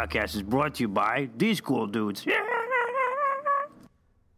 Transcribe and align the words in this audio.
Beer 0.00 0.06
Podcast 0.06 0.34
is 0.34 0.42
brought 0.42 0.76
to 0.76 0.84
you 0.84 0.88
by 0.88 1.28
these 1.36 1.60
cool 1.60 1.86
dudes. 1.86 2.26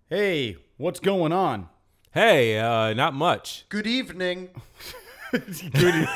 Hey, 0.08 0.56
what's 0.76 1.00
going 1.00 1.32
on? 1.32 1.70
Hey, 2.10 2.58
uh, 2.58 2.92
not 2.92 3.14
much. 3.14 3.64
Good 3.70 3.86
evening. 3.86 4.50
Good, 5.32 6.06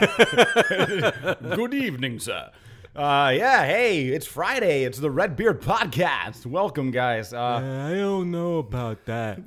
Good 1.40 1.72
evening, 1.72 2.18
sir. 2.18 2.50
Uh, 2.94 3.32
yeah, 3.34 3.64
hey, 3.64 4.08
it's 4.08 4.26
Friday. 4.26 4.84
It's 4.84 4.98
the 4.98 5.10
Red 5.10 5.34
Beard 5.34 5.62
Podcast. 5.62 6.44
Welcome, 6.44 6.90
guys. 6.90 7.32
Uh, 7.32 7.86
I 7.86 7.94
don't 7.94 8.30
know 8.30 8.58
about 8.58 9.06
that. 9.06 9.38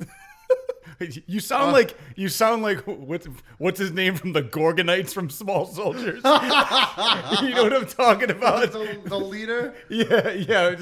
you 1.27 1.39
sound 1.39 1.70
uh, 1.70 1.73
like 1.73 1.98
you 2.16 2.30
sound 2.30 2.62
like 2.62 2.80
what's 2.85 3.27
what's 3.58 3.80
his 3.80 3.91
name 3.91 4.16
from 4.16 4.34
the 4.34 4.41
Gorgonites 4.41 5.12
from 5.13 5.30
Small 5.30 5.66
Soldiers. 5.66 6.16
you 7.41 7.55
know 7.55 7.63
what 7.63 7.73
I'm 7.73 7.85
talking 7.88 8.31
about? 8.31 8.72
The, 8.72 8.99
the 9.05 9.20
leader. 9.20 9.73
Yeah, 9.89 10.31
yeah. 10.31 10.75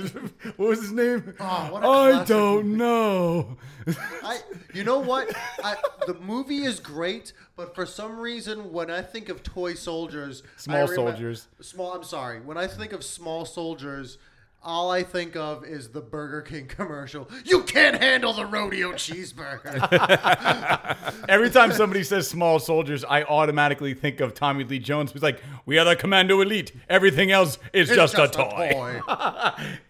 What 0.58 0.70
was 0.70 0.82
his 0.82 0.92
name? 0.92 1.34
Oh, 1.40 1.76
I 1.76 2.24
don't 2.26 2.78
know. 2.78 3.58
I, 4.24 4.40
you 4.74 4.84
know 4.84 5.00
what? 5.00 5.34
I, 5.64 5.76
the 6.06 6.14
movie 6.16 6.64
is 6.64 6.80
great, 6.80 7.34
but 7.56 7.74
for 7.74 7.86
some 7.86 8.20
reason, 8.20 8.72
when 8.72 8.92
I 8.92 9.02
think 9.02 9.30
of 9.30 9.44
toy 9.44 9.76
soldiers, 9.76 10.44
Small 10.58 10.88
soldiers. 10.88 11.48
Small. 11.62 11.94
I'm 11.94 12.04
sorry. 12.04 12.42
When 12.42 12.58
I 12.58 12.68
think 12.68 12.92
of 12.92 13.04
small 13.04 13.46
soldiers, 13.46 14.18
all 14.68 14.92
I 14.92 15.02
think 15.02 15.38
of 15.38 15.66
is 15.66 15.88
the 15.88 16.02
Burger 16.02 16.42
King 16.42 16.68
commercial. 16.68 17.30
You 17.46 17.64
can't 17.64 18.00
handle 18.00 18.34
the 18.34 18.46
rodeo 18.46 18.92
cheeseburger. 18.92 19.78
Every 21.30 21.50
time 21.50 21.72
somebody 21.72 22.04
says 22.04 22.28
small 22.28 22.60
soldiers, 22.60 23.06
I 23.06 23.24
automatically 23.24 23.94
think 23.94 24.20
of 24.20 24.34
Tommy 24.34 24.66
Lee 24.66 24.80
Jones, 24.80 25.14
who's 25.14 25.24
like, 25.24 25.42
"We 25.66 25.80
are 25.80 25.86
the 25.86 25.96
Commando 25.96 26.42
Elite. 26.42 26.74
Everything 26.90 27.32
else 27.32 27.58
is 27.72 27.90
It's 27.90 27.96
just, 27.96 28.16
a 28.16 28.28
toy." 28.28 29.02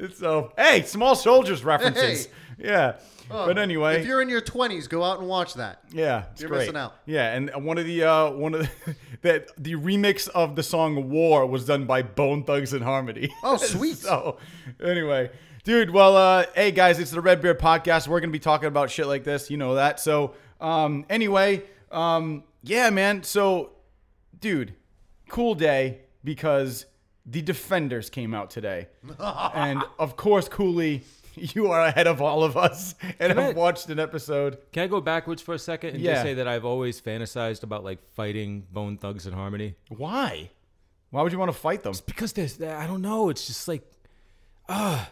so, 0.15 0.53
hey, 0.57 0.83
small 0.83 1.15
soldiers 1.15 1.63
references. 1.63 2.27
Hey. 2.27 2.31
Yeah. 2.59 2.99
But 3.29 3.57
anyway, 3.57 3.99
if 3.99 4.05
you're 4.05 4.21
in 4.21 4.29
your 4.29 4.41
20s, 4.41 4.87
go 4.87 5.03
out 5.03 5.19
and 5.19 5.27
watch 5.27 5.55
that. 5.55 5.81
yeah, 5.91 6.25
it's 6.31 6.41
you're 6.41 6.49
great. 6.49 6.59
missing 6.59 6.77
out. 6.77 6.95
Yeah, 7.05 7.33
and 7.33 7.65
one 7.65 7.77
of 7.77 7.85
the 7.85 8.03
uh, 8.03 8.31
one 8.31 8.53
of 8.53 8.61
the, 8.61 8.95
that 9.21 9.49
the 9.57 9.75
remix 9.75 10.27
of 10.29 10.55
the 10.55 10.63
song 10.63 11.09
"War" 11.09 11.45
was 11.45 11.65
done 11.65 11.85
by 11.85 12.01
Bone 12.01 12.43
Thugs 12.43 12.73
and 12.73 12.83
Harmony. 12.83 13.33
Oh, 13.43 13.57
sweet. 13.57 13.97
so, 13.97 14.37
anyway, 14.83 15.31
dude, 15.63 15.89
well, 15.91 16.15
uh, 16.15 16.45
hey 16.55 16.71
guys, 16.71 16.99
it's 16.99 17.11
the 17.11 17.21
Red 17.21 17.41
Beard 17.41 17.59
Podcast. 17.59 18.07
We're 18.07 18.19
gonna 18.19 18.31
be 18.31 18.39
talking 18.39 18.67
about 18.67 18.89
shit 18.89 19.07
like 19.07 19.23
this, 19.23 19.49
you 19.49 19.57
know 19.57 19.75
that. 19.75 19.99
So, 19.99 20.33
um, 20.61 21.05
anyway, 21.09 21.63
um, 21.91 22.43
yeah, 22.63 22.89
man. 22.89 23.23
So, 23.23 23.71
dude, 24.39 24.73
cool 25.29 25.55
day 25.55 26.01
because 26.23 26.85
the 27.25 27.41
Defenders 27.41 28.09
came 28.09 28.33
out 28.33 28.49
today, 28.49 28.87
and 29.19 29.83
of 29.99 30.15
course, 30.15 30.47
Cooley. 30.47 31.03
You 31.55 31.71
are 31.71 31.81
ahead 31.81 32.07
of 32.07 32.21
all 32.21 32.43
of 32.43 32.55
us, 32.57 32.95
and 33.01 33.15
Can 33.33 33.39
I- 33.39 33.49
I've 33.49 33.55
watched 33.55 33.89
an 33.89 33.99
episode. 33.99 34.57
Can 34.71 34.83
I 34.83 34.87
go 34.87 35.01
backwards 35.01 35.41
for 35.41 35.53
a 35.53 35.59
second 35.59 35.91
and 35.95 35.99
Yeah. 36.01 36.13
just 36.13 36.23
say 36.23 36.33
that 36.35 36.47
I've 36.47 36.65
always 36.65 36.99
fantasized 37.01 37.63
about 37.63 37.83
like 37.83 37.99
fighting 38.15 38.65
Bone 38.71 38.97
Thugs 38.97 39.25
and 39.25 39.35
Harmony? 39.35 39.75
Why? 39.89 40.49
Why 41.09 41.21
would 41.21 41.31
you 41.31 41.39
want 41.39 41.51
to 41.51 41.57
fight 41.57 41.83
them? 41.83 41.93
Because 42.05 42.33
there's, 42.33 42.61
I 42.61 42.85
don't 42.87 43.01
know. 43.01 43.29
It's 43.29 43.47
just 43.47 43.67
like 43.67 43.83
uh 44.67 45.05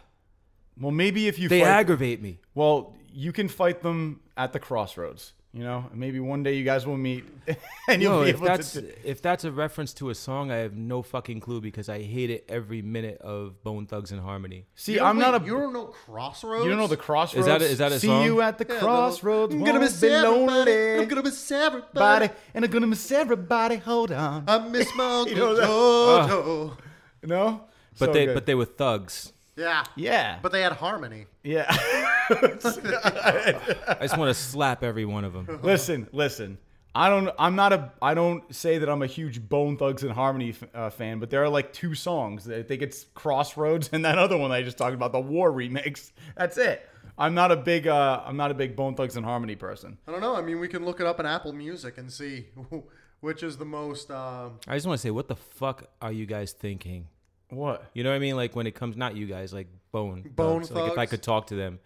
Well, 0.78 0.92
maybe 0.92 1.26
if 1.28 1.38
you 1.38 1.48
they 1.48 1.60
fight, 1.60 1.68
aggravate 1.68 2.20
me. 2.20 2.40
well, 2.54 2.94
you 3.10 3.32
can 3.32 3.48
fight 3.48 3.82
them 3.82 4.20
at 4.36 4.52
the 4.52 4.58
crossroads. 4.60 5.32
You 5.56 5.64
know, 5.64 5.86
maybe 5.94 6.20
one 6.20 6.42
day 6.42 6.52
you 6.54 6.64
guys 6.64 6.86
will 6.86 6.98
meet, 6.98 7.24
and 7.88 8.02
you'll 8.02 8.18
No, 8.18 8.24
be 8.24 8.28
if 8.28 8.36
able 8.36 8.46
that's 8.46 8.72
to. 8.72 9.08
if 9.10 9.22
that's 9.22 9.44
a 9.44 9.50
reference 9.50 9.94
to 9.94 10.10
a 10.10 10.14
song, 10.14 10.50
I 10.50 10.56
have 10.56 10.74
no 10.76 11.00
fucking 11.02 11.40
clue 11.40 11.62
because 11.62 11.88
I 11.88 12.02
hate 12.02 12.28
it 12.28 12.44
every 12.46 12.82
minute 12.82 13.22
of 13.22 13.62
Bone 13.64 13.86
Thugs 13.86 14.12
and 14.12 14.20
Harmony. 14.20 14.66
See, 14.74 15.00
I'm 15.00 15.18
not 15.18 15.40
a. 15.40 15.42
You 15.46 15.54
don't 15.58 15.72
know 15.72 15.86
Crossroads? 15.86 16.64
You 16.64 16.68
don't 16.70 16.78
know 16.78 16.86
the 16.88 16.98
crossroads. 16.98 17.46
Is 17.46 17.52
that 17.52 17.62
a- 17.62 17.70
is 17.70 17.78
that 17.78 17.90
a 17.92 17.98
See 17.98 18.06
song? 18.06 18.24
you 18.26 18.42
at 18.42 18.58
the 18.58 18.66
Yeah, 18.68 18.80
crossroads. 18.80 19.54
I'm 19.54 19.64
gonna 19.64 19.80
miss 19.80 19.98
be 19.98 20.08
everybody. 20.08 20.46
lonely. 20.46 20.98
I'm 21.00 21.08
gonna 21.08 21.22
miss 21.22 21.50
everybody. 21.50 22.28
And 22.52 22.64
I'm 22.66 22.70
gonna 22.70 22.86
miss 22.86 23.10
everybody. 23.10 23.76
Hold 23.76 24.12
on. 24.12 24.44
I 24.46 24.58
miss 24.58 24.94
my 24.94 25.04
Uncle 25.20 25.32
uh, 25.36 25.38
know 25.38 25.54
that? 25.54 26.30
Jojo. 26.30 26.76
no, 27.22 27.60
But 27.98 28.06
So 28.08 28.12
they 28.12 28.26
good. 28.26 28.34
but 28.34 28.44
they 28.44 28.54
were 28.54 28.66
thugs. 28.66 29.32
Yeah. 29.56 29.84
yeah, 29.96 30.38
But 30.42 30.52
they 30.52 30.60
had 30.60 30.72
harmony. 30.72 31.26
yeah. 31.42 31.66
I 32.30 33.98
just 34.02 34.16
want 34.18 34.28
to 34.28 34.34
slap 34.34 34.82
every 34.82 35.04
one 35.04 35.24
of 35.24 35.32
them. 35.32 35.60
listen, 35.62 36.08
listen. 36.12 36.58
I 36.94 37.08
don't. 37.10 37.28
I'm 37.38 37.56
not 37.56 37.72
a. 37.74 37.92
I 38.00 38.14
don't 38.14 38.54
say 38.54 38.78
that 38.78 38.88
I'm 38.88 39.02
a 39.02 39.06
huge 39.06 39.46
Bone 39.46 39.76
Thugs 39.76 40.02
and 40.02 40.10
Harmony 40.12 40.50
f- 40.50 40.64
uh, 40.74 40.88
fan, 40.90 41.18
but 41.18 41.28
there 41.28 41.42
are 41.44 41.48
like 41.48 41.72
two 41.74 41.94
songs. 41.94 42.48
I 42.50 42.62
think 42.62 42.80
it's 42.80 43.04
Crossroads 43.14 43.90
and 43.92 44.04
that 44.06 44.18
other 44.18 44.38
one 44.38 44.50
I 44.50 44.62
just 44.62 44.78
talked 44.78 44.94
about, 44.94 45.12
the 45.12 45.20
War 45.20 45.52
remix. 45.52 46.12
That's 46.38 46.56
it. 46.56 46.88
I'm 47.18 47.34
not 47.34 47.52
a 47.52 47.56
big. 47.56 47.86
Uh, 47.86 48.22
I'm 48.24 48.38
not 48.38 48.50
a 48.50 48.54
big 48.54 48.76
Bone 48.76 48.94
Thugs 48.94 49.16
and 49.16 49.26
Harmony 49.26 49.56
person. 49.56 49.98
I 50.08 50.12
don't 50.12 50.22
know. 50.22 50.36
I 50.36 50.40
mean, 50.42 50.58
we 50.58 50.68
can 50.68 50.86
look 50.86 51.00
it 51.00 51.06
up 51.06 51.20
in 51.20 51.26
Apple 51.26 51.52
Music 51.52 51.98
and 51.98 52.10
see 52.10 52.46
which 53.20 53.42
is 53.42 53.58
the 53.58 53.64
most. 53.66 54.10
Um, 54.10 54.58
I 54.66 54.74
just 54.76 54.86
want 54.86 54.98
to 54.98 55.02
say, 55.02 55.10
what 55.10 55.28
the 55.28 55.36
fuck 55.36 55.84
are 56.00 56.12
you 56.12 56.24
guys 56.24 56.52
thinking? 56.52 57.08
What? 57.50 57.90
You 57.94 58.02
know 58.04 58.10
what 58.10 58.16
I 58.16 58.20
mean? 58.20 58.36
Like 58.36 58.56
when 58.56 58.66
it 58.66 58.74
comes, 58.74 58.96
not 58.96 59.16
you 59.16 59.26
guys, 59.26 59.52
like 59.52 59.68
Bone. 59.92 60.22
Bone 60.34 60.62
Thugs. 60.62 60.70
Like 60.72 60.92
if 60.92 60.98
I 60.98 61.06
could 61.06 61.22
talk 61.22 61.46
to 61.48 61.54
them, 61.54 61.78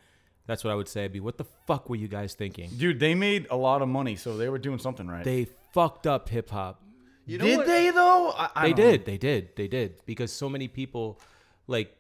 that's 0.47 0.65
what 0.65 0.71
I 0.71 0.75
would 0.75 0.89
say. 0.89 1.05
I'd 1.05 1.13
be, 1.13 1.21
what 1.21 1.39
the 1.39 1.45
fuck 1.67 1.89
were 1.91 1.97
you 1.97 2.09
guys 2.09 2.35
thinking? 2.35 2.71
Dude, 2.77 2.99
they 2.99 3.15
made 3.15 3.47
a 3.51 3.57
lot 3.57 3.83
of 3.83 3.89
money, 3.89 4.17
so 4.17 4.37
they 4.37 4.49
were 4.49 4.59
doing 4.59 4.79
something 4.79 5.07
right. 5.07 5.23
They 5.25 5.47
fucked 5.73 6.07
up 6.07 6.29
hip 6.29 6.51
hop. 6.51 6.83
you 7.27 7.39
know 7.39 7.45
did 7.45 7.57
what? 7.59 7.67
they 7.67 7.91
though? 7.91 8.31
I, 8.31 8.51
I 8.55 8.63
They 8.69 8.73
don't 8.73 8.79
know. 8.87 8.91
did, 8.93 9.05
they 9.05 9.19
did, 9.19 9.57
they 9.57 9.69
did. 9.69 10.01
Because 10.07 10.33
so 10.33 10.49
many 10.49 10.67
people, 10.67 11.21
like, 11.67 11.95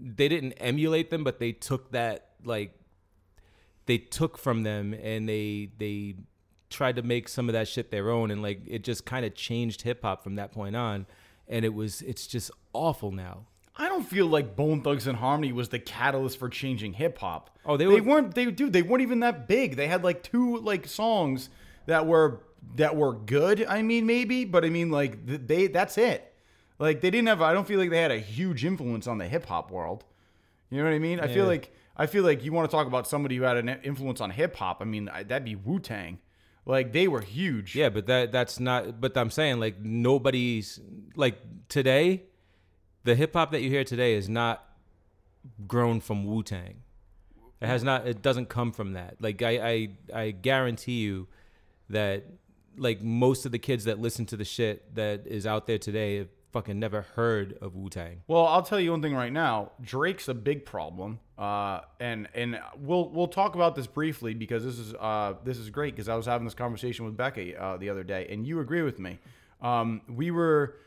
they 0.00 0.28
didn't 0.28 0.52
emulate 0.54 1.10
them, 1.10 1.24
but 1.24 1.38
they 1.38 1.52
took 1.52 1.92
that, 1.92 2.30
like, 2.44 2.72
they 3.86 3.98
took 3.98 4.36
from 4.36 4.64
them 4.64 4.92
and 4.92 5.26
they 5.26 5.70
they 5.78 6.14
tried 6.68 6.96
to 6.96 7.02
make 7.02 7.26
some 7.28 7.48
of 7.48 7.54
that 7.54 7.66
shit 7.66 7.90
their 7.90 8.10
own, 8.10 8.30
and 8.30 8.42
like 8.42 8.60
it 8.66 8.84
just 8.84 9.06
kind 9.06 9.24
of 9.24 9.34
changed 9.34 9.80
hip 9.82 10.02
hop 10.02 10.22
from 10.22 10.34
that 10.34 10.52
point 10.52 10.76
on. 10.76 11.06
And 11.48 11.64
it 11.64 11.72
was, 11.74 12.02
it's 12.02 12.26
just 12.26 12.50
awful 12.72 13.10
now. 13.10 13.46
I 13.76 13.88
don't 13.88 14.02
feel 14.02 14.26
like 14.26 14.56
Bone 14.56 14.82
Thugs 14.82 15.06
and 15.06 15.16
Harmony 15.18 15.52
was 15.52 15.68
the 15.68 15.78
catalyst 15.78 16.38
for 16.38 16.48
changing 16.48 16.94
hip 16.94 17.18
hop. 17.18 17.56
Oh, 17.64 17.76
they 17.76 17.84
they 17.86 18.00
were- 18.00 18.02
weren't. 18.02 18.34
They 18.34 18.46
dude, 18.50 18.72
they 18.72 18.82
weren't 18.82 19.02
even 19.02 19.20
that 19.20 19.46
big. 19.46 19.76
They 19.76 19.86
had 19.86 20.02
like 20.02 20.22
two 20.22 20.58
like 20.58 20.86
songs 20.88 21.48
that 21.86 22.04
were 22.06 22.40
that 22.74 22.96
were 22.96 23.12
good. 23.14 23.64
I 23.64 23.82
mean, 23.82 24.04
maybe, 24.04 24.44
but 24.44 24.64
I 24.64 24.68
mean, 24.70 24.90
like 24.90 25.18
they. 25.24 25.68
That's 25.68 25.96
it. 25.96 26.34
Like 26.80 27.00
they 27.02 27.10
didn't 27.10 27.28
have. 27.28 27.40
I 27.40 27.52
don't 27.52 27.68
feel 27.68 27.78
like 27.78 27.90
they 27.90 28.02
had 28.02 28.10
a 28.10 28.18
huge 28.18 28.64
influence 28.64 29.06
on 29.06 29.18
the 29.18 29.28
hip 29.28 29.46
hop 29.46 29.70
world. 29.70 30.04
You 30.70 30.78
know 30.78 30.84
what 30.84 30.92
I 30.94 30.98
mean? 30.98 31.20
I 31.20 31.28
feel 31.28 31.46
like 31.46 31.72
I 31.96 32.06
feel 32.06 32.24
like 32.24 32.44
you 32.44 32.52
want 32.52 32.68
to 32.68 32.76
talk 32.76 32.88
about 32.88 33.06
somebody 33.06 33.36
who 33.36 33.44
had 33.44 33.56
an 33.58 33.68
influence 33.84 34.20
on 34.20 34.30
hip 34.30 34.56
hop. 34.56 34.78
I 34.80 34.86
mean, 34.86 35.08
I- 35.08 35.22
that'd 35.22 35.44
be 35.44 35.54
Wu 35.54 35.78
Tang. 35.78 36.18
Like 36.68 36.92
they 36.92 37.08
were 37.08 37.22
huge. 37.22 37.74
Yeah, 37.74 37.88
but 37.88 38.06
that 38.06 38.30
that's 38.30 38.60
not. 38.60 39.00
But 39.00 39.16
I'm 39.16 39.30
saying 39.30 39.58
like 39.58 39.80
nobody's 39.80 40.78
like 41.16 41.38
today, 41.68 42.24
the 43.04 43.14
hip 43.14 43.32
hop 43.32 43.52
that 43.52 43.62
you 43.62 43.70
hear 43.70 43.84
today 43.84 44.14
is 44.14 44.28
not 44.28 44.64
grown 45.66 46.00
from 46.00 46.26
Wu 46.26 46.42
Tang. 46.42 46.82
It 47.62 47.66
has 47.66 47.82
not. 47.82 48.06
It 48.06 48.20
doesn't 48.20 48.50
come 48.50 48.72
from 48.72 48.92
that. 48.92 49.16
Like 49.18 49.40
I 49.40 49.50
I 49.50 49.88
I 50.14 50.30
guarantee 50.30 51.00
you 51.00 51.26
that 51.88 52.24
like 52.76 53.02
most 53.02 53.46
of 53.46 53.52
the 53.52 53.58
kids 53.58 53.84
that 53.84 53.98
listen 53.98 54.26
to 54.26 54.36
the 54.36 54.44
shit 54.44 54.94
that 54.94 55.26
is 55.26 55.46
out 55.46 55.66
there 55.66 55.78
today 55.78 56.18
have 56.18 56.28
fucking 56.52 56.78
never 56.78 57.00
heard 57.00 57.56
of 57.62 57.76
Wu 57.76 57.88
Tang. 57.88 58.22
Well, 58.26 58.46
I'll 58.46 58.62
tell 58.62 58.78
you 58.78 58.90
one 58.90 59.00
thing 59.00 59.14
right 59.14 59.32
now. 59.32 59.72
Drake's 59.80 60.28
a 60.28 60.34
big 60.34 60.66
problem, 60.66 61.20
uh, 61.38 61.82
and 62.00 62.28
and 62.34 62.60
we'll 62.80 63.08
we'll 63.10 63.28
talk 63.28 63.54
about 63.54 63.76
this 63.76 63.86
briefly 63.86 64.34
because 64.34 64.64
this 64.64 64.78
is 64.78 64.92
uh, 64.94 65.34
this 65.44 65.56
is 65.56 65.70
great 65.70 65.94
because 65.94 66.08
I 66.08 66.16
was 66.16 66.26
having 66.26 66.44
this 66.44 66.54
conversation 66.54 67.04
with 67.04 67.16
Becca 67.16 67.56
uh, 67.56 67.76
the 67.76 67.90
other 67.90 68.02
day, 68.02 68.26
and 68.28 68.44
you 68.44 68.58
agree 68.58 68.82
with 68.82 68.98
me. 68.98 69.20
Um, 69.62 70.00
we 70.08 70.32
were 70.32 70.78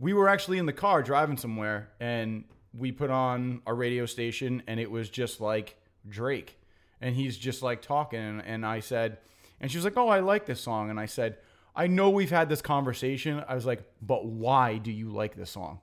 we 0.00 0.12
were 0.12 0.28
actually 0.28 0.58
in 0.58 0.66
the 0.66 0.72
car 0.72 1.04
driving 1.04 1.36
somewhere, 1.36 1.90
and 2.00 2.44
we 2.76 2.90
put 2.90 3.10
on 3.10 3.62
a 3.64 3.72
radio 3.72 4.04
station, 4.04 4.64
and 4.66 4.80
it 4.80 4.90
was 4.90 5.08
just 5.08 5.40
like 5.40 5.76
Drake, 6.08 6.58
and 7.00 7.14
he's 7.14 7.38
just 7.38 7.62
like 7.62 7.80
talking, 7.80 8.18
and, 8.18 8.44
and 8.44 8.66
I 8.66 8.80
said, 8.80 9.18
and 9.60 9.70
she 9.70 9.78
was 9.78 9.84
like, 9.84 9.96
"Oh, 9.96 10.08
I 10.08 10.18
like 10.18 10.46
this 10.46 10.60
song," 10.60 10.90
and 10.90 10.98
I 10.98 11.06
said. 11.06 11.38
I 11.74 11.86
know 11.86 12.10
we've 12.10 12.28
had 12.28 12.50
this 12.50 12.60
conversation. 12.60 13.42
I 13.48 13.54
was 13.54 13.64
like, 13.64 13.82
but 14.02 14.26
why 14.26 14.76
do 14.76 14.92
you 14.92 15.08
like 15.08 15.34
this 15.34 15.52
song? 15.52 15.80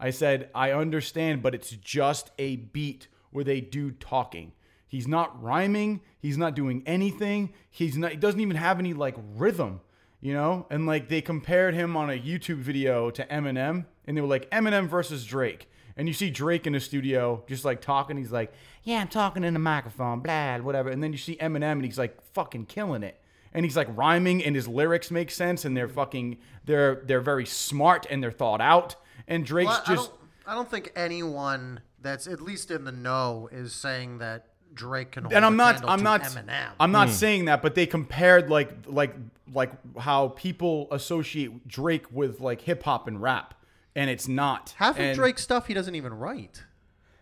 I 0.00 0.10
said, 0.10 0.50
I 0.52 0.72
understand, 0.72 1.44
but 1.44 1.54
it's 1.54 1.70
just 1.70 2.32
a 2.40 2.56
beat 2.56 3.06
with 3.32 3.48
a 3.48 3.60
dude 3.60 4.00
talking. 4.00 4.52
He's 4.86 5.06
not 5.06 5.40
rhyming. 5.42 6.00
He's 6.18 6.38
not 6.38 6.54
doing 6.54 6.82
anything. 6.86 7.52
He's 7.70 7.96
not. 7.96 8.12
He 8.12 8.16
doesn't 8.16 8.40
even 8.40 8.56
have 8.56 8.78
any 8.78 8.94
like 8.94 9.16
rhythm, 9.36 9.80
you 10.20 10.32
know. 10.32 10.66
And 10.70 10.86
like 10.86 11.08
they 11.08 11.20
compared 11.20 11.74
him 11.74 11.96
on 11.96 12.08
a 12.10 12.18
YouTube 12.18 12.56
video 12.56 13.10
to 13.10 13.24
Eminem, 13.26 13.84
and 14.06 14.16
they 14.16 14.20
were 14.20 14.26
like 14.26 14.50
Eminem 14.50 14.88
versus 14.88 15.24
Drake. 15.26 15.68
And 15.96 16.06
you 16.08 16.14
see 16.14 16.30
Drake 16.30 16.66
in 16.66 16.72
the 16.72 16.80
studio 16.80 17.44
just 17.48 17.64
like 17.64 17.82
talking. 17.82 18.16
He's 18.16 18.32
like, 18.32 18.52
"Yeah, 18.82 19.00
I'm 19.00 19.08
talking 19.08 19.44
in 19.44 19.52
the 19.52 19.60
microphone, 19.60 20.20
blah, 20.20 20.58
whatever." 20.58 20.88
And 20.88 21.02
then 21.02 21.12
you 21.12 21.18
see 21.18 21.36
Eminem, 21.36 21.72
and 21.72 21.84
he's 21.84 21.98
like 21.98 22.22
fucking 22.32 22.66
killing 22.66 23.02
it. 23.02 23.20
And 23.52 23.64
he's 23.64 23.76
like 23.76 23.88
rhyming, 23.96 24.42
and 24.44 24.54
his 24.54 24.68
lyrics 24.68 25.10
make 25.10 25.30
sense, 25.30 25.64
and 25.64 25.76
they're 25.76 25.88
fucking, 25.88 26.38
they're 26.64 27.02
they're 27.04 27.20
very 27.20 27.46
smart, 27.46 28.06
and 28.08 28.22
they're 28.22 28.30
thought 28.30 28.60
out. 28.60 28.96
And 29.26 29.44
Drake's 29.44 29.68
Well, 29.68 29.82
I, 29.86 29.92
I 29.92 29.94
just 29.96 30.10
don't, 30.10 30.20
I 30.46 30.54
don't 30.54 30.70
think 30.70 30.92
anyone 30.96 31.80
that's 32.00 32.26
at 32.26 32.40
least 32.40 32.70
in 32.70 32.84
the 32.84 32.92
know 32.92 33.48
is 33.52 33.72
saying 33.72 34.18
that 34.18 34.46
Drake 34.74 35.12
can. 35.12 35.24
Hold 35.24 35.32
and 35.34 35.44
I'm 35.44 35.54
a 35.54 35.56
not 35.56 35.88
I'm 35.88 35.98
to 35.98 36.04
not 36.04 36.22
Eminem. 36.22 36.70
I'm 36.78 36.92
not 36.92 37.10
saying 37.10 37.46
that, 37.46 37.62
but 37.62 37.74
they 37.74 37.86
compared 37.86 38.50
like 38.50 38.70
like 38.86 39.14
like 39.52 39.72
how 39.98 40.28
people 40.28 40.88
associate 40.90 41.66
Drake 41.66 42.06
with 42.12 42.40
like 42.40 42.60
hip 42.62 42.82
hop 42.82 43.08
and 43.08 43.20
rap, 43.20 43.54
and 43.96 44.10
it's 44.10 44.28
not. 44.28 44.74
Half 44.76 44.96
of 44.96 45.02
And- 45.04 45.16
Drake's 45.16 45.42
stuff 45.42 45.66
he 45.66 45.74
doesn't 45.74 45.94
even 45.94 46.12
write. 46.14 46.64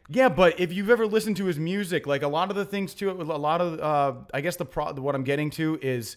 Yeah, 0.09 0.29
but 0.29 0.61
if 0.61 0.73
you've 0.73 0.91
ever 0.91 1.05
listened 1.07 1.37
to 1.39 1.47
his 1.47 1.59
music, 1.59 2.07
like 2.07 2.23
a 2.23 2.29
lot 2.29 2.51
of 2.51 2.57
the 2.57 2.65
things 2.65 2.95
to 2.95 3.11
it, 3.11 3.17
a 3.19 3.23
lot 3.25 3.61
of 3.61 3.81
uh, 3.81 4.21
I 4.33 4.41
guess 4.41 4.57
the 4.57 4.65
pro, 4.65 4.93
what 4.95 5.15
I'm 5.15 5.25
getting 5.25 5.51
to 5.51 5.79
is 5.83 6.17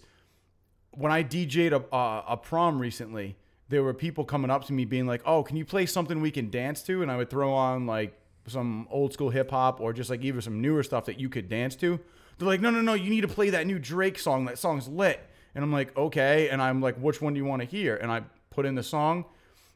when 0.91 1.12
I 1.12 1.23
DJ'd 1.23 1.73
a, 1.73 1.77
uh, 1.95 2.23
a 2.27 2.38
prom 2.38 2.79
recently, 2.79 3.38
there 3.69 3.81
were 3.83 3.94
people 3.94 4.25
coming 4.25 4.51
up 4.51 4.65
to 4.65 4.73
me 4.73 4.85
being 4.85 5.07
like, 5.07 5.21
"Oh, 5.25 5.41
can 5.44 5.55
you 5.57 5.65
play 5.65 5.85
something 5.88 6.21
we 6.21 6.29
can 6.31 6.50
dance 6.51 6.83
to?" 6.83 7.01
And 7.01 7.12
I 7.12 7.17
would 7.17 7.29
throw 7.31 7.51
on 7.53 7.85
like 7.88 8.19
some 8.50 8.88
old 8.90 9.13
school 9.13 9.30
hip 9.30 9.51
hop 9.51 9.80
or 9.80 9.94
just 9.94 10.10
like 10.10 10.22
even 10.22 10.42
some 10.42 10.62
newer 10.62 10.84
stuff 10.84 11.06
that 11.06 11.19
you 11.19 11.30
could 11.30 11.48
dance 11.50 11.75
to. 11.78 12.00
They're 12.38 12.48
like, 12.48 12.62
"No, 12.62 12.69
no, 12.69 12.81
no, 12.81 12.94
you 12.94 13.10
need 13.10 13.22
to 13.22 13.28
play 13.28 13.50
that 13.51 13.68
new 13.68 13.80
Drake 13.80 14.19
song. 14.19 14.46
That 14.46 14.57
song's 14.57 14.88
lit." 14.88 15.19
And 15.56 15.63
I'm 15.63 15.72
like, 15.72 15.96
"Okay." 15.98 16.50
And 16.50 16.62
I'm 16.62 16.81
like, 16.81 16.96
"Which 16.98 17.22
one 17.22 17.34
do 17.34 17.40
you 17.40 17.46
want 17.46 17.62
to 17.62 17.68
hear?" 17.68 17.96
And 17.96 18.12
I 18.12 18.24
put 18.50 18.66
in 18.66 18.75
the 18.75 18.84
song. 18.84 19.25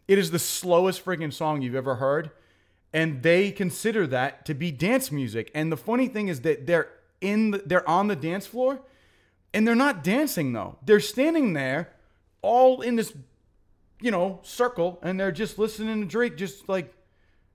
It 0.08 0.18
is 0.18 0.32
the 0.32 0.40
slowest 0.40 1.04
freaking 1.06 1.32
song 1.32 1.62
you've 1.62 1.76
ever 1.76 1.96
heard 1.96 2.32
and 2.94 3.24
they 3.24 3.52
consider 3.52 4.06
that 4.08 4.46
to 4.46 4.54
be 4.54 4.72
dance 4.72 5.12
music. 5.12 5.50
And 5.56 5.72
the 5.72 5.78
funny 5.78 6.08
thing 6.08 6.28
is 6.28 6.42
that 6.42 6.68
they're 6.68 6.90
in 7.20 7.52
the, 7.52 7.64
they're 7.66 7.88
on 7.90 8.08
the 8.08 8.16
dance 8.16 8.46
floor 8.46 8.82
and 9.54 9.68
they're 9.68 9.76
not 9.76 10.04
dancing 10.04 10.54
though. 10.54 10.78
They're 10.86 11.00
standing 11.00 11.54
there 11.54 11.92
all 12.42 12.82
in 12.82 12.96
this 12.96 13.14
you 14.00 14.12
know, 14.12 14.40
circle 14.44 15.00
and 15.02 15.20
they're 15.20 15.32
just 15.32 15.58
listening 15.58 16.02
to 16.02 16.08
Drake 16.08 16.38
just 16.38 16.70
like 16.70 16.94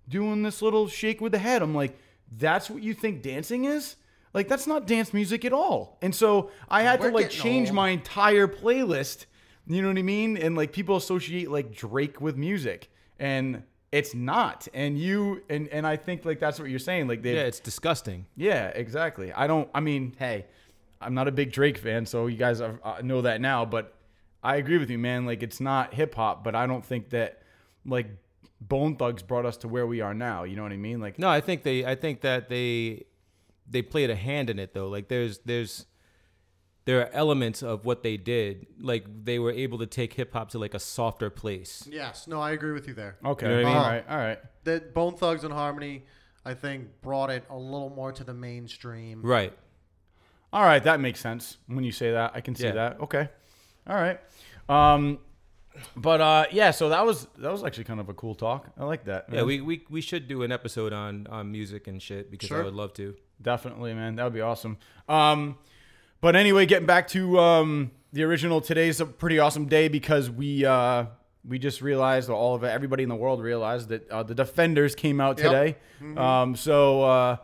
doing 0.08 0.42
this 0.42 0.62
little 0.62 0.88
shake 0.88 1.20
with 1.20 1.32
the 1.32 1.38
head. 1.38 1.62
I'm 1.62 1.74
like, 1.74 1.98
that's 2.36 2.68
what 2.70 2.82
you 2.82 2.94
think 2.94 3.22
dancing 3.22 3.64
is? 3.64 3.96
Like 4.34 4.48
that's 4.48 4.66
not 4.66 4.86
dance 4.86 5.12
music 5.14 5.44
at 5.44 5.52
all. 5.52 5.98
And 6.02 6.14
so 6.14 6.50
I 6.68 6.82
had 6.82 7.00
We're 7.00 7.10
to 7.10 7.14
like 7.16 7.30
change 7.30 7.68
old. 7.68 7.76
my 7.76 7.90
entire 7.90 8.46
playlist. 8.46 9.26
You 9.66 9.82
know 9.82 9.88
what 9.88 9.98
I 9.98 10.02
mean? 10.02 10.36
And 10.36 10.56
like 10.56 10.72
people 10.72 10.96
associate 10.96 11.50
like 11.50 11.74
Drake 11.74 12.20
with 12.20 12.36
music 12.36 12.90
and 13.18 13.62
it's 13.90 14.14
not. 14.14 14.68
And 14.74 14.98
you 14.98 15.42
and 15.48 15.68
and 15.68 15.86
I 15.86 15.96
think 15.96 16.24
like 16.24 16.38
that's 16.40 16.58
what 16.58 16.68
you're 16.68 16.78
saying. 16.78 17.08
Like 17.08 17.22
they 17.22 17.34
Yeah, 17.34 17.42
it's 17.42 17.60
disgusting. 17.60 18.26
yeah, 18.36 18.68
exactly. 18.68 19.32
I 19.32 19.46
don't. 19.46 19.68
I 19.74 19.80
mean, 19.80 20.14
hey, 20.18 20.44
I'm 21.00 21.14
not 21.14 21.26
a 21.26 21.32
big 21.32 21.52
Drake 21.52 21.78
fan, 21.78 22.04
so 22.06 22.26
you 22.26 22.36
guys 22.36 22.60
are, 22.60 22.78
uh, 22.84 23.00
know 23.02 23.22
that 23.22 23.40
now. 23.40 23.64
But 23.64 23.94
I 24.42 24.56
agree 24.56 24.76
with 24.78 24.90
you, 24.90 24.98
man. 24.98 25.24
Like 25.24 25.42
it's 25.42 25.58
not 25.60 25.94
hip 25.94 26.14
hop, 26.14 26.44
but 26.44 26.54
I 26.54 26.66
don't 26.66 26.84
think 26.84 27.08
that 27.10 27.40
like 27.86 28.08
Bone 28.60 28.96
Thugs 28.96 29.22
brought 29.22 29.46
us 29.46 29.56
to 29.58 29.68
where 29.68 29.86
we 29.86 30.00
are 30.00 30.14
now. 30.14 30.44
You 30.44 30.56
know 30.56 30.62
what 30.64 30.72
I 30.72 30.76
mean? 30.76 31.00
Like 31.00 31.18
No, 31.18 31.28
I 31.28 31.40
think 31.40 31.62
they 31.62 31.84
I 31.84 31.94
think 31.94 32.20
that 32.22 32.48
they 32.48 33.04
they 33.70 33.82
played 33.82 34.10
a 34.10 34.16
hand 34.16 34.50
in 34.50 34.58
it 34.58 34.74
though. 34.74 34.88
Like 34.88 35.08
there's 35.08 35.38
there's 35.44 35.86
there 36.84 37.00
are 37.02 37.10
elements 37.12 37.62
of 37.62 37.84
what 37.84 38.02
they 38.02 38.16
did. 38.16 38.66
Like 38.80 39.04
they 39.24 39.38
were 39.38 39.52
able 39.52 39.78
to 39.78 39.86
take 39.86 40.14
hip 40.14 40.32
hop 40.32 40.50
to 40.50 40.58
like 40.58 40.72
a 40.74 40.78
softer 40.78 41.28
place. 41.30 41.86
Yes, 41.90 42.26
no, 42.26 42.40
I 42.40 42.52
agree 42.52 42.72
with 42.72 42.88
you 42.88 42.94
there. 42.94 43.18
okay, 43.24 43.46
You 43.46 43.52
know 43.52 43.62
what 43.62 43.66
I 43.66 43.74
mean? 43.74 43.76
all 43.84 43.90
right, 43.90 44.04
all 44.08 44.16
right. 44.16 44.38
That 44.64 44.94
Bone 44.94 45.14
Thugs 45.14 45.44
and 45.44 45.52
Harmony, 45.52 46.04
I 46.46 46.54
think, 46.54 47.02
brought 47.02 47.28
it 47.30 47.44
a 47.50 47.56
little 47.58 47.90
more 47.90 48.10
to 48.12 48.24
the 48.24 48.32
mainstream. 48.34 49.20
Right. 49.22 49.52
All 50.50 50.62
right, 50.64 50.82
that 50.82 50.98
makes 50.98 51.20
sense 51.20 51.58
when 51.66 51.84
you 51.84 51.92
say 51.92 52.12
that. 52.12 52.32
I 52.34 52.40
can 52.40 52.54
see 52.54 52.64
Yeah. 52.64 52.72
that. 52.72 53.00
Okay. 53.00 53.28
All 53.86 53.96
right. 53.96 54.18
Um 54.68 55.18
but 55.96 56.20
uh 56.20 56.44
yeah, 56.52 56.70
so 56.70 56.88
that 56.90 57.04
was 57.06 57.26
that 57.38 57.50
was 57.52 57.64
actually 57.64 57.84
kind 57.84 58.00
of 58.00 58.08
a 58.08 58.14
cool 58.14 58.34
talk. 58.34 58.68
I 58.78 58.84
like 58.84 59.04
that. 59.06 59.26
Yeah, 59.32 59.42
we, 59.42 59.60
we 59.60 59.84
we 59.90 60.00
should 60.00 60.28
do 60.28 60.42
an 60.42 60.52
episode 60.52 60.92
on 60.92 61.26
on 61.28 61.50
music 61.52 61.86
and 61.86 62.00
shit 62.02 62.30
because 62.30 62.50
I 62.52 62.62
would 62.62 62.74
love 62.74 62.92
to. 62.94 63.14
Definitely, 63.40 63.94
man. 63.94 64.16
That 64.16 64.24
would 64.24 64.32
be 64.34 64.40
awesome. 64.40 64.78
Um, 65.08 65.58
but 66.20 66.34
anyway, 66.34 66.66
getting 66.66 66.86
back 66.86 67.06
to 67.08 67.38
um, 67.38 67.92
the 68.12 68.24
original, 68.24 68.60
today's 68.60 69.00
a 69.00 69.06
pretty 69.06 69.38
awesome 69.38 69.66
day 69.66 69.86
because 69.88 70.28
we 70.30 70.64
uh, 70.64 71.04
we 71.46 71.58
just 71.60 71.80
realized, 71.80 72.28
or 72.28 72.34
all 72.34 72.54
of 72.56 72.64
it, 72.64 72.68
everybody 72.68 73.04
in 73.04 73.08
the 73.08 73.14
world 73.14 73.40
realized 73.40 73.88
that 73.90 74.10
uh, 74.10 74.22
the 74.24 74.34
Defenders 74.34 74.94
came 74.96 75.20
out 75.20 75.38
Yep. 75.38 75.46
today. 75.46 75.76
Um, 76.20 76.56
so, 76.56 77.02
uh, 77.04 77.36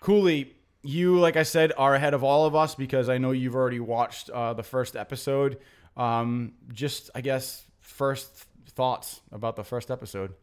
Cooley, 0.00 0.54
you, 0.82 1.18
like 1.18 1.36
I 1.36 1.42
said, 1.44 1.72
are 1.78 1.94
ahead 1.94 2.12
of 2.14 2.22
all 2.24 2.44
of 2.46 2.54
us 2.54 2.74
because 2.74 3.08
I 3.08 3.18
know 3.18 3.30
you've 3.30 3.54
already 3.54 3.80
watched 3.80 4.30
uh, 4.30 4.52
the 4.52 4.62
first 4.64 4.96
episode. 4.96 5.58
Um, 5.96 6.52
just, 6.72 7.10
I 7.14 7.20
guess, 7.20 7.64
first 7.86 8.46
thoughts 8.70 9.20
about 9.32 9.56
the 9.56 9.64
first 9.64 9.90
episode. 9.90 10.34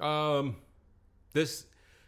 Um, 0.00 0.56
this 1.32 1.66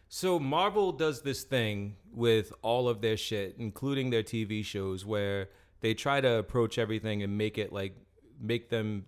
so 0.08 0.38
Marvel 0.38 0.92
does 0.92 1.22
this 1.22 1.42
thing 1.42 1.96
with 2.12 2.52
all 2.62 2.88
of 2.88 3.00
their 3.00 3.16
shit, 3.16 3.56
including 3.58 4.10
their 4.10 4.22
TV 4.22 4.64
shows, 4.64 5.04
where 5.04 5.48
they 5.80 5.94
try 5.94 6.20
to 6.20 6.36
approach 6.38 6.78
everything 6.78 7.22
and 7.22 7.36
make 7.36 7.58
it 7.58 7.72
like 7.72 7.96
make 8.40 8.70
them 8.70 9.06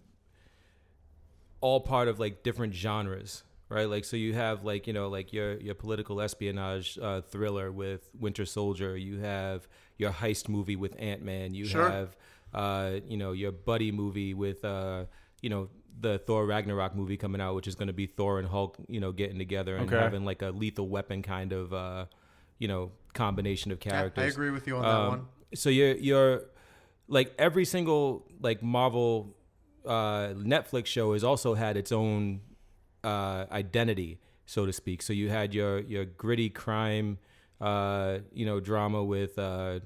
all 1.61 1.81
part 1.81 2.09
of 2.09 2.19
like 2.19 2.43
different 2.43 2.75
genres, 2.75 3.45
right? 3.69 3.89
Like 3.89 4.05
so 4.05 4.17
you 4.17 4.35
have 4.35 4.65
like 4.65 4.87
you 4.87 4.93
know 4.93 5.09
like 5.09 5.33
your 5.33 5.59
your 5.61 5.75
political 5.75 6.21
espionage 6.21 6.99
uh, 7.01 7.21
thriller 7.23 7.71
with 7.71 8.11
Winter 8.19 8.45
Soldier, 8.45 8.97
you 8.97 9.19
have 9.21 9.69
your 9.97 10.11
heist 10.11 10.49
movie 10.49 10.77
with 10.77 10.95
Ant 10.99 11.23
Man, 11.23 11.55
you 11.55 11.65
Sure. 11.67 11.89
have 11.89 12.17
uh, 12.53 12.93
you 13.07 13.17
know 13.17 13.33
your 13.33 13.53
buddy 13.53 13.93
movie 13.93 14.35
with 14.35 14.65
uh, 14.65 15.05
you 15.43 15.51
know 15.51 15.69
the 16.01 16.19
Thor 16.19 16.47
Ragnarok 16.47 16.95
movie 16.95 17.17
coming 17.17 17.41
out, 17.41 17.55
which 17.55 17.67
is 17.67 17.75
going 17.75 17.89
to 17.89 17.93
be 17.93 18.07
Thor 18.07 18.39
and 18.39 18.47
Hulk, 18.49 18.77
you 18.89 19.01
know, 19.01 19.11
getting 19.13 19.39
together 19.39 19.77
and 19.77 19.89
Okay. 19.89 19.97
having 20.01 20.25
like 20.25 20.43
a 20.43 20.51
lethal 20.51 20.89
weapon 20.89 21.23
kind 21.23 21.53
of 21.53 21.73
uh, 21.73 22.07
you 22.59 22.69
know 22.69 22.93
combination 23.15 23.73
of 23.73 23.81
characters. 23.81 24.25
I 24.25 24.27
agree 24.35 24.51
with 24.51 24.67
you 24.67 24.77
on 24.77 24.83
that 24.83 24.89
Um, 24.95 25.09
one. 25.09 25.27
So 25.55 25.71
you're 25.71 25.97
you're 25.97 26.43
like 27.09 27.35
every 27.39 27.65
single 27.65 28.27
like 28.41 28.63
Marvel 28.63 29.35
uh, 29.87 30.35
Netflix 30.37 30.87
show 30.87 31.15
has 31.15 31.25
also 31.25 31.55
had 31.55 31.77
its 31.77 31.91
own 31.93 32.41
uh, 33.03 33.47
identity, 33.51 34.19
so 34.47 34.67
to 34.67 34.73
speak. 34.73 35.03
So 35.03 35.13
you 35.13 35.31
had 35.31 35.55
your 35.55 35.81
your 35.81 36.05
gritty 36.05 36.51
crime, 36.51 37.19
uh, 37.61 38.19
you 38.33 38.45
know, 38.47 38.61
drama 38.61 39.03
with 39.03 39.39
uh, 39.39 39.81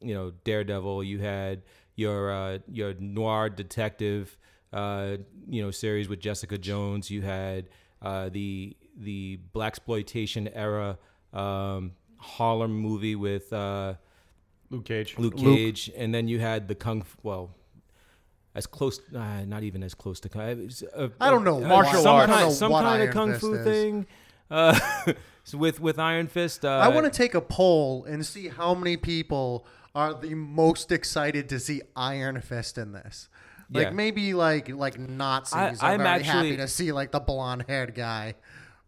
you 0.00 0.14
know 0.14 0.32
Daredevil. 0.44 1.02
You 1.04 1.18
had 1.20 1.62
your 1.94 2.30
uh, 2.30 2.58
your 2.70 2.94
noir 2.94 3.48
detective, 3.48 4.36
uh, 4.72 5.16
you 5.48 5.62
know, 5.62 5.70
series 5.70 6.08
with 6.08 6.20
Jessica 6.20 6.58
Jones. 6.58 7.10
You 7.10 7.22
had 7.22 7.68
uh, 8.02 8.28
the 8.30 8.76
the 8.96 9.38
blaxploitation 9.54 10.50
era 10.54 10.98
um, 11.32 11.92
Harlem 12.18 12.72
movie 12.78 13.16
with. 13.16 13.52
Uh, 13.52 13.94
Luke 14.70 14.84
Cage. 14.84 15.16
Luke 15.16 15.36
Cage, 15.36 15.92
and 15.96 16.12
then 16.12 16.26
you 16.26 16.40
had 16.40 16.66
the 16.66 16.74
kung. 16.74 17.02
Fu, 17.02 17.16
well, 17.22 17.50
as 18.56 18.66
close, 18.66 19.00
uh, 19.14 19.44
not 19.44 19.62
even 19.62 19.82
as 19.84 19.94
close 19.94 20.18
to. 20.20 20.28
kung- 20.28 20.42
it 20.42 20.58
was 20.64 20.82
a- 20.82 21.10
I 21.20 21.30
don't 21.30 21.44
know 21.44 21.58
a- 21.62 21.68
Martial 21.68 22.02
some 22.02 22.16
arts. 22.16 22.26
kind, 22.26 22.36
I 22.36 22.40
don't 22.40 22.48
know 22.48 22.54
some 22.54 22.72
kind 22.72 22.86
Iron 22.86 23.08
of 23.08 23.14
kung 23.14 23.28
Fist 23.30 23.40
fu 23.42 23.54
is. 23.54 23.64
thing. 23.64 24.06
Uh, 24.50 24.78
with 25.54 25.78
with 25.78 26.00
Iron 26.00 26.26
Fist, 26.26 26.64
uh, 26.64 26.68
I 26.68 26.88
want 26.88 27.04
to 27.04 27.16
take 27.16 27.34
a 27.34 27.40
poll 27.40 28.04
and 28.06 28.26
see 28.26 28.48
how 28.48 28.74
many 28.74 28.96
people 28.96 29.64
are 29.94 30.12
the 30.14 30.34
most 30.34 30.90
excited 30.90 31.48
to 31.50 31.60
see 31.60 31.82
Iron 31.94 32.40
Fist 32.40 32.76
in 32.76 32.90
this. 32.90 33.28
Like 33.70 33.86
Yeah. 33.88 33.90
maybe 33.90 34.34
like 34.34 34.68
like 34.68 34.98
Nazis 34.98 35.54
I- 35.54 35.68
are 35.88 35.92
I'm 35.92 35.98
very 35.98 36.08
actually- 36.20 36.50
happy 36.50 36.56
to 36.58 36.68
see 36.68 36.92
like 36.92 37.10
the 37.12 37.20
blonde 37.20 37.64
haired 37.68 37.94
guy. 37.94 38.34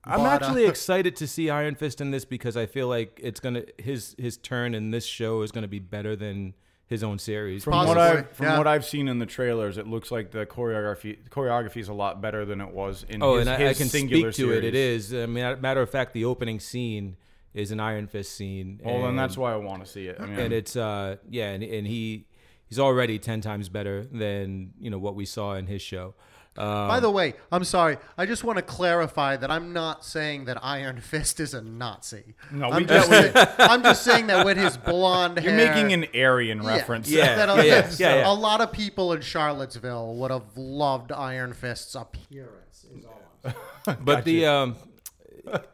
I'm 0.04 0.20
But, 0.20 0.24
uh, 0.42 0.46
actually 0.46 0.66
excited 0.74 1.16
to 1.16 1.26
see 1.26 1.50
Iron 1.50 1.74
Fist 1.74 2.00
in 2.00 2.10
this 2.12 2.24
because 2.24 2.56
I 2.56 2.66
feel 2.66 2.88
like 2.88 3.18
it's 3.22 3.40
gonna 3.40 3.64
his 3.78 4.14
his 4.18 4.36
turn 4.36 4.74
in 4.74 4.90
this 4.90 5.04
show 5.04 5.42
is 5.42 5.50
gonna 5.52 5.68
be 5.68 5.80
better 5.80 6.14
than 6.16 6.54
his 6.86 7.02
own 7.04 7.18
series. 7.18 7.64
From 7.64 7.86
what 7.86 7.98
I've 7.98 8.30
from 8.30 8.46
yeah. 8.46 8.56
what 8.58 8.66
I've 8.66 8.84
seen 8.84 9.08
in 9.08 9.18
the 9.18 9.26
trailers, 9.26 9.76
it 9.76 9.86
looks 9.86 10.10
like 10.10 10.30
the 10.30 10.46
choreography 10.46 11.18
choreography 11.28 11.78
is 11.78 11.88
a 11.88 11.92
lot 11.94 12.22
better 12.22 12.46
than 12.46 12.60
it 12.62 12.70
was 12.70 13.04
in 13.08 13.22
Oh, 13.22 13.34
his, 13.36 13.46
and 13.46 13.50
I, 13.50 13.64
I 13.64 13.68
his 13.68 13.78
can 13.78 13.88
singular 13.88 14.32
speak 14.32 14.46
to 14.46 14.52
it. 14.52 14.64
It 14.64 14.74
series. 14.74 15.12
is. 15.12 15.22
I 15.22 15.26
mean, 15.26 15.60
matter 15.60 15.82
of 15.82 15.90
fact, 15.90 16.14
the 16.14 16.24
opening 16.24 16.60
scene 16.60 17.16
is 17.52 17.72
an 17.72 17.80
Iron 17.80 18.06
Fist 18.06 18.34
scene. 18.34 18.80
Well, 18.82 19.00
then 19.00 19.10
and- 19.10 19.18
that's 19.18 19.36
why 19.36 19.52
I 19.52 19.56
want 19.56 19.84
to 19.84 19.90
see 19.90 20.06
it. 20.06 20.16
I 20.20 20.24
mean, 20.26 20.38
and 20.38 20.52
it's 20.54 20.76
uh 20.76 21.16
yeah 21.28 21.50
and, 21.50 21.62
and 21.62 21.86
he 21.86 22.26
he's 22.68 22.78
already 22.78 23.18
10 23.18 23.40
times 23.40 23.68
better 23.68 24.04
than 24.04 24.72
you 24.80 24.90
know 24.90 24.98
what 24.98 25.14
we 25.14 25.24
saw 25.24 25.54
in 25.54 25.66
his 25.66 25.82
show 25.82 26.14
um, 26.56 26.88
By 26.88 26.98
the 26.98 27.10
way, 27.10 27.34
I'm 27.52 27.62
sorry. 27.62 27.98
I 28.16 28.26
just 28.26 28.42
want 28.42 28.56
to 28.56 28.62
clarify 28.62 29.36
that 29.36 29.48
I'm 29.48 29.72
not 29.72 30.04
saying 30.04 30.46
that 30.46 30.58
Iron 30.64 31.00
Fist 31.00 31.38
is 31.38 31.54
a 31.54 31.62
Nazi. 31.62 32.34
No, 32.50 32.66
I'm 32.70 32.82
we 32.82 32.84
just, 32.84 33.08
get 33.08 33.32
saying, 33.32 33.48
I'm 33.60 33.82
just 33.84 34.02
saying 34.02 34.26
that 34.26 34.44
with 34.44 34.56
his 34.56 34.76
blonde 34.76 35.38
hair 35.38 35.50
you're 35.56 35.66
hair, 35.66 35.72
making 35.72 35.92
an 35.92 36.06
Aryan 36.20 36.60
Yeah. 36.60 36.68
reference. 36.68 37.08
Yeah. 37.08 37.36
that 37.36 37.48
a, 37.48 37.56
yeah, 37.58 37.62
yeah, 37.64 37.90
yeah, 37.98 38.14
yeah. 38.16 38.32
a 38.32 38.34
lot 38.34 38.60
of 38.60 38.72
people 38.72 39.12
in 39.12 39.20
Charlottesville 39.20 40.16
would 40.16 40.32
have 40.32 40.56
loved 40.56 41.12
Iron 41.12 41.52
Fist's 41.52 41.94
appearance. 41.94 42.86
Is 42.92 43.04
all 43.04 43.54
I'm 43.86 43.96
but 44.04 44.24
the 44.24 44.46
um 44.46 44.74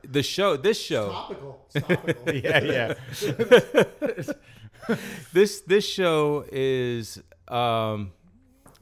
the 0.05 0.23
show 0.23 0.59
this 0.59 0.79
show 0.79 1.11
Topical. 1.11 1.67
It's 1.75 1.87
topical. 1.87 2.35
yeah, 2.35 2.95
yeah. 4.19 4.33
this 5.33 5.61
this 5.61 5.87
show 5.89 6.45
is 6.53 7.23
um 7.49 8.13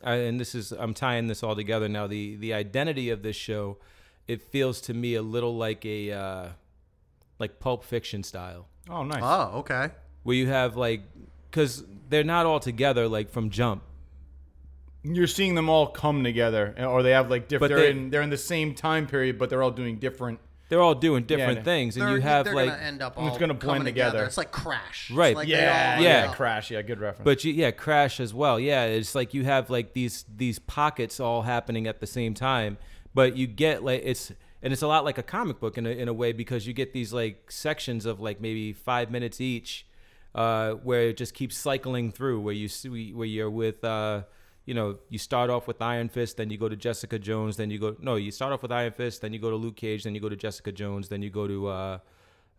and 0.02 0.38
this 0.40 0.54
is 0.54 0.72
I'm 0.72 0.94
tying 0.94 1.28
this 1.28 1.42
all 1.42 1.54
together 1.54 1.88
now 1.88 2.06
the 2.06 2.36
the 2.36 2.54
identity 2.54 3.10
of 3.10 3.22
this 3.22 3.36
show 3.36 3.78
it 4.28 4.42
feels 4.42 4.80
to 4.82 4.94
me 4.94 5.14
a 5.14 5.22
little 5.22 5.56
like 5.56 5.84
a 5.84 6.12
uh, 6.12 6.48
like 7.38 7.58
Pulp 7.58 7.82
Fiction 7.84 8.22
style, 8.22 8.68
Oh, 8.88 9.02
nice. 9.02 9.20
Oh, 9.22 9.58
okay. 9.58 9.90
where 10.22 10.36
you 10.36 10.46
have 10.46 10.76
like 10.76 11.02
because 11.50 11.84
they're 12.08 12.22
not 12.24 12.46
all 12.46 12.60
together 12.60 13.08
like 13.08 13.30
from 13.30 13.50
jump. 13.50 13.82
You're 15.02 15.26
seeing 15.26 15.56
them 15.56 15.68
all 15.68 15.88
come 15.88 16.22
together, 16.22 16.72
or 16.78 17.02
they 17.02 17.10
have 17.10 17.28
like 17.30 17.48
different. 17.48 17.72
But 17.72 17.76
They're 17.76 17.92
they- 17.92 17.98
in 17.98 18.10
they're 18.10 18.22
in 18.22 18.30
the 18.30 18.36
same 18.38 18.74
time 18.74 19.08
period, 19.08 19.38
but 19.38 19.50
they're 19.50 19.62
all 19.62 19.72
doing 19.72 19.98
different. 19.98 20.38
They're 20.72 20.80
all 20.80 20.94
doing 20.94 21.24
different 21.24 21.58
Yeah. 21.58 21.64
things, 21.64 21.98
and 21.98 22.06
They're, 22.06 22.14
you 22.14 22.22
have 22.22 22.46
they're 22.46 22.54
like 22.54 22.70
gonna 22.70 22.80
end 22.82 23.02
up 23.02 23.18
all 23.18 23.28
it's 23.28 23.36
gonna 23.36 23.52
blend 23.52 23.60
coming 23.80 23.84
together. 23.84 24.24
It's 24.24 24.38
like 24.38 24.52
Crash. 24.52 25.10
It's 25.10 25.14
Right. 25.18 25.36
like 25.36 25.46
they 25.46 25.52
Yeah, 25.52 25.96
all 25.98 26.02
yeah, 26.02 26.08
end 26.20 26.30
up. 26.30 26.34
Crash. 26.36 26.70
Yeah, 26.70 26.80
good 26.80 26.98
reference. 26.98 27.26
But 27.26 27.44
you, 27.44 27.52
yeah, 27.52 27.72
Crash 27.72 28.18
as 28.20 28.32
well. 28.32 28.58
Yeah, 28.58 28.84
it's 28.86 29.14
like 29.14 29.34
you 29.34 29.44
have 29.44 29.68
like 29.68 29.92
these 29.92 30.24
these 30.34 30.58
pockets 30.58 31.20
all 31.20 31.42
happening 31.42 31.86
at 31.86 32.00
the 32.00 32.06
same 32.06 32.32
time, 32.32 32.78
but 33.12 33.36
you 33.36 33.46
get 33.46 33.84
like 33.84 34.00
it's 34.02 34.32
and 34.62 34.72
it's 34.72 34.80
a 34.80 34.86
lot 34.86 35.04
like 35.04 35.18
a 35.18 35.22
comic 35.22 35.60
book 35.60 35.76
in 35.76 35.84
a, 35.84 35.90
in 35.90 36.08
a 36.08 36.12
way 36.14 36.32
because 36.32 36.66
you 36.66 36.72
get 36.72 36.94
these 36.94 37.12
like 37.12 37.50
sections 37.52 38.06
of 38.06 38.18
like 38.18 38.40
maybe 38.40 38.72
five 38.72 39.10
minutes 39.10 39.42
each, 39.42 39.84
uh, 40.34 40.70
where 40.72 41.08
it 41.10 41.18
just 41.18 41.34
keeps 41.34 41.54
cycling 41.54 42.10
through. 42.10 42.40
Where 42.40 42.54
you 42.54 42.68
see 42.68 43.12
where 43.12 43.26
you're 43.26 43.50
with. 43.50 43.84
Uh, 43.84 44.22
you 44.64 44.74
know, 44.74 44.98
you 45.08 45.18
start 45.18 45.50
off 45.50 45.66
with 45.66 45.82
Iron 45.82 46.08
Fist, 46.08 46.36
then 46.36 46.50
you 46.50 46.58
go 46.58 46.68
to 46.68 46.76
Jessica 46.76 47.18
Jones, 47.18 47.56
then 47.56 47.70
you 47.70 47.78
go 47.78 47.96
no, 48.00 48.16
you 48.16 48.30
start 48.30 48.52
off 48.52 48.62
with 48.62 48.72
Iron 48.72 48.92
Fist, 48.92 49.22
then 49.22 49.32
you 49.32 49.38
go 49.38 49.50
to 49.50 49.56
Luke 49.56 49.76
Cage, 49.76 50.04
then 50.04 50.14
you 50.14 50.20
go 50.20 50.28
to 50.28 50.36
Jessica 50.36 50.72
Jones, 50.72 51.08
then 51.08 51.22
you 51.22 51.30
go 51.30 51.46
to 51.46 51.66
uh, 51.68 51.98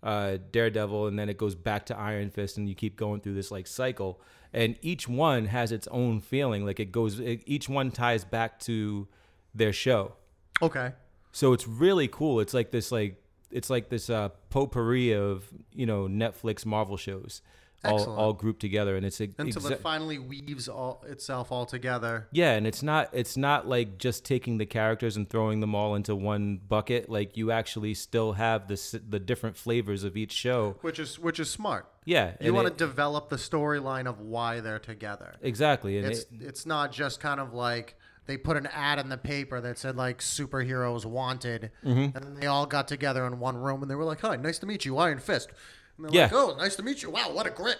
uh, 0.04 0.38
Daredevil, 0.52 1.08
and 1.08 1.18
then 1.18 1.30
it 1.30 1.38
goes 1.38 1.56
back 1.56 1.86
to 1.88 1.98
Iron 1.98 2.30
Fist, 2.30 2.58
and 2.58 2.68
you 2.68 2.76
keep 2.76 2.98
going 2.98 3.22
through 3.22 3.36
this 3.36 3.52
like 3.52 3.68
cycle. 3.68 4.22
And 4.52 4.78
each 4.82 5.08
one 5.08 5.46
has 5.46 5.72
its 5.72 5.88
own 5.88 6.20
feeling. 6.20 6.66
Like 6.66 6.80
it 6.80 6.92
goes, 6.92 7.20
it, 7.20 7.42
each 7.46 7.68
one 7.70 7.90
ties 7.90 8.24
back 8.24 8.60
to 8.62 9.08
their 9.56 9.74
show. 9.74 10.14
Okay. 10.62 10.92
So 11.32 11.54
it's 11.54 11.68
really 11.68 12.08
cool. 12.08 12.40
It's 12.40 12.54
like 12.54 12.70
this, 12.72 12.92
like 12.92 13.24
it's 13.50 13.70
like 13.70 13.90
this 13.90 14.10
uh, 14.10 14.30
potpourri 14.50 15.14
of 15.14 15.46
you 15.72 15.86
know 15.86 16.08
Netflix 16.08 16.66
Marvel 16.66 16.98
shows, 16.98 17.42
all 17.86 18.10
all 18.16 18.34
grouped 18.34 18.60
together, 18.60 18.96
and 18.96 19.06
it's 19.06 19.20
a, 19.20 19.30
Until 19.38 19.62
exa- 19.62 19.72
it 19.72 19.80
finally 19.80 20.20
weaves 20.20 20.68
all 20.68 21.04
itself 21.08 21.52
all 21.52 21.66
together. 21.66 22.28
yeah, 22.32 22.54
and 22.54 22.66
it's 22.68 22.82
not 22.84 23.10
it's 23.14 23.36
not 23.38 23.68
like 23.68 23.98
just 23.98 24.24
taking 24.26 24.58
the 24.58 24.66
characters 24.66 25.18
and 25.18 25.30
throwing 25.30 25.60
them 25.60 25.76
all 25.76 25.96
into 25.96 26.16
one 26.16 26.60
bucket. 26.68 27.10
Like 27.10 27.36
you 27.38 27.52
actually 27.52 27.94
still 27.94 28.34
have 28.34 28.68
the 28.68 29.02
the 29.10 29.20
different 29.20 29.58
flavors 29.58 30.04
of 30.04 30.16
each 30.18 30.32
show. 30.32 30.78
Which 30.82 31.00
is 31.00 31.20
which 31.20 31.40
is 31.40 31.50
smart. 31.50 31.88
Yeah, 32.06 32.34
You 32.42 32.54
want 32.54 32.68
to 32.68 32.74
develop 32.74 33.30
the 33.30 33.38
storyline 33.38 34.08
of 34.08 34.20
why 34.20 34.60
they're 34.60 34.78
together. 34.80 35.36
exactly, 35.42 35.98
and 35.98 36.08
It's 36.08 36.22
it, 36.24 36.28
it's 36.42 36.66
not 36.66 36.92
just 36.92 37.22
kind 37.22 37.40
of 37.40 37.54
like 37.54 37.96
they 38.26 38.36
put 38.38 38.56
an 38.58 38.68
ad 38.68 39.00
in 39.00 39.08
the 39.10 39.18
paper 39.18 39.60
that 39.62 39.78
said 39.78 39.96
like 39.98 40.20
superheroes 40.20 41.06
wanted, 41.06 41.72
Mm-hmm. 41.86 42.16
and 42.16 42.24
then 42.26 42.34
they 42.40 42.48
all 42.48 42.66
got 42.66 42.88
together 42.88 43.26
in 43.26 43.40
one 43.40 43.56
room 43.58 43.82
and 43.82 43.90
they 43.92 43.96
were 43.96 44.04
like, 44.04 44.20
"Hi, 44.22 44.36
nice 44.36 44.60
to 44.60 44.66
meet 44.66 44.84
you, 44.86 44.98
Iron 44.98 45.20
Fist." 45.20 45.50
And 45.98 46.06
they're 46.08 46.14
Yeah. 46.16 46.24
like, 46.24 46.34
"Oh, 46.34 46.56
nice 46.58 46.76
to 46.78 46.84
meet 46.84 47.02
you. 47.04 47.10
Wow, 47.12 47.32
what 47.32 47.46
a 47.48 47.50
grip." 47.52 47.80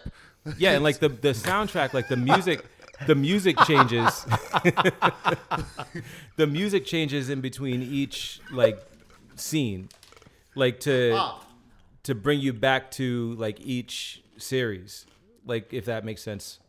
yeah, 0.58 0.72
and 0.72 0.84
like 0.84 1.00
the 1.00 1.10
the 1.28 1.30
soundtrack, 1.30 1.94
like 1.94 2.08
the 2.10 2.18
music, 2.18 2.66
the 3.08 3.16
music 3.16 3.58
changes. 3.66 4.26
the 6.38 6.48
music 6.48 6.86
changes 6.86 7.30
in 7.30 7.42
between 7.42 7.82
each 7.82 8.40
like 8.52 8.80
scene, 9.36 9.90
like 10.56 10.80
to 10.82 11.14
Ah. 11.16 11.44
to 12.04 12.16
bring 12.16 12.40
you 12.40 12.54
back 12.54 12.92
to 12.92 13.34
like 13.36 13.60
each 13.62 14.24
series, 14.38 15.06
like 15.46 15.74
if 15.74 15.86
that 15.86 16.04
makes 16.06 16.22
sense. 16.22 16.60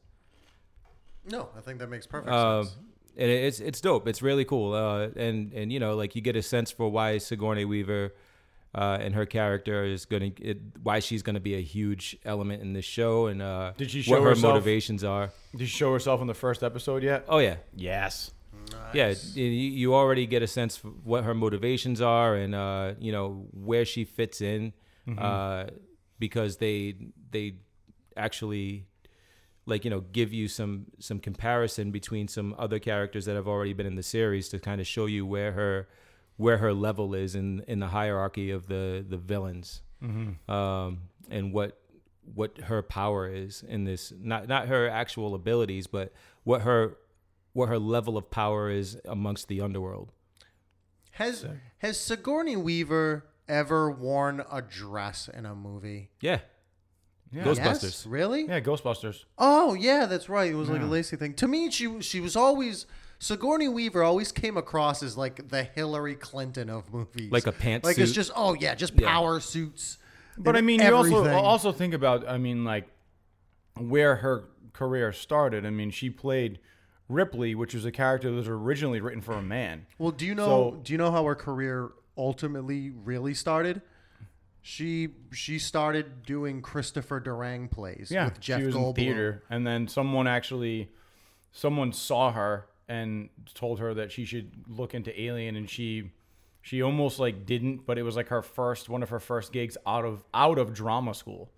No, 1.27 1.49
I 1.57 1.61
think 1.61 1.79
that 1.79 1.89
makes 1.89 2.07
perfect 2.07 2.31
Um, 2.33 2.65
sense. 2.67 2.77
and 3.17 3.31
it's 3.31 3.61
it's 3.61 3.81
dope. 3.81 4.07
It's 4.07 4.23
really 4.23 4.45
cool. 4.45 4.73
Uh, 4.75 5.09
and 5.17 5.53
and 5.53 5.73
you 5.73 5.81
know, 5.81 5.95
like 5.97 6.15
you 6.15 6.21
get 6.23 6.37
a 6.37 6.43
sense 6.43 6.71
for 6.71 6.91
why 6.91 7.19
Sigourney 7.19 7.65
Weaver 7.65 8.13
uh, 8.75 8.99
and 9.00 9.14
her 9.14 9.25
character 9.26 9.85
is 9.85 10.04
gonna 10.04 10.31
why 10.83 10.99
she's 10.99 11.23
gonna 11.23 11.40
be 11.40 11.54
a 11.54 11.61
huge 11.62 12.16
element 12.25 12.61
in 12.62 12.73
this 12.73 12.85
show, 12.85 13.26
and 13.26 13.40
uh, 13.43 13.73
Did 13.76 13.90
she 13.90 13.99
what 13.99 14.04
show 14.04 14.23
her 14.23 14.28
herself? 14.31 14.52
motivations 14.54 15.04
are. 15.04 15.31
Did 15.57 15.69
she 15.69 15.76
show 15.76 15.93
herself 15.93 16.21
in 16.21 16.26
the 16.26 16.35
first 16.35 16.62
episode 16.62 17.02
yet? 17.02 17.25
Oh 17.28 17.38
yeah, 17.38 17.57
Yes. 17.76 18.33
yeah. 18.93 19.14
You, 19.35 19.45
you 19.45 19.95
already 19.95 20.26
get 20.26 20.43
a 20.43 20.47
sense 20.47 20.76
for 20.76 20.88
what 20.88 21.25
her 21.25 21.35
motivations 21.35 22.00
are, 22.00 22.35
and 22.35 22.54
uh, 22.54 22.95
you 22.99 23.12
know 23.12 23.47
where 23.52 23.85
she 23.85 24.04
fits 24.04 24.40
in, 24.40 24.73
uh, 25.19 25.66
because 26.19 26.57
they 26.57 26.95
they 27.31 27.57
actually 28.16 28.87
like 29.66 29.85
you 29.85 29.90
know 29.90 30.00
give 30.00 30.33
you 30.33 30.49
some 30.49 30.87
some 30.99 31.19
comparison 31.19 31.90
between 31.90 32.28
some 32.28 32.54
other 32.59 32.78
characters 32.78 33.25
that 33.26 33.35
have 33.35 33.49
already 33.49 33.73
been 33.73 33.87
in 33.87 33.95
the 33.97 34.02
series 34.02 34.49
to 34.49 34.59
kind 34.59 34.81
of 34.81 34.87
show 34.87 35.07
you 35.07 35.25
where 35.26 35.52
her 35.52 35.88
where 36.37 36.59
her 36.59 36.73
level 36.73 37.14
is 37.14 37.35
in 37.35 37.62
in 37.69 37.79
the 37.81 37.88
hierarchy 37.88 38.50
of 38.50 38.67
the 38.67 39.05
the 39.09 39.17
villains 39.17 39.83
um 40.49 41.00
and 41.31 41.53
what 41.53 41.79
what 42.35 42.59
her 42.62 42.83
power 42.83 43.26
is 43.29 43.62
in 43.67 43.85
this 43.85 44.12
not 44.21 44.47
not 44.49 44.69
her 44.69 44.88
actual 44.88 45.35
abilities 45.35 45.87
but 45.87 46.12
what 46.43 46.62
her 46.62 46.97
what 47.53 47.69
her 47.69 47.79
level 47.79 48.17
of 48.17 48.31
power 48.31 48.69
is 48.71 48.99
amongst 49.07 49.49
the 49.49 49.61
underworld 49.61 50.12
Has 51.12 51.47
has 51.79 51.99
Sigourney 51.99 52.57
Weaver 52.57 53.26
ever 53.49 53.91
worn 53.91 54.43
a 54.50 54.61
dress 54.62 55.29
in 55.33 55.47
a 55.47 55.55
movie? 55.55 56.11
yeah 56.21 56.41
Yeah. 57.31 57.45
Ghostbusters. 57.45 57.83
Yes, 57.83 58.07
really? 58.07 58.47
Yeah, 58.47 58.61
Ghostbusters. 58.61 59.25
Oh 59.38 59.75
yeah, 59.75 60.07
that's 60.07 60.29
right. 60.29 60.50
It 60.50 60.55
was 60.57 60.69
like 60.69 60.83
a 60.83 60.87
lacy 60.87 61.17
thing. 61.17 61.35
To 61.35 61.49
me, 61.49 61.71
she 61.71 62.00
she 62.00 62.21
was 62.21 62.37
always 62.37 62.87
Sigourney 63.25 63.69
Weaver 63.69 64.02
always 64.02 64.33
came 64.33 64.59
across 64.59 65.02
as 65.02 65.16
like 65.16 65.49
the 65.49 65.62
Hillary 65.62 66.14
Clinton 66.14 66.69
of 66.69 66.93
movies, 66.93 67.33
Like 67.33 67.47
a 67.47 67.52
pantsuit. 67.52 67.85
Like 67.85 67.97
it's 67.99 68.12
just 68.12 68.31
oh 68.37 68.52
yeah, 68.52 68.75
just 68.75 68.93
Yeah. 69.00 69.09
power 69.09 69.40
suits. 69.40 69.97
But 70.37 70.57
I 70.57 70.61
mean, 70.61 70.81
you 70.83 70.95
also 70.95 71.26
also 71.33 71.73
think 71.73 71.95
about. 71.95 72.28
I 72.28 72.37
mean, 72.37 72.64
like 72.64 72.87
where 73.78 74.16
her 74.16 74.45
career 74.75 75.11
started. 75.12 75.64
I 75.64 75.71
mean, 75.71 75.90
she 75.90 76.11
played 76.11 76.59
Ripley, 77.09 77.54
which 77.54 77.73
was 77.73 77.87
a 77.87 77.90
character 77.90 78.28
that 78.31 78.37
was 78.37 78.47
originally 78.49 79.00
written 79.00 79.23
for 79.23 79.33
a 79.33 79.43
man. 79.43 79.87
Well, 79.97 80.11
do 80.11 80.26
you 80.26 80.35
know 80.35 80.45
So- 80.75 80.81
do 80.83 80.93
you 80.93 80.99
know 80.99 81.11
how 81.11 81.25
her 81.25 81.35
career 81.35 81.93
ultimately 82.19 82.90
really 82.90 83.33
started? 83.33 83.81
She 84.61 85.14
she 85.33 85.59
started 85.59 86.25
doing 86.25 86.61
Christopher 86.61 87.23
Durang 87.23 87.71
plays 87.71 88.11
Yeah, 88.11 88.26
with 88.26 88.38
Jeff 88.40 88.61
she 88.61 88.66
was 88.66 88.75
Goldblum. 88.75 88.88
in 88.88 88.95
theater, 88.97 89.43
and 89.49 89.66
then 89.66 89.88
someone 89.88 90.26
actually, 90.26 90.90
someone 91.52 91.90
saw 91.95 92.31
her 92.33 92.66
and 92.88 93.29
told 93.55 93.81
her 93.81 93.95
that 93.95 94.12
she 94.12 94.25
should 94.25 94.53
look 94.69 94.95
into 94.95 95.19
Alien, 95.21 95.57
and 95.57 95.69
she, 95.69 96.12
she 96.62 96.83
almost 96.83 97.19
like 97.19 97.47
didn't, 97.47 97.87
but 97.87 97.99
it 97.99 98.03
was 98.03 98.17
like 98.17 98.29
her 98.29 98.43
first 98.43 98.88
one 98.88 99.03
of 99.03 99.11
her 99.11 99.21
first 99.21 99.53
gigs 99.53 99.76
out 99.87 100.05
of 100.05 100.25
out 100.35 100.59
of 100.59 100.75
drama 100.75 101.14
school, 101.14 101.50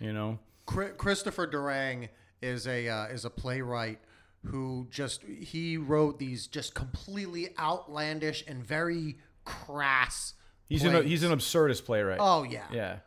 you 0.00 0.12
know. 0.12 0.38
Christopher 0.66 1.46
Durang 1.46 2.08
is 2.42 2.66
a 2.66 2.88
uh, 2.88 3.06
is 3.06 3.24
a 3.24 3.30
playwright 3.30 3.98
who 4.44 4.86
just 4.90 5.22
he 5.24 5.76
wrote 5.76 6.18
these 6.18 6.46
just 6.46 6.74
completely 6.74 7.48
outlandish 7.58 8.44
and 8.46 8.64
very 8.64 9.16
crass. 9.44 10.34
He's 10.68 10.84
an 10.84 11.06
he's 11.06 11.22
an 11.22 11.32
absurdist 11.32 11.84
playwright. 11.84 12.18
oh 12.20 12.42
yeah. 12.42 12.66
Yeah. 12.72 12.98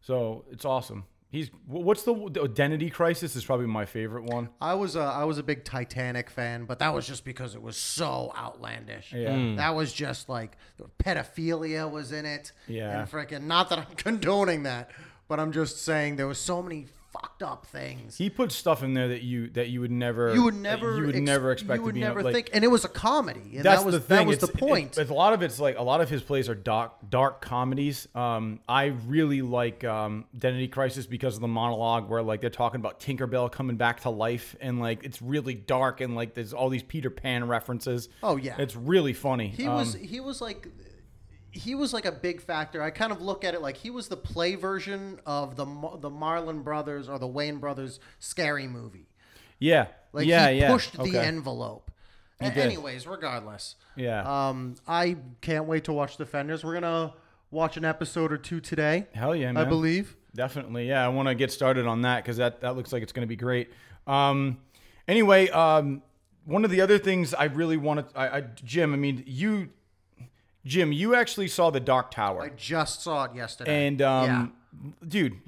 So 0.00 0.44
it's 0.50 0.64
awesome. 0.64 1.04
He's 1.32 1.50
what's 1.66 2.02
the, 2.02 2.12
the 2.30 2.42
Identity 2.42 2.90
Crisis 2.90 3.34
is 3.36 3.44
probably 3.44 3.66
my 3.66 3.86
favorite 3.86 4.24
one. 4.24 4.50
I 4.60 4.74
was 4.74 4.96
a 4.96 5.00
I 5.00 5.24
was 5.24 5.38
a 5.38 5.42
big 5.42 5.64
Titanic 5.64 6.28
fan, 6.28 6.66
but 6.66 6.78
that 6.80 6.92
was 6.92 7.06
just 7.06 7.24
because 7.24 7.54
it 7.54 7.62
was 7.62 7.78
so 7.78 8.34
outlandish. 8.36 9.14
Yeah. 9.14 9.30
Mm. 9.30 9.56
That 9.56 9.74
was 9.74 9.94
just 9.94 10.28
like 10.28 10.58
pedophilia 11.02 11.90
was 11.90 12.12
in 12.12 12.26
it. 12.26 12.52
Yeah. 12.68 13.00
And 13.00 13.10
freaking 13.10 13.44
not 13.44 13.70
that 13.70 13.78
I'm 13.78 13.86
condoning 13.96 14.64
that, 14.64 14.90
but 15.26 15.40
I'm 15.40 15.52
just 15.52 15.82
saying 15.82 16.16
there 16.16 16.26
was 16.26 16.38
so 16.38 16.62
many 16.62 16.88
fucked 17.12 17.42
up 17.42 17.66
things. 17.66 18.16
He 18.16 18.30
put 18.30 18.52
stuff 18.52 18.82
in 18.82 18.94
there 18.94 19.08
that 19.08 19.22
you 19.22 19.48
that 19.50 19.68
you 19.68 19.80
would 19.80 19.90
never 19.90 20.34
you 20.34 20.42
would 20.44 20.54
never 20.54 20.96
you 20.96 21.06
would 21.06 21.16
ex- 21.16 21.24
never 21.24 21.52
expect 21.52 21.78
you 21.78 21.82
would 21.84 21.90
to 21.90 21.94
be 21.94 22.00
never 22.00 22.22
like, 22.22 22.34
think 22.34 22.50
and 22.54 22.64
it 22.64 22.68
was 22.68 22.84
a 22.84 22.88
comedy. 22.88 23.56
And 23.56 23.64
That's 23.64 23.80
that 23.80 23.86
was 23.86 23.94
the 23.94 24.00
thing. 24.00 24.16
that 24.16 24.26
was 24.26 24.38
the 24.38 24.46
point. 24.48 24.96
It, 24.96 25.02
it's 25.02 25.10
a 25.10 25.14
lot 25.14 25.32
of 25.34 25.42
it's 25.42 25.60
like 25.60 25.76
a 25.78 25.82
lot 25.82 26.00
of 26.00 26.08
his 26.08 26.22
plays 26.22 26.48
are 26.48 26.54
dark, 26.54 26.92
dark 27.10 27.40
comedies. 27.42 28.08
Um, 28.14 28.60
I 28.68 28.86
really 29.06 29.42
like 29.42 29.84
um, 29.84 30.24
Identity 30.34 30.68
Crisis 30.68 31.06
because 31.06 31.34
of 31.34 31.40
the 31.42 31.48
monologue 31.48 32.08
where 32.08 32.22
like 32.22 32.40
they're 32.40 32.50
talking 32.50 32.80
about 32.80 32.98
Tinkerbell 33.00 33.52
coming 33.52 33.76
back 33.76 34.00
to 34.00 34.10
life, 34.10 34.56
and 34.60 34.80
like 34.80 35.04
it's 35.04 35.20
really 35.20 35.54
dark, 35.54 36.00
and 36.00 36.14
like 36.16 36.34
there's 36.34 36.52
all 36.54 36.68
these 36.70 36.82
Peter 36.82 37.10
Pan 37.10 37.46
references. 37.48 38.08
Oh, 38.22 38.36
yeah. 38.36 38.54
it's 38.58 38.74
really 38.76 39.12
funny. 39.12 39.48
He 39.48 39.66
Um, 39.66 39.74
was 39.74 39.94
he 39.94 40.20
was 40.20 40.40
like 40.40 40.68
he 41.52 41.74
was 41.74 41.92
like 41.92 42.04
a 42.06 42.12
big 42.12 42.40
factor. 42.40 42.82
I 42.82 42.90
kind 42.90 43.12
of 43.12 43.20
look 43.22 43.44
at 43.44 43.54
it 43.54 43.60
like 43.62 43.76
he 43.76 43.90
was 43.90 44.08
the 44.08 44.16
play 44.16 44.54
version 44.56 45.20
of 45.26 45.54
the 45.56 45.64
the 46.00 46.10
Marlon 46.10 46.64
Brothers 46.64 47.08
or 47.08 47.18
the 47.18 47.28
Wayans 47.28 47.60
Brothers 47.60 48.00
scary 48.18 48.66
movie. 48.66 49.06
yeah, 49.58 49.86
Like 50.12 50.26
yeah, 50.26 50.50
he 50.50 50.58
yeah. 50.60 50.70
pushed 50.72 50.94
the 50.94 51.02
Okay. 51.02 51.18
envelope. 51.18 51.90
A- 52.40 52.46
did. 52.50 52.58
anyways, 52.58 53.06
regardless. 53.06 53.76
Yeah. 53.96 54.22
Um 54.48 54.74
I 54.88 55.16
can't 55.42 55.66
wait 55.66 55.84
to 55.84 55.92
watch 55.92 56.16
Defenders. 56.16 56.64
We're 56.64 56.80
going 56.80 56.82
to 56.82 57.14
watch 57.52 57.76
an 57.76 57.84
episode 57.84 58.32
or 58.32 58.38
two 58.38 58.58
today. 58.60 59.06
Hell 59.14 59.36
yeah, 59.36 59.52
I 59.54 59.64
believe. 59.64 60.16
Definitely, 60.34 60.88
yeah. 60.88 61.04
I 61.04 61.08
want 61.08 61.28
to 61.28 61.34
get 61.34 61.52
started 61.52 61.86
on 61.86 62.02
that 62.02 62.24
because 62.24 62.38
that 62.38 62.62
that 62.62 62.74
looks 62.76 62.92
like 62.92 63.02
it's 63.02 63.12
going 63.12 63.22
to 63.28 63.28
be 63.28 63.36
great. 63.36 63.70
Um, 64.06 64.58
anyway, 65.06 65.50
um, 65.50 66.02
one 66.46 66.64
of 66.64 66.70
the 66.72 66.80
other 66.80 66.98
things 66.98 67.34
I 67.34 67.44
really 67.44 67.76
wanted, 67.76 68.06
I, 68.16 68.28
I, 68.28 68.40
Jim. 68.64 68.92
I 68.92 68.96
mean, 68.96 69.22
you 69.26 69.68
Jim, 70.64 70.92
you 70.92 71.14
actually 71.14 71.48
saw 71.48 71.70
the 71.70 71.80
Dark 71.80 72.10
Tower. 72.10 72.42
I 72.42 72.50
just 72.50 73.02
saw 73.02 73.24
it 73.24 73.34
yesterday. 73.34 73.86
And 73.86 74.00
um, 74.02 74.52
dude, 75.06 75.40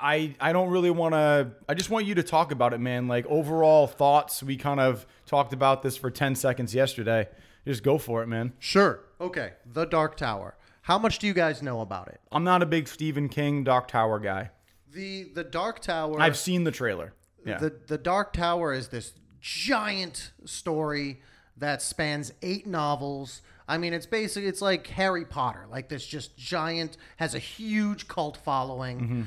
I 0.00 0.34
I 0.40 0.52
don't 0.52 0.70
really 0.70 0.90
want 0.90 1.14
to. 1.14 1.52
I 1.68 1.74
just 1.74 1.90
want 1.90 2.06
you 2.06 2.14
to 2.16 2.22
talk 2.22 2.52
about 2.52 2.72
it, 2.72 2.78
man. 2.78 3.08
Like 3.08 3.26
overall 3.26 3.86
thoughts. 3.86 4.42
We 4.42 4.56
kind 4.56 4.80
of 4.80 5.06
talked 5.26 5.52
about 5.52 5.82
this 5.82 5.96
for 5.96 6.10
ten 6.10 6.34
seconds 6.34 6.74
yesterday. 6.74 7.28
Just 7.66 7.82
go 7.82 7.98
for 7.98 8.22
it, 8.22 8.26
man. 8.26 8.52
Sure. 8.58 9.00
Okay. 9.20 9.52
The 9.72 9.84
Dark 9.84 10.16
Tower. 10.16 10.56
How 10.82 10.98
much 10.98 11.20
do 11.20 11.28
you 11.28 11.32
guys 11.32 11.62
know 11.62 11.80
about 11.80 12.08
it? 12.08 12.20
I'm 12.32 12.42
not 12.42 12.62
a 12.62 12.66
big 12.66 12.88
Stephen 12.88 13.28
King 13.28 13.62
Dark 13.62 13.86
Tower 13.88 14.18
guy. 14.18 14.50
The 14.92 15.24
The 15.34 15.44
Dark 15.44 15.80
Tower. 15.80 16.20
I've 16.20 16.36
seen 16.36 16.64
the 16.64 16.72
trailer. 16.72 17.14
Yeah. 17.44 17.58
The 17.58 17.72
The 17.86 17.98
Dark 17.98 18.32
Tower 18.32 18.72
is 18.72 18.88
this 18.88 19.12
giant 19.40 20.32
story 20.44 21.20
that 21.56 21.82
spans 21.82 22.32
eight 22.42 22.66
novels. 22.66 23.42
I 23.72 23.78
mean, 23.78 23.94
it's 23.94 24.04
basically 24.04 24.48
it's 24.50 24.60
like 24.60 24.86
Harry 24.88 25.24
Potter, 25.24 25.64
like 25.70 25.88
this 25.88 26.04
just 26.06 26.36
giant 26.36 26.98
has 27.16 27.34
a 27.34 27.38
huge 27.38 28.06
cult 28.06 28.36
following. 28.36 29.26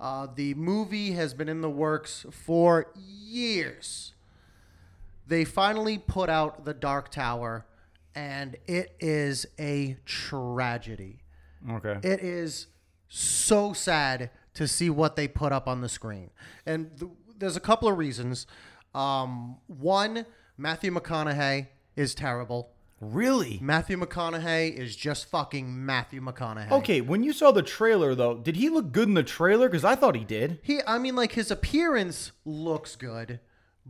Uh, 0.00 0.28
the 0.34 0.54
movie 0.54 1.12
has 1.12 1.34
been 1.34 1.46
in 1.48 1.60
the 1.60 1.68
works 1.68 2.24
for 2.30 2.86
years. 2.96 4.14
They 5.26 5.44
finally 5.44 5.98
put 5.98 6.30
out 6.30 6.64
the 6.64 6.72
Dark 6.72 7.10
Tower, 7.10 7.66
and 8.14 8.56
it 8.66 8.96
is 8.98 9.44
a 9.60 9.98
tragedy. 10.06 11.18
okay. 11.70 11.98
It 12.02 12.20
is 12.20 12.68
so 13.08 13.74
sad 13.74 14.30
to 14.54 14.66
see 14.66 14.88
what 14.88 15.16
they 15.16 15.28
put 15.28 15.52
up 15.52 15.68
on 15.68 15.82
the 15.82 15.88
screen. 15.88 16.30
And 16.64 16.98
th- 16.98 17.12
there's 17.38 17.56
a 17.56 17.60
couple 17.60 17.88
of 17.88 17.98
reasons. 17.98 18.46
Um, 18.94 19.58
one, 19.66 20.24
Matthew 20.56 20.90
McConaughey 20.92 21.66
is 21.94 22.14
terrible. 22.14 22.70
Really? 23.02 23.58
Matthew 23.60 23.98
McConaughey 23.98 24.74
is 24.74 24.94
just 24.96 25.26
fucking 25.28 25.84
Matthew 25.84 26.20
McConaughey. 26.20 26.70
Okay. 26.70 27.00
When 27.00 27.22
you 27.22 27.32
saw 27.32 27.50
the 27.50 27.62
trailer, 27.62 28.14
though, 28.14 28.36
did 28.36 28.56
he 28.56 28.68
look 28.68 28.92
good 28.92 29.08
in 29.08 29.14
the 29.14 29.22
trailer? 29.22 29.68
Because 29.68 29.84
I 29.84 29.94
thought 29.96 30.14
he 30.14 30.24
did. 30.24 30.60
He, 30.62 30.80
I 30.86 30.98
mean, 30.98 31.16
like 31.16 31.32
his 31.32 31.50
appearance 31.50 32.32
looks 32.44 32.94
good, 32.96 33.40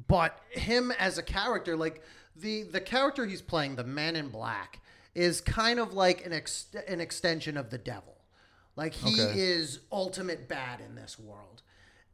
but 0.08 0.38
him 0.50 0.90
as 0.98 1.18
a 1.18 1.22
character, 1.22 1.76
like 1.76 2.02
the 2.34 2.62
the 2.62 2.80
character 2.80 3.26
he's 3.26 3.42
playing, 3.42 3.76
the 3.76 3.84
Man 3.84 4.16
in 4.16 4.28
Black, 4.28 4.80
is 5.14 5.40
kind 5.40 5.78
of 5.78 5.92
like 5.92 6.24
an 6.24 6.32
ex, 6.32 6.66
an 6.88 7.00
extension 7.00 7.56
of 7.58 7.68
the 7.70 7.78
devil. 7.78 8.16
Like 8.74 8.94
he 8.94 9.20
Okay. 9.20 9.38
is 9.38 9.80
ultimate 9.92 10.48
bad 10.48 10.80
in 10.80 10.94
this 10.94 11.18
world, 11.18 11.60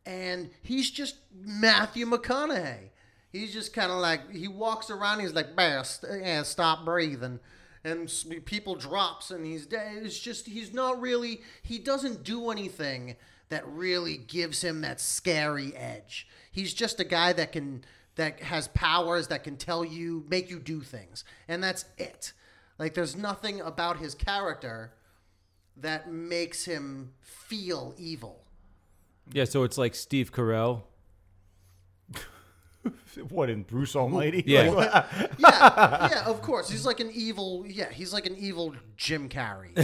and 0.05 0.51
he's 0.63 0.91
just 0.91 1.15
Matthew 1.33 2.05
McConaughey. 2.07 2.91
He's 3.31 3.53
just 3.53 3.73
kind 3.73 3.93
of 3.93 3.99
like 3.99 4.31
he 4.31 4.49
walks 4.49 4.91
around. 4.91 5.21
He's 5.21 5.35
like, 5.35 5.55
"Bear, 5.55 5.85
st- 5.85 6.23
yeah, 6.23 6.43
stop 6.43 6.85
breathing." 6.85 7.41
And 7.85 8.13
people 8.45 8.75
drops, 8.75 9.31
and 9.31 9.47
he's 9.47 9.67
dead. 9.67 10.03
It's 10.03 10.19
just 10.19 10.47
he's 10.47 10.73
not 10.73 11.01
really. 11.01 11.43
He 11.63 11.79
doesn't 11.79 12.25
do 12.25 12.51
anything 12.51 13.17
that 13.51 13.67
really 13.67 14.17
gives 14.17 14.63
him 14.63 14.81
that 14.81 15.01
scary 15.01 15.75
edge. 15.77 16.27
He's 16.51 16.75
just 16.75 17.01
a 17.01 17.05
guy 17.05 17.33
that 17.35 17.53
can 17.53 17.85
that 18.17 18.41
has 18.41 18.69
powers 18.69 19.29
that 19.29 19.45
can 19.45 19.57
tell 19.57 19.85
you, 19.85 20.25
make 20.29 20.51
you 20.51 20.59
do 20.59 20.81
things, 20.81 21.25
and 21.47 21.63
that's 21.63 21.85
it. 21.97 22.33
Like 22.79 22.95
there's 22.95 23.17
nothing 23.17 23.61
about 23.61 23.99
his 23.99 24.15
character 24.15 24.93
that 25.77 26.11
makes 26.11 26.65
him 26.65 27.13
feel 27.21 27.95
evil. 27.97 28.45
Yeah, 29.33 29.45
so 29.45 29.65
it's 29.65 29.79
like 29.79 29.95
Steve 29.95 30.33
Carell. 30.33 30.83
What 33.31 33.51
in 33.51 33.63
Bruce 33.63 33.97
Almighty? 33.97 34.45
Yeah. 34.47 34.71
Like, 34.71 34.91
yeah, 35.39 36.09
yeah, 36.13 36.25
of 36.27 36.41
course. 36.43 36.71
He's 36.71 36.87
like 36.87 37.01
an 37.01 37.11
evil. 37.13 37.65
Yeah, 37.67 37.91
he's 37.91 38.13
like 38.13 38.27
an 38.27 38.37
evil 38.37 38.75
Jim 38.97 39.29
Carrey. 39.29 39.75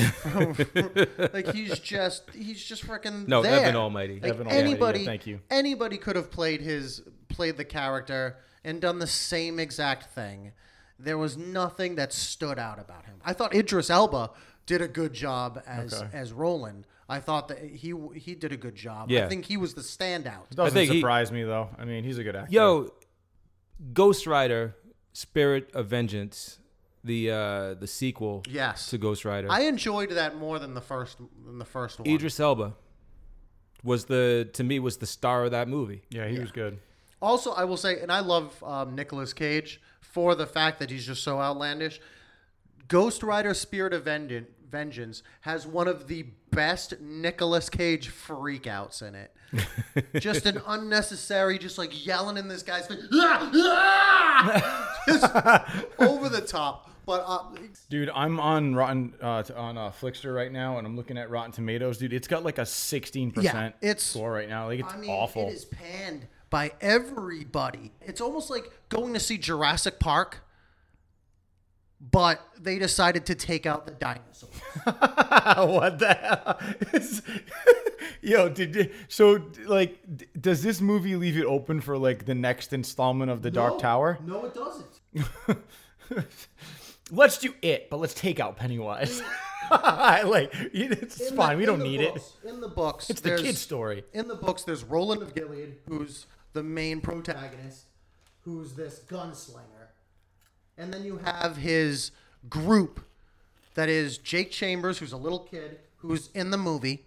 like 1.34 1.52
he's 1.54 1.78
just 1.80 2.30
he's 2.30 2.62
just 2.64 2.86
freaking 2.86 3.26
No, 3.28 3.42
there. 3.42 3.60
Evan 3.60 3.76
Almighty. 3.76 4.14
Like 4.20 4.30
Evan 4.30 4.46
Almighty, 4.46 4.56
yeah, 4.56 4.68
anybody, 4.70 5.04
thank 5.04 5.26
you. 5.26 5.40
Anybody 5.50 5.96
could 5.98 6.16
have 6.16 6.30
played 6.30 6.60
his 6.60 7.02
played 7.28 7.56
the 7.56 7.64
character 7.64 8.36
and 8.62 8.80
done 8.80 8.98
the 8.98 9.06
same 9.06 9.58
exact 9.58 10.12
thing. 10.14 10.52
There 10.98 11.18
was 11.18 11.36
nothing 11.36 11.96
that 11.96 12.12
stood 12.12 12.58
out 12.58 12.78
about 12.78 13.04
him. 13.06 13.16
I 13.24 13.32
thought 13.32 13.54
Idris 13.54 13.90
Elba 13.90 14.30
did 14.66 14.80
a 14.80 14.88
good 14.88 15.12
job 15.12 15.60
as 15.66 15.92
Okay. 15.94 16.08
as 16.16 16.32
Roland. 16.32 16.86
I 17.14 17.20
thought 17.20 17.48
that 17.48 17.58
he 17.58 17.94
he 18.14 18.34
did 18.34 18.52
a 18.52 18.56
good 18.56 18.74
job. 18.74 19.10
Yeah. 19.10 19.24
I 19.24 19.28
think 19.28 19.44
he 19.46 19.56
was 19.56 19.74
the 19.74 19.82
standout. 19.82 20.50
doesn't 20.50 20.74
think 20.74 20.90
he- 20.90 21.00
surprise 21.00 21.30
me 21.32 21.42
though. 21.44 21.68
I 21.78 21.84
mean, 21.84 22.02
he's 22.04 22.18
a 22.18 22.24
good 22.24 22.36
actor. 22.36 22.52
Yo, 22.52 22.90
Ghost 23.92 24.26
Rider, 24.26 24.74
Spirit 25.12 25.70
of 25.74 25.86
Vengeance, 25.86 26.58
the 27.02 27.30
uh 27.30 27.74
the 27.74 27.86
sequel 27.86 28.42
Yes. 28.48 28.90
to 28.90 28.98
Ghost 28.98 29.24
Rider. 29.24 29.48
I 29.50 29.62
enjoyed 29.62 30.10
that 30.10 30.36
more 30.36 30.58
than 30.58 30.74
the 30.74 30.80
first 30.80 31.18
than 31.46 31.58
the 31.58 31.64
first 31.64 31.98
one. 31.98 32.08
Idris 32.08 32.40
Elba 32.40 32.74
was 33.82 34.06
the 34.06 34.48
to 34.54 34.64
me 34.64 34.78
was 34.78 34.96
the 34.96 35.06
star 35.06 35.44
of 35.44 35.50
that 35.52 35.68
movie. 35.68 36.02
Yeah, 36.10 36.26
he 36.28 36.38
was 36.38 36.50
good. 36.50 36.78
Also, 37.22 37.52
I 37.52 37.64
will 37.64 37.76
say, 37.78 38.00
and 38.00 38.10
I 38.12 38.20
love 38.20 38.62
um, 38.62 38.94
Nicolas 38.94 39.32
Cage 39.32 39.80
for 40.00 40.34
the 40.34 40.46
fact 40.46 40.78
that 40.80 40.90
he's 40.90 41.06
just 41.06 41.22
so 41.22 41.40
outlandish. 41.40 42.00
Ghost 42.88 43.22
Rider: 43.22 43.54
Spirit 43.54 43.92
of 43.94 44.04
Vengeance, 44.04 44.48
Vengeance 44.74 45.22
has 45.42 45.68
one 45.68 45.86
of 45.86 46.08
the 46.08 46.24
best 46.50 47.00
Nicolas 47.00 47.70
Cage 47.70 48.10
freakouts 48.10 49.02
in 49.02 49.14
it. 49.14 49.32
just 50.20 50.46
an 50.46 50.60
unnecessary, 50.66 51.58
just 51.60 51.78
like 51.78 52.04
yelling 52.04 52.36
in 52.36 52.48
this 52.48 52.64
guy's 52.64 52.88
face, 52.88 52.98
"Ah! 53.12 53.50
Ah!" 53.54 55.00
just 55.06 56.00
over 56.00 56.28
the 56.28 56.40
top. 56.40 56.90
But 57.06 57.22
uh, 57.24 57.44
Dude, 57.88 58.10
I'm 58.12 58.40
on 58.40 58.74
Rotten 58.74 59.14
uh, 59.22 59.44
on 59.54 59.78
uh, 59.78 59.90
Flixster 59.92 60.34
right 60.34 60.50
now, 60.50 60.78
and 60.78 60.86
I'm 60.88 60.96
looking 60.96 61.18
at 61.18 61.30
Rotten 61.30 61.52
Tomatoes. 61.52 61.98
Dude, 61.98 62.12
it's 62.12 62.26
got 62.26 62.42
like 62.42 62.58
a 62.58 62.66
16 62.66 63.28
Yeah, 63.28 63.52
percent 63.52 63.74
it's- 63.80 64.02
score 64.02 64.32
right 64.32 64.48
now. 64.48 64.66
Like 64.66 64.80
it's 64.80 64.92
I 64.92 64.96
mean, 64.96 65.10
awful. 65.10 65.46
it 65.48 65.52
is 65.52 65.66
panned 65.66 66.26
by 66.50 66.72
everybody. 66.80 67.92
It's 68.00 68.20
almost 68.20 68.50
like 68.50 68.72
going 68.88 69.14
to 69.14 69.20
see 69.20 69.38
Jurassic 69.38 70.00
Park, 70.00 70.40
but 72.10 72.40
they 72.60 72.78
decided 72.78 73.26
to 73.26 73.34
take 73.34 73.66
out 73.66 73.86
the 73.86 73.92
dinosaurs. 73.92 74.52
what 74.84 75.98
the 75.98 76.14
hell? 76.14 76.58
Is- 76.92 77.22
Yo, 78.20 78.48
did 78.48 78.90
so 79.08 79.50
like 79.66 79.98
d- 80.16 80.26
does 80.40 80.62
this 80.62 80.80
movie 80.80 81.14
leave 81.16 81.36
it 81.36 81.44
open 81.44 81.80
for 81.80 81.96
like 81.98 82.24
the 82.26 82.34
next 82.34 82.72
installment 82.72 83.30
of 83.30 83.42
the 83.42 83.50
Dark 83.50 83.78
Tower? 83.78 84.18
No, 84.24 84.44
it 84.46 84.54
doesn't. 84.54 85.58
Let's 87.10 87.36
do 87.38 87.52
it, 87.60 87.90
but 87.90 87.98
let's 87.98 88.14
take 88.14 88.40
out 88.40 88.56
Pennywise. 88.56 89.22
like 89.70 90.50
it's 90.72 91.20
In 91.20 91.36
fine. 91.36 91.50
the- 91.50 91.56
we 91.58 91.66
don't 91.66 91.82
need 91.82 92.00
it. 92.00 92.14
books- 92.14 92.32
In 92.46 92.60
the 92.60 92.68
books, 92.68 93.10
It's 93.10 93.20
the 93.20 93.36
kid 93.36 93.56
story. 93.56 94.04
In 94.14 94.26
the 94.28 94.34
books, 94.36 94.64
there's 94.64 94.84
Roland 94.84 95.22
of 95.22 95.34
Gilead, 95.34 95.76
who's 95.88 96.26
the 96.54 96.62
main 96.62 97.00
protagonist, 97.02 97.86
who's 98.42 98.74
this 98.74 99.00
gunslinger, 99.06 99.73
and 100.76 100.92
then 100.92 101.04
you 101.04 101.18
have 101.18 101.56
his 101.56 102.10
group, 102.48 103.04
that 103.74 103.88
is 103.88 104.18
Jake 104.18 104.50
Chambers, 104.50 104.98
who's 104.98 105.12
a 105.12 105.16
little 105.16 105.40
kid 105.40 105.78
who's 105.96 106.28
in 106.34 106.50
the 106.50 106.58
movie, 106.58 107.06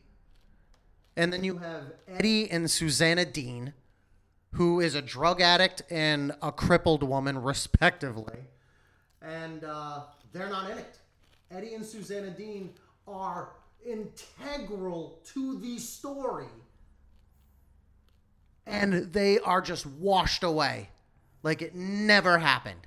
and 1.15 1.31
then 1.31 1.43
you 1.43 1.57
have 1.57 1.93
Eddie 2.07 2.49
and 2.49 2.69
Susanna 2.69 3.25
Dean, 3.25 3.73
who 4.53 4.79
is 4.79 4.95
a 4.95 5.01
drug 5.01 5.41
addict 5.41 5.83
and 5.89 6.33
a 6.41 6.51
crippled 6.51 7.03
woman, 7.03 7.41
respectively, 7.41 8.39
and 9.21 9.63
uh, 9.63 10.01
they're 10.33 10.49
not 10.49 10.69
in 10.71 10.77
it. 10.77 10.97
Eddie 11.51 11.75
and 11.75 11.85
Susanna 11.85 12.31
Dean 12.31 12.71
are 13.07 13.49
integral 13.85 15.19
to 15.33 15.59
the 15.59 15.77
story, 15.77 16.47
and 18.65 19.13
they 19.13 19.39
are 19.39 19.61
just 19.61 19.85
washed 19.85 20.43
away 20.43 20.89
like 21.43 21.61
it 21.61 21.75
never 21.75 22.39
happened. 22.39 22.86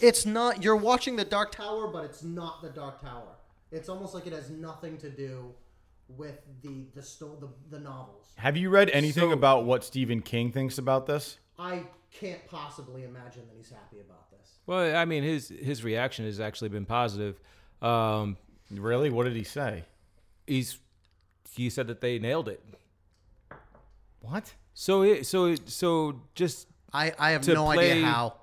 It's 0.00 0.26
not. 0.26 0.62
You're 0.62 0.76
watching 0.76 1.16
the 1.16 1.24
Dark 1.24 1.52
Tower, 1.52 1.88
but 1.88 2.04
it's 2.04 2.22
not 2.22 2.62
the 2.62 2.70
Dark 2.70 3.00
Tower. 3.00 3.36
It's 3.72 3.88
almost 3.88 4.14
like 4.14 4.26
it 4.26 4.32
has 4.32 4.50
nothing 4.50 4.96
to 4.98 5.10
do 5.10 5.52
with 6.08 6.40
the 6.62 6.86
the 6.94 7.02
sto- 7.02 7.36
the, 7.40 7.48
the 7.76 7.82
novels. 7.82 8.32
Have 8.36 8.56
you 8.56 8.70
read 8.70 8.90
anything 8.90 9.30
So- 9.30 9.32
about 9.32 9.64
what 9.64 9.84
Stephen 9.84 10.22
King 10.22 10.50
thinks 10.52 10.78
about 10.78 11.06
this? 11.06 11.38
I 11.58 11.84
can't 12.12 12.44
possibly 12.48 13.04
imagine 13.04 13.42
that 13.48 13.56
he's 13.56 13.70
happy 13.70 14.00
about 14.00 14.30
this. 14.30 14.56
Well, 14.66 14.96
I 14.96 15.04
mean 15.04 15.22
his 15.22 15.48
his 15.48 15.84
reaction 15.84 16.24
has 16.24 16.40
actually 16.40 16.70
been 16.70 16.86
positive. 16.86 17.40
Um, 17.82 18.36
Really? 18.72 19.10
What 19.10 19.24
did 19.24 19.34
he 19.34 19.42
say? 19.44 19.84
he's 20.46 20.78
he 21.52 21.68
said 21.70 21.86
that 21.88 22.00
they 22.00 22.18
nailed 22.18 22.48
it. 22.48 22.62
What? 24.20 24.52
So 24.74 25.02
it, 25.02 25.26
so 25.26 25.46
it, 25.46 25.68
so 25.68 26.20
just 26.34 26.66
I, 26.92 27.12
I 27.18 27.30
have 27.32 27.46
no 27.46 27.64
play- 27.66 27.92
idea 27.92 28.04
how. 28.06 28.34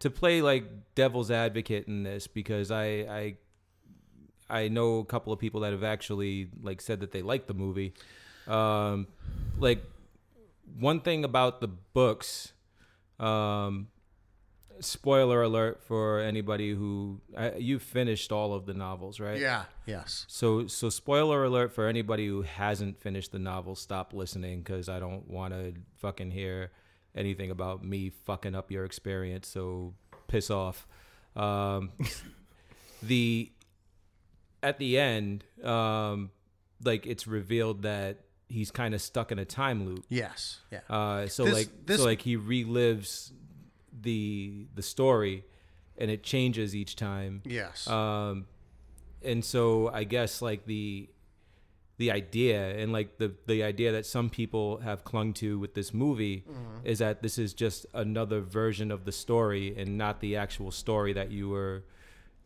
To 0.00 0.10
play 0.10 0.42
like 0.42 0.64
devil's 0.94 1.30
advocate 1.30 1.88
in 1.88 2.02
this 2.02 2.26
because 2.26 2.70
I 2.70 2.84
I 2.86 3.36
I 4.50 4.68
know 4.68 4.98
a 4.98 5.04
couple 5.04 5.32
of 5.32 5.38
people 5.38 5.60
that 5.60 5.72
have 5.72 5.84
actually 5.84 6.48
like 6.62 6.80
said 6.80 7.00
that 7.00 7.12
they 7.12 7.22
like 7.22 7.46
the 7.46 7.54
movie. 7.54 7.94
Um, 8.46 9.08
like 9.58 9.84
one 10.78 11.00
thing 11.00 11.24
about 11.24 11.60
the 11.60 11.68
books, 11.68 12.52
um, 13.20 13.88
spoiler 14.80 15.42
alert 15.42 15.82
for 15.82 16.20
anybody 16.20 16.72
who 16.72 17.20
uh, 17.36 17.50
you 17.58 17.78
finished 17.78 18.32
all 18.32 18.54
of 18.54 18.64
the 18.64 18.74
novels, 18.74 19.20
right? 19.20 19.38
Yeah. 19.38 19.64
Yes. 19.86 20.24
So 20.28 20.66
so 20.66 20.88
spoiler 20.88 21.44
alert 21.44 21.72
for 21.72 21.86
anybody 21.86 22.26
who 22.26 22.42
hasn't 22.42 23.00
finished 23.00 23.32
the 23.32 23.38
novel. 23.38 23.74
Stop 23.74 24.14
listening 24.14 24.60
because 24.60 24.88
I 24.88 24.98
don't 24.98 25.28
want 25.28 25.52
to 25.52 25.74
fucking 25.96 26.30
hear 26.30 26.70
anything 27.18 27.50
about 27.50 27.84
me 27.84 28.10
fucking 28.24 28.54
up 28.54 28.70
your 28.70 28.84
experience. 28.84 29.48
So 29.48 29.94
piss 30.28 30.50
off. 30.50 30.86
Um, 31.36 31.90
the 33.02 33.50
at 34.62 34.78
the 34.78 34.98
end, 34.98 35.44
um, 35.62 36.30
like 36.82 37.06
it's 37.06 37.26
revealed 37.26 37.82
that 37.82 38.18
he's 38.48 38.70
kind 38.70 38.94
of 38.94 39.02
stuck 39.02 39.30
in 39.30 39.38
a 39.38 39.44
time 39.44 39.84
loop. 39.86 40.04
Yes. 40.08 40.60
Yeah. 40.72 40.80
Uh, 40.88 41.26
so 41.28 41.44
This- 41.44 41.54
like 41.54 41.86
this- 41.86 41.98
so 42.00 42.04
like 42.06 42.22
he 42.22 42.36
relives 42.36 43.32
the 44.00 44.66
the 44.74 44.82
story, 44.82 45.44
and 45.96 46.10
it 46.10 46.22
changes 46.22 46.74
each 46.74 46.96
time. 46.96 47.42
yes. 47.44 47.86
Um, 47.88 48.46
and 49.22 49.44
so 49.44 49.88
I 49.88 50.04
guess 50.04 50.40
like 50.40 50.64
the 50.66 51.08
the 51.98 52.10
idea 52.12 52.76
and 52.78 52.92
like 52.92 53.18
the 53.18 53.32
the 53.46 53.62
idea 53.62 53.90
that 53.92 54.06
some 54.06 54.30
people 54.30 54.78
have 54.78 55.04
clung 55.04 55.32
to 55.34 55.58
with 55.58 55.74
this 55.74 55.92
movie 55.92 56.44
Mm-hmm. 56.48 56.86
is 56.86 56.98
that 57.00 57.22
this 57.22 57.38
is 57.38 57.52
just 57.54 57.86
another 57.92 58.40
version 58.40 58.90
of 58.90 59.04
the 59.04 59.12
story 59.12 59.74
and 59.76 59.98
not 59.98 60.20
the 60.20 60.36
actual 60.36 60.70
story 60.70 61.12
that 61.14 61.30
you 61.30 61.48
were 61.48 61.82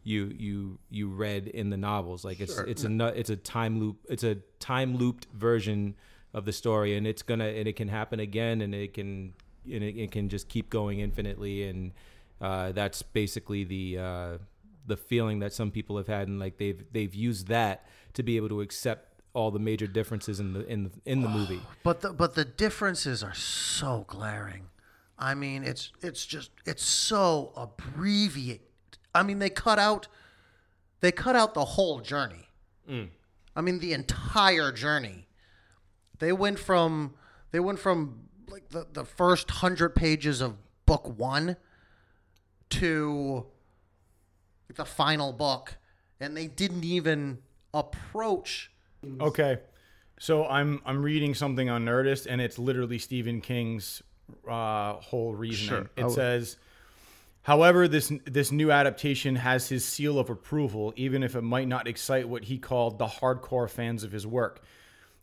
you 0.05 0.33
you 0.37 0.79
you 0.91 1.09
read 1.09 1.47
in 1.49 1.71
the 1.71 1.77
novels 1.77 2.25
like 2.25 2.41
it's 2.41 2.55
Sure. 2.55 2.65
it's 2.67 2.85
a 2.85 3.07
it's 3.21 3.31
a 3.31 3.37
time 3.37 3.79
loop 3.79 3.97
it's 4.09 4.25
a 4.25 4.37
time 4.59 4.97
looped 4.97 5.27
version 5.35 5.95
of 6.35 6.45
the 6.47 6.53
story 6.53 6.97
and 6.97 7.07
it's 7.07 7.23
gonna 7.23 7.45
and 7.47 7.69
it 7.69 7.77
can 7.77 7.89
happen 7.89 8.19
again 8.21 8.63
and 8.63 8.75
it 8.75 8.95
can 8.95 9.35
and 9.71 9.85
it, 9.85 9.97
it 9.97 10.11
can 10.11 10.29
just 10.29 10.49
keep 10.49 10.71
going 10.71 10.99
infinitely 11.01 11.69
and 11.69 11.93
uh, 12.41 12.73
that's 12.73 13.03
basically 13.03 13.63
the 13.65 13.99
uh, 13.99 14.39
the 14.87 14.97
feeling 14.97 15.39
that 15.41 15.53
some 15.53 15.71
people 15.71 15.97
have 15.99 16.09
had 16.09 16.27
and 16.27 16.41
like 16.41 16.57
they've 16.59 16.83
they've 16.91 17.15
used 17.15 17.47
that 17.49 17.87
to 18.15 18.23
be 18.25 18.37
able 18.37 18.49
to 18.49 18.61
accept 18.63 19.12
all 19.35 19.51
the 19.51 19.59
major 19.59 19.87
differences 19.87 20.41
in 20.41 20.53
the 20.53 20.67
in 20.67 20.85
the, 20.85 20.91
in 21.05 21.23
the 21.23 21.29
movie 21.29 21.61
But 21.83 22.01
the 22.01 22.13
but 22.13 22.35
the 22.35 22.45
differences 22.45 23.23
are 23.23 23.35
so 23.35 24.05
glaring. 24.09 24.69
I 25.19 25.35
mean, 25.35 25.65
it's 25.65 25.93
it's 26.03 26.27
just 26.27 26.51
it's 26.67 26.85
so 26.85 27.53
abbreviated. 27.57 28.67
I 29.15 29.23
mean, 29.23 29.39
they 29.39 29.51
cut 29.51 29.79
out 29.79 30.09
they 31.01 31.13
cut 31.13 31.37
out 31.37 31.55
the 31.55 31.65
whole 31.65 32.01
journey. 32.01 32.49
Mm. 32.89 33.09
I 33.55 33.61
mean, 33.61 33.81
the 33.81 33.93
entire 33.93 34.73
journey. 34.73 35.27
They 36.19 36.33
went 36.33 36.59
from 36.59 37.15
they 37.51 37.61
went 37.61 37.79
from 37.79 38.29
like 38.49 38.69
the 38.71 38.87
the 38.91 39.05
first 39.05 39.51
hundred 39.51 39.95
pages 39.95 40.41
of 40.41 40.57
book 40.87 41.19
one 41.19 41.57
to 42.71 43.47
the 44.75 44.85
final 44.85 45.33
book, 45.33 45.77
and 46.21 46.37
they 46.37 46.47
didn't 46.47 46.85
even 46.85 47.39
approach. 47.75 48.71
Okay. 49.21 49.59
So 50.19 50.47
I'm 50.47 50.81
I'm 50.87 51.03
reading 51.03 51.35
something 51.35 51.69
on 51.69 51.85
Nerdist, 51.85 52.27
and 52.29 52.41
it's 52.41 52.59
literally 52.59 52.99
Stephen 52.99 53.41
King's 53.41 54.03
uh, 54.49 54.95
whole 54.95 55.35
reasoning. 55.35 55.89
It 55.97 56.11
says, 56.11 56.57
however, 57.43 57.89
this 57.89 58.13
this 58.25 58.53
new 58.53 58.71
adaptation 58.71 59.37
has 59.37 59.69
his 59.69 59.85
seal 59.85 60.19
of 60.19 60.31
approval, 60.31 60.93
even 60.97 61.23
if 61.23 61.35
it 61.35 61.43
might 61.43 61.67
not 61.67 61.89
excite 61.89 62.29
what 62.29 62.45
he 62.45 62.59
called 62.59 62.99
the 62.99 63.07
hardcore 63.07 63.69
fans 63.69 64.05
of 64.05 64.13
his 64.13 64.27
work. 64.27 64.63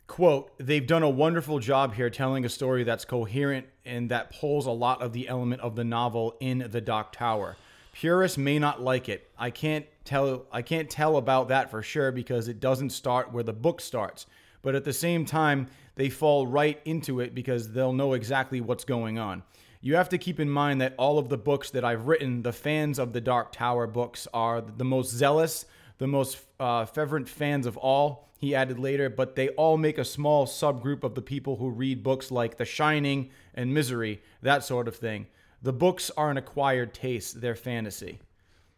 Quote, 0.06 0.50
they've 0.58 0.86
done 0.86 1.04
a 1.04 1.08
wonderful 1.08 1.60
job 1.60 1.94
here 1.94 2.10
telling 2.10 2.44
a 2.44 2.48
story 2.48 2.82
that's 2.82 3.04
coherent 3.04 3.66
and 3.84 4.10
that 4.10 4.38
pulls 4.38 4.66
a 4.66 4.70
lot 4.72 5.00
of 5.02 5.12
the 5.12 5.28
element 5.28 5.62
of 5.62 5.76
the 5.76 5.84
novel 5.84 6.36
in 6.40 6.66
The 6.68 6.80
Dark 6.80 7.12
Tower. 7.12 7.56
Purists 7.92 8.36
may 8.36 8.58
not 8.58 8.82
like 8.82 9.08
it. 9.08 9.30
I 9.38 9.50
can't 9.50 9.86
tell 10.04 10.46
I 10.52 10.62
can't 10.62 10.90
tell 10.90 11.16
about 11.16 11.48
that 11.48 11.70
for 11.70 11.82
sure 11.82 12.12
because 12.12 12.48
it 12.48 12.60
doesn't 12.60 12.90
start 12.90 13.32
where 13.32 13.42
the 13.42 13.52
book 13.52 13.80
starts. 13.80 14.26
But 14.62 14.74
at 14.74 14.84
the 14.84 14.92
same 14.92 15.24
time, 15.24 15.68
they 15.94 16.10
fall 16.10 16.46
right 16.46 16.80
into 16.84 17.20
it 17.20 17.34
because 17.34 17.72
they'll 17.72 17.92
know 17.92 18.12
exactly 18.12 18.60
what's 18.60 18.84
going 18.84 19.18
on. 19.18 19.42
You 19.80 19.96
have 19.96 20.10
to 20.10 20.18
keep 20.18 20.38
in 20.38 20.50
mind 20.50 20.80
that 20.82 20.94
all 20.98 21.18
of 21.18 21.30
the 21.30 21.38
books 21.38 21.70
that 21.70 21.84
I've 21.84 22.06
written, 22.06 22.42
the 22.42 22.52
fans 22.52 22.98
of 22.98 23.14
the 23.14 23.20
Dark 23.20 23.52
Tower 23.52 23.86
books 23.86 24.28
are 24.34 24.60
the 24.60 24.84
most 24.84 25.10
zealous, 25.10 25.64
the 25.96 26.06
most 26.06 26.38
uh, 26.58 26.84
fervent 26.84 27.28
fans 27.28 27.66
of 27.66 27.78
all, 27.78 28.28
he 28.36 28.54
added 28.54 28.78
later, 28.78 29.10
but 29.10 29.36
they 29.36 29.50
all 29.50 29.76
make 29.76 29.98
a 29.98 30.04
small 30.04 30.46
subgroup 30.46 31.04
of 31.04 31.14
the 31.14 31.22
people 31.22 31.56
who 31.56 31.68
read 31.68 32.02
books 32.02 32.30
like 32.30 32.56
The 32.56 32.64
Shining 32.64 33.30
and 33.54 33.72
Misery, 33.72 34.22
that 34.40 34.64
sort 34.64 34.88
of 34.88 34.96
thing. 34.96 35.26
The 35.62 35.74
books 35.74 36.10
are 36.16 36.30
an 36.30 36.38
acquired 36.38 36.94
taste, 36.94 37.42
they're 37.42 37.54
fantasy. 37.54 38.18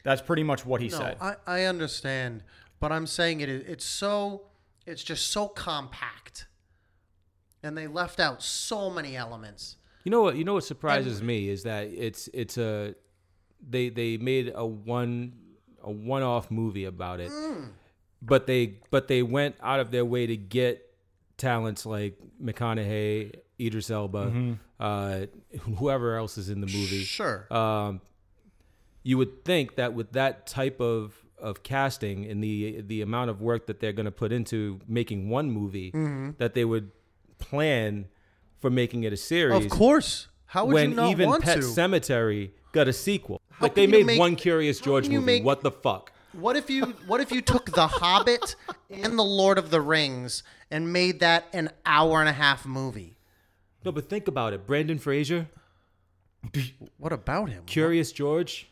That's 0.03 0.21
pretty 0.23 0.43
much 0.43 0.65
what 0.67 0.81
he 0.81 0.89
No, 0.89 0.99
said. 0.99 1.17
I, 1.21 1.35
I 1.47 1.65
understand, 1.65 2.43
but 2.81 2.91
I'm 2.93 3.07
saying 3.07 3.41
it. 3.41 3.49
It's 3.49 3.85
so. 3.85 4.43
It's 4.85 5.05
just 5.05 5.29
so 5.29 5.47
compact, 5.47 6.47
and 7.63 7.79
they 7.79 7.87
left 7.87 8.19
out 8.19 8.43
so 8.43 8.91
many 8.91 9.17
elements. 9.17 9.77
You 10.03 10.11
know 10.11 10.23
what? 10.23 10.37
You 10.37 10.43
know 10.45 10.55
what 10.55 10.65
surprises 10.65 11.23
me 11.23 11.49
is 11.49 11.63
that 11.63 11.85
it's 11.87 12.29
it's 12.35 12.59
a 12.59 12.97
they 13.65 13.89
they 13.91 14.17
made 14.17 14.51
a 14.53 14.67
one 14.67 15.35
a 15.83 15.91
one 15.91 16.23
off 16.25 16.51
movie 16.51 16.85
about 16.85 17.21
it, 17.21 17.31
but 18.21 18.49
they 18.49 18.79
but 18.91 19.07
they 19.07 19.23
went 19.23 19.55
out 19.63 19.79
of 19.79 19.93
their 19.93 20.05
way 20.05 20.27
to 20.27 20.37
get 20.37 20.85
talents 21.37 21.87
like 21.87 22.19
McConaughey, 22.43 23.35
Idris 23.61 23.91
Elba, 23.91 24.57
uh, 24.81 25.27
whoever 25.79 26.17
else 26.17 26.39
is 26.39 26.49
in 26.49 26.61
the 26.61 26.67
movie. 26.67 27.05
Sure. 27.05 27.47
Um, 27.53 28.01
you 29.03 29.19
would 29.19 29.45
think 29.45 29.77
that 29.77 29.95
with 29.95 30.13
that 30.13 30.47
type 30.47 30.81
of 30.81 31.15
of 31.39 31.63
casting 31.63 32.25
and 32.25 32.43
the 32.43 32.81
the 32.83 33.03
amount 33.03 33.29
of 33.31 33.41
work 33.41 33.67
that 33.67 33.81
they're 33.81 33.93
going 33.93 34.07
to 34.07 34.13
put 34.13 34.33
into 34.33 34.81
making 34.87 35.29
one 35.29 35.51
movie, 35.51 35.91
mm-hmm. 35.91 36.31
that 36.39 36.55
they 36.55 36.65
would 36.65 36.93
plan 37.39 38.07
for 38.61 38.71
making 38.71 39.05
it 39.05 39.13
a 39.13 39.17
series 39.17 39.65
of 39.65 39.71
course. 39.71 40.29
How 40.47 40.67
would 40.67 40.75
when 40.75 40.91
you 40.91 40.97
not 40.97 41.11
even 41.11 41.29
want 41.29 41.45
Pet 41.45 41.57
to? 41.57 41.63
Cemetery 41.63 42.53
got 42.73 42.87
a 42.87 42.93
sequel. 42.93 43.41
like 43.61 43.75
they 43.75 43.87
made 43.87 44.07
make- 44.07 44.19
one 44.19 44.37
Curious 44.37 44.81
George 44.81 45.09
movie. 45.09 45.25
make- 45.25 45.45
what 45.45 45.63
the 45.63 45.71
fuck? 45.71 46.13
what 46.33 46.57
if 46.57 46.71
you 46.71 46.87
What 47.07 47.21
if 47.21 47.33
you 47.33 47.41
took 47.41 47.73
The 47.73 47.87
Hobbit 47.87 48.57
and 48.91 49.19
The 49.19 49.25
Lord 49.25 49.59
of 49.59 49.71
the 49.71 49.81
Rings 49.81 50.43
and 50.71 50.93
made 50.93 51.21
that 51.21 51.47
an 51.53 51.71
hour 51.85 52.21
and 52.21 52.29
a 52.29 52.33
half 52.33 52.65
movie? 52.67 53.17
No, 53.85 53.93
but 53.93 54.09
think 54.09 54.29
about 54.29 54.53
it. 54.53 54.67
Brendan 54.67 54.99
Fraser, 54.99 55.49
What 56.99 57.13
about 57.13 57.51
him? 57.51 57.65
Curious 57.67 58.13
George. 58.13 58.69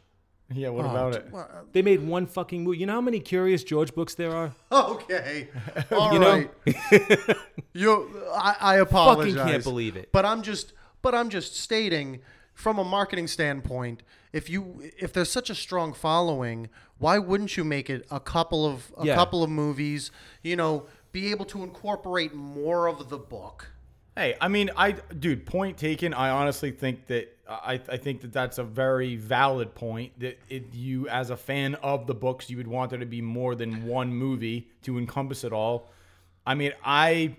Yeah, 0.53 0.69
what 0.69 0.85
Oh, 0.87 0.91
about 0.91 1.15
it? 1.15 1.29
well, 1.31 1.49
uh, 1.53 1.61
They 1.73 1.83
made 1.83 2.07
one 2.07 2.27
fucking 2.27 2.63
movie. 2.65 2.79
You 2.79 2.87
know 2.87 2.95
how 2.95 3.01
many 3.01 3.21
Curious 3.21 3.63
George 3.65 3.95
books 3.95 4.15
there 4.15 4.33
are? 4.35 4.53
Okay. 4.73 5.49
all 5.93 6.13
You 6.13 6.21
right. 6.21 6.51
you 7.73 8.23
I, 8.35 8.57
I 8.61 8.77
apologize. 8.77 9.35
Fucking 9.35 9.51
can't 9.53 9.65
believe 9.65 9.97
it. 9.97 10.11
But 10.13 10.25
I'm 10.25 10.43
just 10.43 10.73
but 11.03 11.15
I'm 11.15 11.31
just 11.31 11.57
stating 11.57 12.21
from 12.55 12.79
a 12.79 12.85
marketing 12.85 13.27
standpoint, 13.27 14.03
if 14.33 14.51
you 14.51 14.83
if 14.99 15.13
there's 15.13 15.31
such 15.31 15.51
a 15.51 15.55
strong 15.55 15.93
following, 15.93 16.69
why 16.99 17.19
wouldn't 17.19 17.57
you 17.57 17.65
make 17.65 17.89
it 17.89 18.07
a 18.11 18.21
couple 18.21 18.67
of 18.67 18.93
a 18.99 19.07
Yeah. 19.07 19.15
couple 19.15 19.43
of 19.43 19.51
movies, 19.51 20.11
you 20.43 20.57
know, 20.57 20.87
be 21.13 21.31
able 21.31 21.47
to 21.47 21.63
incorporate 21.63 22.35
more 22.35 22.87
of 22.87 23.09
the 23.09 23.19
book? 23.19 23.71
Hey, 24.17 24.37
I 24.41 24.49
mean, 24.49 24.71
I 24.77 24.93
dude, 24.93 25.47
point 25.47 25.79
taken. 25.79 26.13
I 26.13 26.31
honestly 26.31 26.73
think 26.73 27.07
that 27.07 27.37
I, 27.49 27.81
I 27.89 27.97
think 27.97 28.21
that 28.23 28.33
that's 28.33 28.59
a 28.59 28.65
very 28.65 29.17
valid 29.17 29.75
point. 29.75 30.19
That 30.19 30.39
you, 30.73 31.09
as 31.09 31.31
a 31.31 31.37
fan 31.37 31.77
of 31.77 32.07
the 32.07 32.15
books, 32.15 32.51
you 32.51 32.57
would 32.57 32.69
want 32.69 32.91
there 32.91 32.99
to 32.99 33.07
be 33.07 33.23
more 33.23 33.55
than 33.55 33.87
one 33.87 34.13
movie 34.13 34.69
to 34.83 34.99
encompass 34.99 35.45
it 35.45 35.53
all. 35.53 35.91
I 36.45 36.55
mean, 36.55 36.73
I 36.85 37.37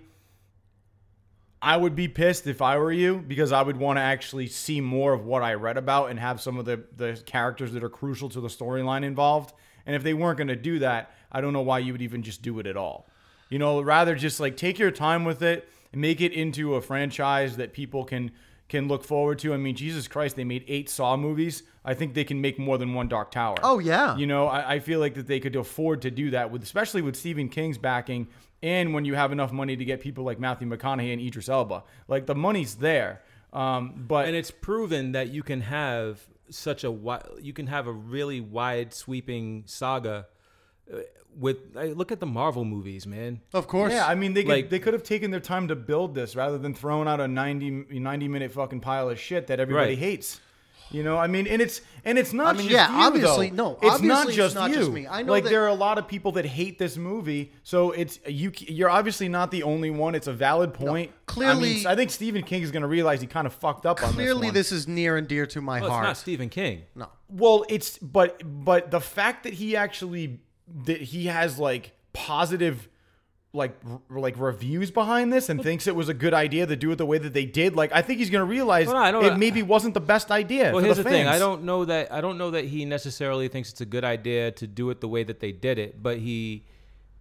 I 1.60 1.76
would 1.76 1.94
be 1.94 2.08
pissed 2.08 2.46
if 2.46 2.62
I 2.62 2.78
were 2.78 2.92
you 2.92 3.18
because 3.18 3.52
I 3.52 3.62
would 3.62 3.76
want 3.76 3.98
to 3.98 4.02
actually 4.02 4.48
see 4.48 4.80
more 4.80 5.12
of 5.12 5.24
what 5.26 5.42
I 5.42 5.54
read 5.54 5.76
about 5.76 6.10
and 6.10 6.18
have 6.18 6.40
some 6.40 6.58
of 6.58 6.64
the 6.64 6.82
the 6.96 7.22
characters 7.26 7.72
that 7.72 7.84
are 7.84 7.90
crucial 7.90 8.30
to 8.30 8.40
the 8.40 8.48
storyline 8.48 9.04
involved. 9.04 9.54
And 9.84 9.94
if 9.94 10.02
they 10.02 10.14
weren't 10.14 10.38
going 10.38 10.48
to 10.48 10.56
do 10.56 10.78
that, 10.78 11.14
I 11.30 11.40
don't 11.40 11.52
know 11.52 11.60
why 11.60 11.80
you 11.80 11.92
would 11.92 12.02
even 12.02 12.22
just 12.22 12.40
do 12.40 12.58
it 12.60 12.66
at 12.66 12.76
all. 12.76 13.08
You 13.50 13.58
know, 13.58 13.80
rather 13.82 14.14
just 14.14 14.40
like 14.40 14.56
take 14.56 14.78
your 14.78 14.90
time 14.90 15.24
with 15.24 15.42
it 15.42 15.68
make 15.94 16.20
it 16.20 16.32
into 16.32 16.74
a 16.74 16.80
franchise 16.80 17.56
that 17.56 17.72
people 17.72 18.04
can 18.04 18.30
can 18.68 18.88
look 18.88 19.04
forward 19.04 19.38
to. 19.40 19.52
I 19.52 19.58
mean, 19.58 19.76
Jesus 19.76 20.08
Christ, 20.08 20.34
they 20.34 20.44
made 20.44 20.64
eight 20.66 20.88
Saw 20.88 21.16
movies. 21.16 21.62
I 21.84 21.92
think 21.92 22.14
they 22.14 22.24
can 22.24 22.40
make 22.40 22.58
more 22.58 22.78
than 22.78 22.94
one 22.94 23.06
Dark 23.06 23.30
Tower. 23.30 23.56
Oh, 23.62 23.78
yeah. 23.78 24.16
You 24.16 24.26
know, 24.26 24.46
I, 24.46 24.74
I 24.74 24.78
feel 24.78 24.98
like 24.98 25.14
that 25.14 25.26
they 25.26 25.40
could 25.40 25.56
afford 25.56 26.00
to 26.02 26.10
do 26.10 26.30
that 26.30 26.50
with, 26.50 26.62
especially 26.62 27.02
with 27.02 27.14
Stephen 27.14 27.50
King's 27.50 27.76
backing, 27.76 28.28
and 28.62 28.94
when 28.94 29.04
you 29.04 29.14
have 29.14 29.30
enough 29.30 29.52
money 29.52 29.76
to 29.76 29.84
get 29.84 30.00
people 30.00 30.24
like 30.24 30.40
Matthew 30.40 30.66
McConaughey 30.66 31.12
and 31.12 31.20
Idris 31.20 31.50
Elba. 31.50 31.84
Like 32.08 32.24
the 32.24 32.34
money's 32.34 32.76
there. 32.76 33.20
Um, 33.52 34.04
but 34.08 34.26
and 34.26 34.34
it's 34.34 34.50
proven 34.50 35.12
that 35.12 35.28
you 35.28 35.42
can 35.42 35.60
have 35.60 36.26
such 36.48 36.84
a 36.84 36.88
wi- 36.88 37.22
you 37.40 37.52
can 37.52 37.66
have 37.66 37.86
a 37.86 37.92
really 37.92 38.40
wide 38.40 38.94
sweeping 38.94 39.64
saga 39.66 40.26
with 41.38 41.56
uh, 41.76 41.84
look 41.84 42.12
at 42.12 42.20
the 42.20 42.26
Marvel 42.26 42.64
movies, 42.64 43.06
man. 43.06 43.40
Of 43.54 43.66
course. 43.66 43.92
Yeah, 43.92 44.06
I 44.06 44.14
mean, 44.14 44.34
they 44.34 44.42
could, 44.42 44.50
Like- 44.50 44.70
they 44.70 44.78
could 44.78 44.92
have 44.92 45.02
taken 45.02 45.30
their 45.30 45.40
time 45.40 45.68
to 45.68 45.76
build 45.76 46.14
this 46.14 46.36
rather 46.36 46.58
than 46.58 46.74
throwing 46.74 47.08
out 47.08 47.20
a 47.20 47.28
90, 47.28 47.86
90 47.98 48.28
minute 48.28 48.52
fucking 48.52 48.80
pile 48.80 49.08
of 49.08 49.18
shit 49.18 49.46
that 49.46 49.58
everybody 49.60 49.90
Right. 49.92 49.98
hates. 49.98 50.40
You 50.90 51.02
know, 51.02 51.16
I 51.16 51.26
mean, 51.26 51.46
and 51.46 51.62
it's 51.62 51.80
and 52.04 52.18
it's 52.18 52.34
not 52.34 52.48
I 52.48 52.58
mean, 52.58 52.68
just 52.68 52.72
yeah, 52.74 52.94
you, 52.94 53.06
obviously- 53.06 53.48
though. 53.48 53.54
no, 53.56 53.78
it's 53.80 53.94
obviously 53.94 54.08
not 54.08 54.26
it's 54.26 54.36
just 54.36 54.54
not 54.54 54.68
you. 54.68 54.76
just 54.76 54.90
me. 54.90 55.06
I 55.06 55.22
know 55.22 55.32
like 55.32 55.44
that- 55.44 55.48
there 55.50 55.62
are 55.64 55.68
a 55.68 55.74
lot 55.74 55.96
of 55.96 56.06
people 56.06 56.32
that 56.32 56.44
hate 56.44 56.78
this 56.78 56.98
movie, 56.98 57.52
so 57.62 57.92
it's 57.92 58.18
you. 58.26 58.52
You're 58.58 58.90
obviously 58.90 59.26
not 59.30 59.50
the 59.50 59.62
only 59.62 59.88
one. 59.88 60.14
It's 60.14 60.26
a 60.26 60.34
valid 60.34 60.74
point. 60.74 61.10
I, 61.10 61.14
clearly- 61.24 61.74
mean, 61.76 61.86
I 61.86 61.96
think 61.96 62.10
Stephen 62.10 62.42
King 62.42 62.60
is 62.60 62.70
going 62.70 62.82
to 62.82 62.88
realize 62.88 63.22
he 63.22 63.26
kind 63.26 63.46
of 63.46 63.54
fucked 63.54 63.86
up 63.86 64.02
on 64.02 64.08
this. 64.08 64.16
Clearly, 64.16 64.50
this. 64.50 64.68
this, 64.68 64.80
is 64.80 64.88
near 64.88 65.16
and 65.16 65.26
dear 65.26 65.46
to 65.46 65.62
my 65.62 65.80
Well, 65.80 65.86
it's 65.86 65.92
heart. 65.94 66.04
not 66.08 66.16
Stephen 66.18 66.50
King. 66.50 66.82
no, 66.94 67.08
Well, 67.30 67.64
it's 67.70 67.96
but 67.96 68.42
but 68.44 68.90
the 68.90 69.00
fact 69.00 69.44
that 69.44 69.54
he 69.54 69.74
actually 69.74 70.40
that 70.84 71.00
he 71.00 71.26
has 71.26 71.58
like 71.58 71.92
positive 72.12 72.88
like 73.54 73.76
r- 73.86 74.00
like 74.18 74.38
reviews 74.38 74.90
behind 74.90 75.30
this 75.32 75.50
and 75.50 75.62
thinks 75.62 75.86
it 75.86 75.94
was 75.94 76.08
a 76.08 76.14
good 76.14 76.32
idea 76.32 76.66
to 76.66 76.74
do 76.74 76.90
it 76.90 76.96
the 76.96 77.04
way 77.04 77.18
that 77.18 77.34
they 77.34 77.44
did 77.44 77.76
like 77.76 77.92
i 77.92 78.00
think 78.00 78.18
he's 78.18 78.30
going 78.30 78.40
to 78.40 78.46
realize 78.50 78.86
Well, 78.86 79.12
no, 79.12 79.20
it 79.20 79.36
maybe 79.36 79.62
wasn't 79.62 79.92
the 79.92 80.00
best 80.00 80.30
idea 80.30 80.72
Well, 80.72 80.80
for 80.80 80.86
here's 80.86 80.96
the, 80.96 81.02
the, 81.02 81.10
thing. 81.10 81.26
I 81.26 81.38
don't 81.38 81.64
know 81.64 81.84
that 81.84 82.10
I 82.10 82.22
don't 82.22 82.38
know 82.38 82.50
that 82.52 82.64
he 82.64 82.86
necessarily 82.86 83.48
thinks 83.48 83.70
it's 83.70 83.82
a 83.82 83.86
good 83.86 84.04
idea 84.04 84.52
to 84.52 84.66
do 84.66 84.88
it 84.88 85.02
the 85.02 85.08
way 85.08 85.22
that 85.24 85.40
they 85.40 85.52
did 85.52 85.78
it, 85.78 86.02
but 86.02 86.18
he 86.18 86.64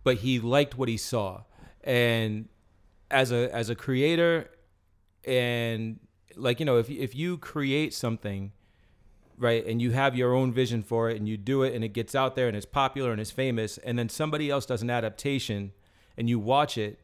but 0.04 0.17
he 0.17 0.39
liked 0.39 0.77
what 0.77 0.88
he 0.88 0.97
saw. 0.97 1.41
And 1.84 2.47
as 3.10 3.32
a 3.32 3.54
as 3.54 3.69
a 3.69 3.75
creator 3.75 4.49
and 5.25 5.99
like 6.36 6.60
you 6.60 6.65
know, 6.65 6.77
if 6.77 6.89
if 6.89 7.13
you 7.13 7.38
create 7.38 7.93
something 7.93 8.51
right? 9.41 9.65
And 9.65 9.82
you 9.82 9.91
have 9.91 10.15
your 10.15 10.34
own 10.34 10.54
vision 10.54 10.84
for 10.84 11.10
it 11.10 11.17
and 11.17 11.27
you 11.27 11.38
do 11.38 11.63
it 11.63 11.73
and 11.73 11.84
it 11.84 11.89
gets 11.89 12.15
out 12.15 12.36
there 12.36 12.47
and 12.47 12.56
it's 12.56 12.65
popular 12.65 13.12
and 13.12 13.19
it's 13.19 13.32
famous. 13.32 13.77
And 13.80 13.97
then 13.97 14.08
somebody 14.10 14.49
else 14.49 14.65
does 14.65 14.82
an 14.82 14.89
adaptation 14.89 15.71
and 16.17 16.30
you 16.30 16.39
watch 16.39 16.77
it 16.77 16.99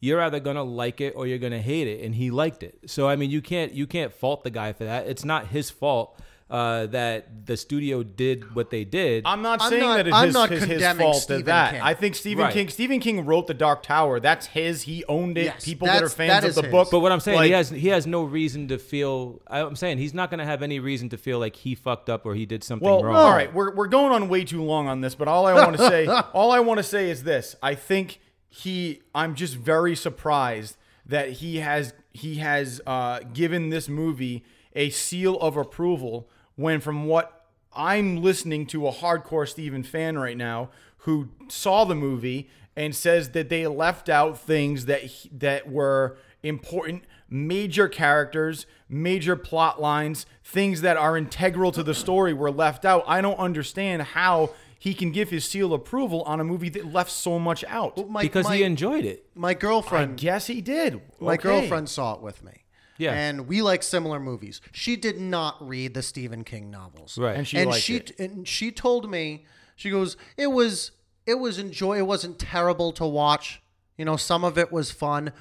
you're 0.00 0.22
either 0.22 0.40
gonna 0.40 0.62
like 0.62 1.00
it 1.00 1.14
or 1.16 1.26
you're 1.26 1.38
gonna 1.38 1.60
hate 1.60 1.88
it. 1.88 2.04
And 2.04 2.14
he 2.14 2.30
liked 2.30 2.62
it. 2.62 2.78
So 2.86 3.08
i 3.08 3.16
mean 3.16 3.30
you 3.30 3.42
can't 3.42 3.72
you 3.72 3.86
can't 3.86 4.12
fault 4.12 4.44
the 4.44 4.50
guy 4.50 4.72
for 4.72 4.84
that. 4.84 5.06
It's 5.06 5.24
not 5.24 5.48
his 5.48 5.70
fault 5.70 6.18
uh, 6.50 6.86
that 6.86 7.44
the 7.46 7.56
studio 7.58 8.02
did 8.02 8.54
what 8.54 8.70
they 8.70 8.82
did 8.82 9.24
I'm 9.26 9.42
not 9.42 9.60
I'm 9.60 9.68
saying 9.68 9.82
not- 9.82 9.96
that 9.98 10.06
it's 10.06 10.16
I'm 10.16 10.26
his, 10.28 10.34
not 10.34 10.48
his, 10.50 10.60
his 10.60 10.68
condemning 10.70 11.04
fault 11.06 11.16
Stephen 11.16 11.40
to 11.42 11.46
that. 11.46 11.72
King. 11.72 11.80
I 11.82 11.92
think 11.94 12.14
Stephen 12.14 12.44
Right. 12.44 12.52
King 12.54 12.68
Stephen 12.70 13.00
King 13.00 13.26
wrote 13.26 13.46
The 13.48 13.52
Dark 13.54 13.82
Tower. 13.82 14.18
That's 14.18 14.46
his. 14.46 14.82
He 14.82 15.04
owned 15.06 15.36
it. 15.36 15.44
Yes, 15.44 15.64
People 15.64 15.86
that 15.88 15.96
are 15.96 16.08
that's- 16.08 16.14
fans 16.14 16.30
that 16.30 16.44
of 16.44 16.48
is 16.50 16.54
the 16.56 16.62
his. 16.62 16.70
book. 16.70 16.88
But 16.90 17.00
what 17.00 17.12
I'm 17.12 17.20
saying, 17.20 17.36
like, 17.36 17.46
he 17.46 17.52
has 17.52 17.68
he 17.68 17.88
has 17.88 18.06
no 18.06 18.22
reason 18.24 18.68
to 18.68 18.78
feel. 18.78 19.42
I'm 19.46 19.76
saying 19.76 19.98
he's 19.98 20.14
not 20.14 20.30
going 20.30 20.38
to 20.38 20.46
have 20.46 20.62
any 20.62 20.80
reason 20.80 21.10
to 21.10 21.18
feel 21.18 21.38
like 21.38 21.54
he 21.54 21.74
fucked 21.74 22.08
up 22.08 22.24
or 22.24 22.34
he 22.34 22.46
did 22.46 22.64
something 22.64 22.88
Well, 22.88 23.02
wrong. 23.04 23.14
all 23.16 23.30
right, 23.32 23.52
we're 23.52 23.74
we're 23.74 23.86
going 23.88 24.12
on 24.12 24.30
way 24.30 24.44
too 24.44 24.62
long 24.62 24.88
on 24.88 25.02
this, 25.02 25.14
but 25.14 25.28
all 25.28 25.46
I 25.46 25.52
want 25.52 25.76
to 25.76 25.88
say, 25.90 26.06
all 26.06 26.50
I 26.50 26.60
want 26.60 26.78
to 26.78 26.82
say 26.84 27.10
is 27.10 27.24
this: 27.24 27.56
I 27.62 27.74
think 27.74 28.20
he, 28.48 29.02
I'm 29.14 29.34
just 29.34 29.54
very 29.56 29.94
surprised 29.94 30.78
that 31.04 31.30
he 31.32 31.56
has 31.58 31.92
he 32.12 32.36
has 32.36 32.80
uh, 32.86 33.20
given 33.34 33.68
this 33.68 33.88
movie 33.88 34.44
a 34.74 34.90
seal 34.90 35.36
of 35.40 35.56
approval 35.56 36.28
when, 36.58 36.80
from 36.80 37.06
what 37.06 37.46
I'm 37.72 38.20
listening 38.20 38.66
to, 38.66 38.86
a 38.88 38.92
hardcore 38.92 39.48
Steven 39.48 39.82
fan 39.84 40.18
right 40.18 40.36
now 40.36 40.70
who 40.98 41.28
saw 41.48 41.84
the 41.84 41.94
movie 41.94 42.50
and 42.76 42.94
says 42.94 43.30
that 43.30 43.48
they 43.48 43.66
left 43.66 44.08
out 44.08 44.38
things 44.38 44.86
that 44.86 45.02
he- 45.04 45.30
that 45.32 45.70
were 45.70 46.16
important 46.42 47.04
major 47.30 47.88
characters 47.88 48.66
major 48.88 49.36
plot 49.36 49.80
lines 49.80 50.24
things 50.44 50.80
that 50.80 50.96
are 50.96 51.16
integral 51.16 51.70
to 51.72 51.82
the 51.82 51.94
story 51.94 52.32
were 52.32 52.50
left 52.50 52.84
out 52.86 53.02
i 53.06 53.20
don't 53.20 53.38
understand 53.38 54.00
how 54.00 54.48
he 54.78 54.94
can 54.94 55.10
give 55.10 55.28
his 55.28 55.44
seal 55.44 55.74
approval 55.74 56.22
on 56.22 56.40
a 56.40 56.44
movie 56.44 56.68
that 56.70 56.90
left 56.90 57.10
so 57.10 57.38
much 57.38 57.64
out 57.64 58.08
my, 58.08 58.22
because 58.22 58.44
my, 58.46 58.56
he 58.56 58.62
enjoyed 58.62 59.04
it. 59.04 59.26
my 59.34 59.50
i 59.50 59.54
girlfriend 59.54 60.16
guess 60.16 60.46
he 60.46 60.60
did 60.62 61.00
My 61.20 61.34
Okay. 61.34 61.42
girlfriend 61.42 61.88
saw 61.90 62.14
it 62.14 62.22
with 62.22 62.42
me. 62.44 62.52
Yeah. 62.98 63.12
And 63.14 63.46
we 63.46 63.62
like 63.62 63.82
similar 63.82 64.18
movies. 64.20 64.60
She 64.72 64.96
did 64.96 65.18
not 65.20 65.56
read 65.66 65.94
the 65.94 66.02
Stephen 66.02 66.44
King 66.44 66.70
novels. 66.70 67.16
Right. 67.16 67.36
and 67.36 67.46
she 67.46 67.56
and 67.58 67.72
she 67.74 67.96
it. 67.96 68.18
and 68.18 68.46
she 68.46 68.70
told 68.72 69.08
me 69.10 69.46
she 69.76 69.88
goes 69.90 70.16
it 70.36 70.48
was 70.48 70.90
it 71.26 71.38
was 71.38 71.58
enjoy 71.58 71.98
it 71.98 72.06
wasn't 72.06 72.38
terrible 72.38 72.92
to 72.92 73.06
watch. 73.06 73.62
You 73.96 74.04
know, 74.04 74.16
some 74.16 74.44
of 74.44 74.58
it 74.58 74.70
was 74.72 74.90
fun, 74.90 75.32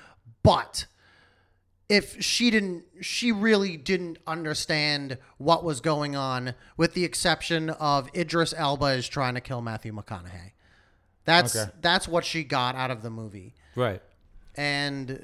but 0.43 0.85
if 1.89 2.21
she 2.23 2.51
didn't 2.51 2.83
she 3.01 3.31
really 3.31 3.75
didn't 3.77 4.17
understand 4.27 5.17
what 5.37 5.63
was 5.63 5.79
going 5.81 6.15
on 6.15 6.53
with 6.75 6.93
the 6.93 7.05
exception 7.05 7.69
of 7.71 8.09
Idris 8.15 8.53
Elba 8.55 8.87
is 8.87 9.07
trying 9.07 9.33
to 9.35 9.41
kill 9.41 9.61
Matthew 9.61 9.93
McConaughey. 9.93 10.51
That's 11.25 11.55
Okay. 11.55 11.71
that's 11.81 12.07
what 12.07 12.23
she 12.23 12.43
got 12.43 12.75
out 12.75 12.91
of 12.91 13.01
the 13.01 13.09
movie. 13.09 13.53
Right. 13.75 14.01
And 14.55 15.19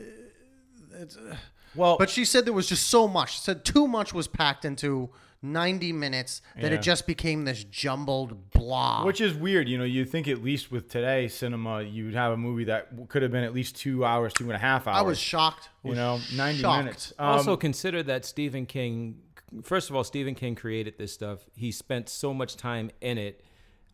well 1.75 1.97
but 1.97 2.09
she 2.09 2.25
said 2.25 2.45
there 2.45 2.53
was 2.53 2.67
just 2.67 2.87
so 2.89 3.07
much. 3.07 3.33
She 3.35 3.39
said 3.41 3.63
too 3.65 3.87
much 3.87 4.13
was 4.13 4.27
packed 4.27 4.65
into 4.65 5.09
90 5.41 5.91
minutes 5.91 6.41
that 6.55 6.71
Yeah. 6.71 6.77
it 6.77 6.81
just 6.81 7.05
became 7.05 7.43
this 7.43 7.65
jumbled 7.65 8.51
blob. 8.51 9.05
Which 9.05 9.19
is 9.19 9.33
weird, 9.33 9.67
you 9.67 9.77
know. 9.77 9.83
You 9.83 10.05
think 10.05 10.27
at 10.29 10.41
least 10.41 10.71
with 10.71 10.87
today 10.89 11.27
cinema, 11.27 11.81
you'd 11.81 12.13
have 12.13 12.31
a 12.31 12.37
movie 12.37 12.63
that 12.65 13.09
could 13.09 13.21
have 13.23 13.31
been 13.31 13.43
at 13.43 13.53
least 13.53 13.75
two 13.75 14.05
hours, 14.05 14.31
two 14.33 14.45
and 14.45 14.53
a 14.53 14.57
half 14.57 14.87
hours. 14.87 14.97
I 14.97 15.01
was 15.01 15.19
shocked. 15.19 15.69
you 15.83 15.89
Was 15.89 15.97
know, 15.97 16.19
ninety 16.35 16.61
shocked. 16.61 16.83
minutes. 16.85 17.13
Um, 17.19 17.27
also 17.27 17.57
consider 17.57 18.01
that 18.03 18.23
Stephen 18.25 18.65
King. 18.65 19.19
First 19.63 19.89
of 19.89 19.95
all, 19.97 20.03
Stephen 20.05 20.33
King 20.33 20.55
created 20.55 20.97
this 20.97 21.13
stuff. 21.13 21.39
He 21.55 21.71
spent 21.73 22.07
so 22.09 22.33
much 22.33 22.55
time 22.55 22.89
in 23.01 23.17
it. 23.17 23.43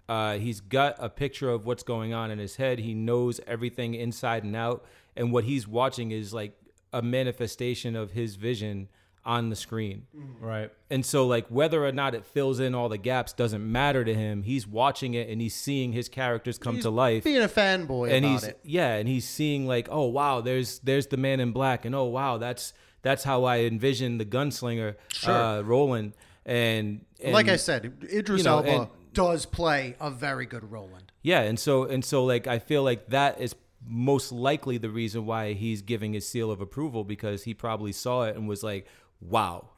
Uh, 0.08 0.38
he's 0.38 0.60
got 0.62 0.96
a 1.00 1.10
picture 1.10 1.50
of 1.50 1.66
what's 1.66 1.84
going 1.84 2.14
on 2.14 2.30
in 2.32 2.38
his 2.40 2.56
head. 2.58 2.80
He 2.80 2.94
knows 2.94 3.40
everything 3.48 3.94
inside 3.96 4.44
and 4.44 4.56
out. 4.56 4.86
And 5.18 5.32
what 5.34 5.44
he's 5.46 5.68
watching 5.68 6.12
is 6.12 6.32
like 6.34 6.54
a 6.94 7.02
manifestation 7.02 7.96
of 7.96 8.12
his 8.12 8.36
vision 8.36 8.90
on 9.26 9.50
the 9.50 9.56
screen. 9.56 10.08
right. 10.40 10.72
And 10.90 11.06
so, 11.06 11.28
like, 11.28 11.46
whether 11.50 11.86
or 11.86 11.92
not 11.92 12.16
it 12.16 12.26
fills 12.26 12.60
in 12.60 12.74
all 12.74 12.90
the 12.90 12.98
gaps 12.98 13.34
doesn't 13.34 13.70
matter 13.70 14.04
to 14.04 14.14
him. 14.14 14.44
He's 14.44 14.66
watching 14.66 15.14
it 15.14 15.30
and 15.30 15.40
he's 15.42 15.54
seeing 15.54 15.92
his 15.92 16.10
characters 16.10 16.58
come 16.58 16.80
to 16.80 16.90
life. 16.90 17.26
Being 17.26 17.44
a 17.44 17.48
fanboy 17.50 18.12
and 18.12 18.26
about 18.26 18.32
he's 18.32 18.44
it. 18.46 18.60
yeah, 18.64 18.96
and 18.96 19.08
he's 19.08 19.28
seeing 19.28 19.68
like, 19.68 19.88
oh 19.92 20.06
wow, 20.06 20.42
there's 20.42 20.80
there's 20.80 21.08
the 21.08 21.18
man 21.18 21.40
in 21.40 21.52
black, 21.52 21.86
and 21.86 21.94
oh 21.94 22.06
wow, 22.06 22.38
that's 22.38 22.74
that's 23.02 23.24
how 23.24 23.44
I 23.44 23.60
envision 23.60 24.18
the 24.18 24.26
gunslinger 24.26 24.96
uh, 25.28 25.62
Roland. 25.66 26.14
And, 26.46 27.06
and 27.22 27.34
like 27.34 27.50
I 27.50 27.58
said, 27.58 27.94
Idris 28.12 28.40
you 28.40 28.44
know, 28.46 28.58
Elba 28.58 28.70
and- 28.70 28.88
does 29.14 29.46
play 29.46 29.96
a 30.00 30.10
very 30.10 30.46
good 30.46 30.72
Roland. 30.72 31.12
yeah, 31.22 31.42
and 31.42 31.60
so 31.60 31.84
and 31.84 32.04
so 32.04 32.24
like 32.24 32.48
I 32.48 32.58
feel 32.58 32.84
like 32.84 33.08
that 33.10 33.40
is 33.42 33.54
most 33.88 34.32
likely 34.32 34.78
the 34.78 34.90
reason 34.90 35.26
why 35.26 35.54
he's 35.54 35.82
giving 35.82 36.14
his 36.14 36.28
seal 36.28 36.52
of 36.52 36.62
approval 36.62 37.04
because 37.04 37.44
he 37.44 37.54
probably 37.54 37.92
saw 37.92 38.24
it 38.24 38.36
and 38.36 38.48
was 38.48 38.64
like, 38.64 38.86
wow. 39.22 39.70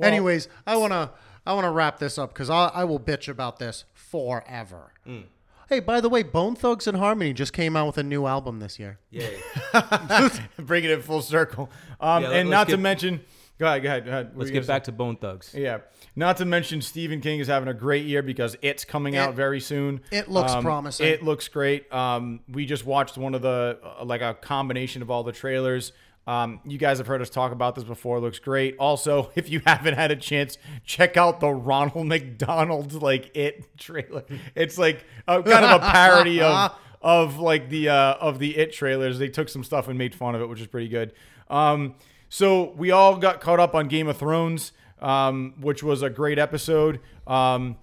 Anyways, 0.00 0.48
I 0.66 0.76
wanna 0.76 1.12
I 1.46 1.54
wanna 1.54 1.70
wrap 1.70 1.98
this 1.98 2.18
up 2.18 2.32
because 2.32 2.50
I, 2.50 2.66
I 2.68 2.84
will 2.84 3.00
bitch 3.00 3.28
about 3.28 3.58
this 3.58 3.84
forever. 3.94 4.92
Mm. 5.06 5.24
Hey, 5.68 5.80
by 5.80 6.00
the 6.00 6.08
way, 6.08 6.22
Bone 6.22 6.54
Thugs 6.54 6.86
and 6.86 6.98
Harmony 6.98 7.32
just 7.32 7.52
came 7.52 7.74
out 7.74 7.86
with 7.86 7.98
a 7.98 8.02
new 8.02 8.26
album 8.26 8.58
this 8.60 8.78
year. 8.78 8.98
Yeah. 9.10 9.28
Bringing 10.58 10.90
it 10.90 11.02
full 11.02 11.22
circle. 11.22 11.70
Um, 12.00 12.22
Yeah, 12.22 12.30
and 12.32 12.50
let's 12.50 12.68
not 12.68 12.68
to 12.68 12.76
mention, 12.76 13.22
go 13.58 13.66
ahead, 13.66 13.82
go 13.82 13.88
ahead. 13.88 14.04
Go 14.04 14.10
ahead. 14.10 14.26
What 14.30 14.38
Let's 14.38 14.50
get 14.50 14.60
gonna 14.60 14.66
back 14.66 14.84
to 14.84 14.92
Bone 14.92 15.16
Thugs. 15.16 15.54
Yeah. 15.54 15.78
Not 16.16 16.36
to 16.38 16.44
mention, 16.44 16.80
Stephen 16.82 17.20
King 17.20 17.40
is 17.40 17.48
having 17.48 17.68
a 17.68 17.74
great 17.74 18.04
year 18.06 18.22
because 18.22 18.56
it's 18.62 18.84
coming 18.84 19.16
out 19.16 19.34
very 19.34 19.60
soon. 19.60 20.00
it 20.10 20.28
looks 20.28 20.52
Um, 20.52 20.62
promising. 20.64 21.06
It 21.06 21.22
looks 21.22 21.48
great. 21.48 21.92
Um, 21.92 22.40
we 22.48 22.66
just 22.66 22.84
watched 22.86 23.16
one 23.18 23.34
of 23.34 23.42
the, 23.42 23.78
uh, 24.00 24.04
like 24.04 24.20
a 24.22 24.34
combination 24.34 25.02
of 25.02 25.10
all 25.10 25.22
the 25.22 25.32
trailers. 25.32 25.92
Um, 26.26 26.60
you 26.64 26.78
guys 26.78 26.98
have 26.98 27.06
heard 27.06 27.20
us 27.20 27.28
talk 27.28 27.52
about 27.52 27.74
this 27.74 27.84
before. 27.84 28.16
It 28.16 28.20
looks 28.22 28.38
great. 28.38 28.76
Also, 28.78 29.30
if 29.36 29.50
you 29.50 29.60
haven't 29.66 29.94
had 29.94 30.10
a 30.10 30.16
chance, 30.16 30.56
check 30.84 31.16
out 31.16 31.40
the 31.40 31.50
Ronald 31.50 32.06
McDonald 32.08 33.02
like 33.02 33.30
it 33.36 33.76
trailer. 33.78 34.24
It's 34.54 34.78
like 34.78 35.04
a, 35.28 35.42
kind 35.42 35.64
of 35.64 35.82
a 35.82 35.84
parody 35.84 36.40
of 36.40 36.72
of 37.02 37.38
like 37.38 37.68
the 37.68 37.90
uh, 37.90 38.14
of 38.14 38.38
the 38.38 38.56
it 38.56 38.72
trailers. 38.72 39.18
They 39.18 39.28
took 39.28 39.50
some 39.50 39.62
stuff 39.62 39.88
and 39.88 39.98
made 39.98 40.14
fun 40.14 40.34
of 40.34 40.40
it, 40.40 40.48
which 40.48 40.60
is 40.62 40.66
pretty 40.66 40.88
good. 40.88 41.12
Um, 41.50 41.96
so 42.34 42.72
we 42.76 42.90
all 42.90 43.16
got 43.16 43.40
caught 43.40 43.60
up 43.60 43.76
on 43.76 43.86
Game 43.86 44.08
of 44.08 44.16
Thrones, 44.16 44.72
um, 45.00 45.54
which 45.60 45.84
was 45.84 46.02
a 46.02 46.10
great 46.10 46.36
episode. 46.36 46.98
Um, 47.28 47.76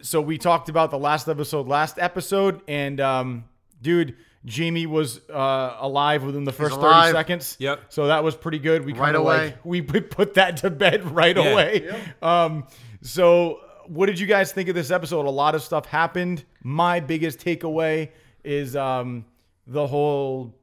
so 0.00 0.22
we 0.22 0.38
talked 0.38 0.70
about 0.70 0.90
the 0.90 0.98
last 0.98 1.28
episode 1.28 1.68
last 1.68 1.98
episode, 1.98 2.62
and 2.66 2.98
um, 2.98 3.44
dude, 3.82 4.16
Jaime 4.50 4.86
was 4.86 5.20
uh, 5.28 5.76
alive 5.80 6.22
within 6.24 6.44
the 6.44 6.52
first 6.52 6.74
thirty 6.76 6.86
alive. 6.86 7.12
seconds. 7.12 7.56
Yep. 7.58 7.80
So 7.90 8.06
that 8.06 8.24
was 8.24 8.34
pretty 8.34 8.58
good. 8.58 8.86
We 8.86 8.92
Right 8.92 8.98
kind 9.00 9.16
of 9.16 9.22
away. 9.22 9.46
like 9.48 9.64
we 9.64 9.82
put 9.82 10.10
put 10.18 10.34
that 10.34 10.56
to 10.58 10.70
bed 10.70 11.04
right 11.10 11.36
Yeah. 11.36 11.42
away. 11.52 12.02
Um, 12.22 12.66
so 13.02 13.60
what 13.86 14.06
did 14.06 14.18
you 14.18 14.26
guys 14.26 14.50
think 14.50 14.70
of 14.70 14.74
this 14.74 14.90
episode? 14.90 15.26
A 15.26 15.30
lot 15.30 15.54
of 15.54 15.62
stuff 15.62 15.84
happened. 15.84 16.42
My 16.62 17.00
biggest 17.00 17.38
takeaway 17.38 18.12
is 18.42 18.76
um, 18.76 19.26
the 19.66 19.86
whole 19.86 20.54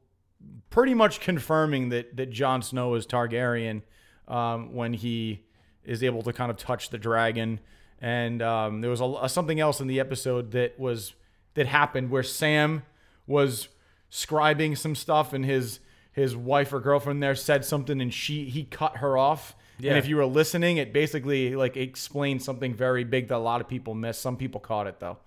pretty 0.72 0.94
much 0.94 1.20
confirming 1.20 1.90
that 1.90 2.16
that 2.16 2.30
Jon 2.30 2.62
Snow 2.62 2.94
is 2.94 3.06
Targaryen 3.06 3.82
um, 4.26 4.74
when 4.74 4.94
he 4.94 5.44
is 5.84 6.02
able 6.02 6.22
to 6.22 6.32
kind 6.32 6.50
of 6.50 6.56
touch 6.56 6.90
the 6.90 6.98
dragon. 6.98 7.60
And 8.00 8.42
um, 8.42 8.80
there 8.80 8.90
was 8.90 9.00
a, 9.00 9.28
something 9.28 9.60
else 9.60 9.80
in 9.80 9.86
the 9.86 10.00
episode 10.00 10.50
that 10.52 10.76
was 10.80 11.14
that 11.54 11.66
happened 11.66 12.10
where 12.10 12.24
Sam 12.24 12.82
was 13.28 13.68
scribing 14.10 14.76
some 14.76 14.96
stuff, 14.96 15.32
and 15.32 15.44
his 15.44 15.78
his 16.10 16.34
wife 16.34 16.72
or 16.72 16.80
girlfriend 16.80 17.22
there 17.22 17.36
said 17.36 17.64
something, 17.64 18.00
and 18.00 18.12
she 18.12 18.46
he 18.46 18.64
cut 18.64 18.96
her 18.96 19.16
off. 19.16 19.54
And 19.78 19.98
if 19.98 20.06
you 20.06 20.16
were 20.16 20.26
listening, 20.26 20.76
it 20.76 20.92
basically 20.92 21.54
like 21.54 21.76
explained 21.76 22.42
something 22.42 22.74
very 22.74 23.04
big 23.04 23.28
that 23.28 23.36
a 23.36 23.38
lot 23.38 23.60
of 23.60 23.68
people 23.68 23.94
missed. 23.94 24.20
Some 24.20 24.36
people 24.36 24.60
caught 24.60 24.86
it 24.86 25.00
though. 25.00 25.18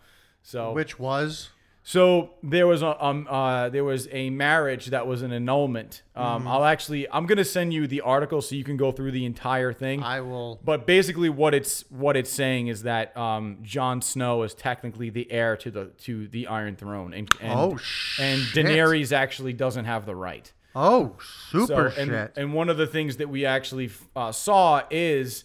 So 0.44 0.74
Which 0.74 1.00
was 1.00 1.50
so 1.88 2.32
there 2.42 2.66
was 2.66 2.82
a 2.82 3.06
um 3.06 3.28
uh 3.30 3.70
there 3.70 3.84
was 3.84 4.08
a 4.12 4.32
marriage 4.32 4.88
that 4.88 5.06
was 5.06 5.22
an 5.22 5.32
annulment. 5.32 6.02
Um, 6.16 6.48
I'll 6.48 6.64
actually 6.66 7.08
I'm 7.12 7.28
gonna 7.28 7.46
send 7.46 7.76
you 7.76 7.86
the 7.86 8.02
article 8.02 8.42
so 8.42 8.56
you 8.56 8.64
can 8.64 8.76
go 8.76 8.92
through 8.92 9.12
the 9.12 9.24
entire 9.24 9.72
thing. 9.72 10.02
I 10.02 10.22
will. 10.22 10.60
But 10.64 10.88
basically, 10.88 11.30
what 11.30 11.54
it's 11.54 11.84
what 11.92 12.18
it's 12.18 12.32
saying 12.32 12.70
is 12.70 12.82
that 12.84 13.16
um, 13.16 13.60
Jon 13.62 14.02
Snow 14.02 14.42
is 14.42 14.56
technically 14.56 15.12
the 15.12 15.32
heir 15.32 15.56
to 15.58 15.70
the 15.70 15.86
to 16.00 16.28
the 16.28 16.48
Iron 16.48 16.76
Throne, 16.76 17.14
and 17.14 17.30
and, 17.40 17.54
Oh, 17.54 17.78
and. 18.20 18.42
Daenerys 18.56 19.12
actually 19.12 19.54
doesn't 19.54 19.86
have 19.86 20.08
the 20.08 20.16
right. 20.16 20.52
Oh, 20.76 21.18
So, 21.52 21.68
super 21.68 21.88
and, 21.88 22.10
shit. 22.10 22.34
and 22.36 22.52
one 22.52 22.70
of 22.70 22.78
the 22.78 22.88
things 22.88 23.18
that 23.18 23.30
we 23.30 23.46
actually 23.46 23.92
uh, 24.16 24.32
saw 24.32 24.82
is, 24.90 25.44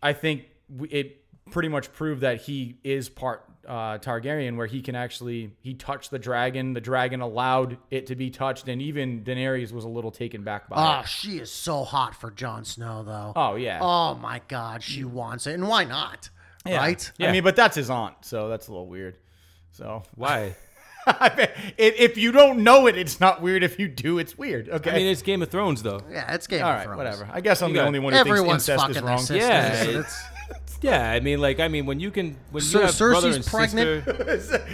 I 0.00 0.12
think 0.12 0.44
it 0.90 1.24
pretty 1.50 1.68
much 1.68 1.92
proved 1.92 2.20
that 2.22 2.42
he 2.42 2.78
is 2.84 3.08
part 3.08 3.45
uh, 3.66 3.98
Targaryen, 3.98 4.56
where 4.56 4.66
he 4.66 4.80
can 4.82 4.94
actually 4.94 5.52
he 5.60 5.74
touched 5.74 6.10
the 6.10 6.18
dragon. 6.18 6.72
The 6.72 6.80
dragon 6.80 7.20
allowed 7.20 7.78
it 7.90 8.06
to 8.06 8.14
be 8.16 8.30
touched, 8.30 8.68
and 8.68 8.80
even 8.80 9.24
Daenerys 9.24 9.72
was 9.72 9.84
a 9.84 9.88
little 9.88 10.10
taken 10.10 10.42
back 10.42 10.68
by 10.68 10.76
Oh, 10.98 11.00
it. 11.00 11.08
she 11.08 11.38
is 11.38 11.50
so 11.50 11.84
hot 11.84 12.14
for 12.14 12.30
Jon 12.30 12.64
Snow, 12.64 13.02
though. 13.04 13.32
Oh 13.36 13.56
yeah, 13.56 13.78
Oh 13.82 14.14
my 14.14 14.40
God, 14.48 14.82
she 14.82 15.04
wants 15.04 15.46
it, 15.46 15.54
and 15.54 15.66
why 15.68 15.84
not? 15.84 16.30
Yeah. 16.64 16.78
Right? 16.78 17.12
I 17.20 17.30
mean, 17.32 17.44
but 17.44 17.54
that's 17.56 17.76
his 17.76 17.90
aunt, 17.90 18.14
so 18.22 18.48
that's 18.48 18.68
a 18.68 18.70
little 18.72 18.88
weird. 18.88 19.16
So 19.72 20.02
Why? 20.14 20.56
if, 21.06 21.94
if 22.00 22.16
you 22.16 22.32
don't 22.32 22.64
know 22.64 22.86
it, 22.88 22.96
it's 22.96 23.20
not 23.20 23.40
weird. 23.40 23.62
If 23.62 23.78
you 23.78 23.86
do, 23.88 24.18
it's 24.18 24.36
weird. 24.36 24.68
Okay. 24.68 24.90
I 24.90 24.94
mean, 24.96 25.06
it's 25.06 25.22
Game 25.22 25.40
of 25.42 25.50
Thrones, 25.50 25.82
though. 25.82 26.00
Yeah, 26.10 26.34
it's 26.34 26.46
Game 26.48 26.64
all 26.64 26.70
of 26.70 26.76
right, 26.78 26.84
Thrones. 26.84 26.96
whatever. 26.98 27.28
I 27.32 27.40
guess 27.40 27.62
I'm 27.62 27.70
You 27.70 27.76
the 27.76 27.86
only 27.86 27.98
one 28.00 28.12
who 28.12 28.18
Everyone's 28.18 28.66
thinks 28.66 28.82
incest 28.82 28.82
fucking 28.82 28.96
is 28.96 29.02
wrong. 29.02 29.18
sisters. 29.18 29.38
Yeah, 29.38 29.82
so 29.84 29.90
it's- 29.90 30.24
Yeah, 30.82 31.10
I 31.10 31.20
mean, 31.20 31.40
like, 31.40 31.58
I 31.60 31.68
mean, 31.68 31.86
when 31.86 32.00
you 32.00 32.10
can, 32.10 32.36
when 32.50 32.62
Cer- 32.62 32.80
you 32.80 32.86
have 32.86 32.98
brother 32.98 33.28
Cersei's 33.30 33.36
and 33.36 33.46
pregnant? 33.46 34.04
sister, 34.40 34.66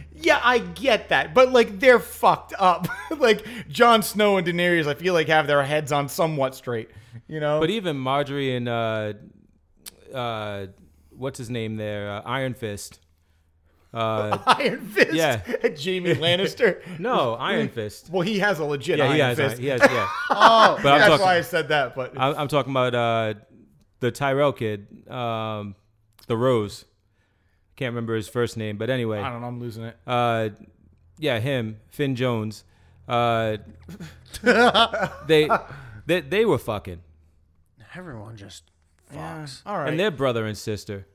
yeah, 0.12 0.40
I 0.42 0.58
get 0.58 1.08
that, 1.08 1.34
but 1.34 1.52
like 1.52 1.80
they're 1.80 1.98
fucked 1.98 2.54
up. 2.58 2.86
like 3.18 3.44
Jon 3.68 4.02
Snow 4.02 4.36
and 4.36 4.46
Daenerys, 4.46 4.86
I 4.86 4.94
feel 4.94 5.14
like 5.14 5.26
have 5.28 5.46
their 5.46 5.62
heads 5.64 5.90
on 5.92 6.08
somewhat 6.08 6.54
straight. 6.54 6.90
You 7.26 7.40
know, 7.40 7.60
but 7.60 7.70
even 7.70 7.96
Margaery 7.96 8.56
and 8.56 8.68
uh, 8.68 10.16
uh, 10.16 10.66
what's 11.10 11.38
his 11.38 11.50
name 11.50 11.76
there, 11.76 12.10
uh, 12.10 12.22
Iron 12.24 12.54
Fist. 12.54 13.00
Uh, 13.92 14.38
Iron 14.46 14.86
Fist, 14.86 15.12
Yeah. 15.14 15.40
Jaime 15.62 16.14
Lannister. 16.14 16.82
no, 16.98 17.34
Iron 17.34 17.68
Fist. 17.68 18.10
Well, 18.10 18.20
he 18.22 18.38
has 18.38 18.58
a 18.58 18.64
legit 18.64 18.98
Yeah, 18.98 19.04
Iron 19.06 19.14
he 19.14 19.20
has, 19.20 19.36
Fist. 19.38 19.58
he 19.58 19.66
has, 19.68 19.80
yeah. 19.80 20.08
Oh, 20.30 20.78
But 20.82 20.92
I'm 20.92 20.98
That's 21.00 21.08
talking, 21.08 21.24
why 21.26 21.36
I 21.38 21.40
said 21.40 21.68
that. 21.68 21.94
But 21.96 22.12
I'm, 22.18 22.34
I'm 22.36 22.48
talking 22.48 22.70
about 22.70 22.94
uh, 22.94 23.34
the 24.00 24.10
Tyrell 24.10 24.52
kid, 24.52 25.08
um, 25.10 25.74
the 26.26 26.36
Rose. 26.36 26.84
Can't 27.76 27.92
remember 27.92 28.14
his 28.16 28.28
first 28.28 28.56
name, 28.56 28.76
but 28.76 28.90
anyway, 28.90 29.20
I 29.20 29.30
don't 29.30 29.40
know. 29.40 29.46
I'm 29.46 29.60
losing 29.60 29.84
it. 29.84 29.96
uh, 30.06 30.48
yeah, 31.18 31.38
him, 31.38 31.80
Finn 31.90 32.16
Jones. 32.16 32.64
Uh, 33.08 33.56
they, 35.26 35.48
they, 36.06 36.20
they 36.20 36.44
were 36.44 36.58
fucking, 36.58 37.00
everyone 37.94 38.36
just 38.36 38.64
fucks. 39.12 39.62
All 39.66 39.78
right. 39.78 39.88
and 39.88 39.98
they're 39.98 40.10
brother 40.10 40.46
and 40.46 40.56
sister. 40.56 41.06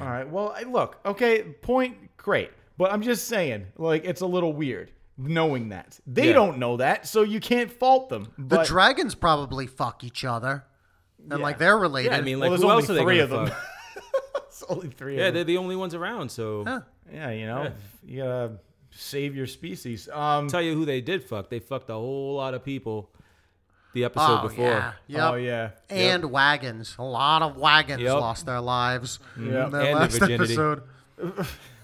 All 0.00 0.06
right. 0.08 0.28
Well, 0.28 0.54
I- 0.56 0.62
look. 0.62 0.98
Okay. 1.04 1.42
Point. 1.42 2.16
Great. 2.16 2.50
But 2.78 2.92
I'm 2.92 3.02
just 3.02 3.26
saying, 3.28 3.66
like, 3.76 4.04
it's 4.04 4.20
a 4.20 4.26
little 4.26 4.52
weird 4.52 4.90
knowing 5.16 5.68
that 5.70 5.98
they 6.06 6.28
Yeah. 6.28 6.32
don't 6.34 6.58
know 6.58 6.76
that, 6.78 7.06
so 7.06 7.22
you 7.22 7.38
can't 7.40 7.70
fault 7.70 8.08
them. 8.08 8.32
The 8.38 8.56
But 8.56 8.66
dragons 8.66 9.14
probably 9.14 9.66
fuck 9.66 10.02
each 10.04 10.24
other, 10.24 10.64
and 11.30 11.40
like 11.42 11.58
they're 11.58 11.76
related. 11.78 12.12
Yeah, 12.12 12.18
I 12.18 12.20
mean, 12.22 12.38
well, 12.40 12.50
like, 12.50 12.58
there's 12.60 12.62
who 12.62 12.70
only 12.70 12.82
else 12.82 12.90
are 12.90 12.94
they 12.94 13.02
three 13.02 13.18
of 13.20 13.30
them. 13.30 13.46
fuck? 13.48 13.64
it's 14.46 14.64
only 14.68 14.88
three. 14.90 15.16
Yeah, 15.18 15.26
of 15.28 15.34
they're 15.34 15.44
them. 15.44 15.54
the 15.54 15.56
only 15.58 15.76
ones 15.76 15.94
around. 15.94 16.30
So 16.30 16.64
Huh. 16.66 16.80
Yeah. 17.12 17.30
You 17.30 17.46
know, 17.46 17.72
you 18.04 18.22
gotta 18.22 18.52
save 18.90 19.34
your 19.36 19.46
species. 19.46 20.08
Um. 20.08 20.48
tell 20.48 20.62
you 20.62 20.74
who 20.74 20.84
they 20.84 21.00
did 21.00 21.24
fuck. 21.24 21.50
They 21.50 21.58
fucked 21.58 21.90
a 21.90 21.94
whole 21.94 22.36
lot 22.36 22.54
of 22.54 22.64
people. 22.64 23.10
The 23.92 24.02
episode 24.04 24.40
oh 24.40 24.48
before. 24.48 24.64
yeah, 24.66 24.92
yep. 25.06 25.22
Oh 25.22 25.34
yeah. 25.36 25.70
And 25.88 26.24
wagons. 26.32 26.96
A 26.98 27.04
lot 27.04 27.42
of 27.42 27.56
wagons 27.56 28.02
Yep. 28.02 28.14
lost 28.20 28.44
their 28.44 28.60
lives 28.60 29.20
Yep. 29.38 29.44
in 29.46 29.52
that 29.52 29.62
And 29.64 29.72
their 29.74 29.94
last 29.94 30.18
virginity. 30.18 30.54
episode. 30.54 30.82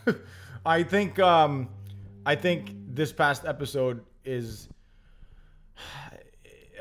I 0.67 0.83
think. 0.83 1.19
Um. 1.19 1.69
I 2.27 2.35
think 2.35 2.73
this 2.89 3.13
past 3.13 3.45
episode 3.47 4.03
is. 4.25 4.69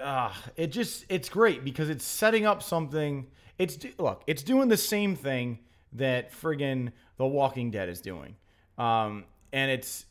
Uh, 0.02 0.34
it 0.56 0.68
just 0.68 1.06
it's 1.10 1.30
great 1.30 1.64
because 1.64 1.90
it's 1.90 2.06
setting 2.06 2.46
up 2.46 2.64
something. 2.64 3.28
It's 3.58 3.78
look, 3.98 4.24
it's 4.28 4.44
doing 4.44 4.70
the 4.70 4.78
same 4.78 5.16
thing 5.16 5.60
that 5.94 6.32
friggin' 6.32 6.92
The 7.18 7.26
Walking 7.26 7.72
Dead 7.72 7.90
is 7.90 8.02
doing, 8.02 8.36
um, 8.78 9.26
and 9.52 9.72
it's 9.72 10.06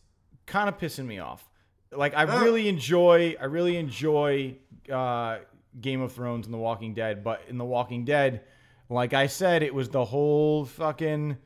kind 0.46 0.68
of 0.68 0.78
pissing 0.78 1.06
me 1.06 1.18
off. 1.18 1.48
Like 1.90 2.14
I 2.14 2.22
really 2.42 2.68
enjoy, 2.68 3.36
I 3.40 3.44
really 3.46 3.76
enjoy 3.76 4.56
uh, 4.92 5.38
Game 5.80 6.02
of 6.02 6.12
Thrones 6.12 6.46
and 6.46 6.52
The 6.52 6.58
Walking 6.58 6.94
Dead, 6.94 7.24
but 7.24 7.42
in 7.48 7.56
The 7.56 7.64
Walking 7.64 8.04
Dead, 8.04 8.42
like 8.90 9.14
I 9.14 9.26
said, 9.26 9.62
it 9.62 9.74
was 9.74 9.88
the 9.88 10.04
whole 10.04 10.64
fucking 10.64 11.38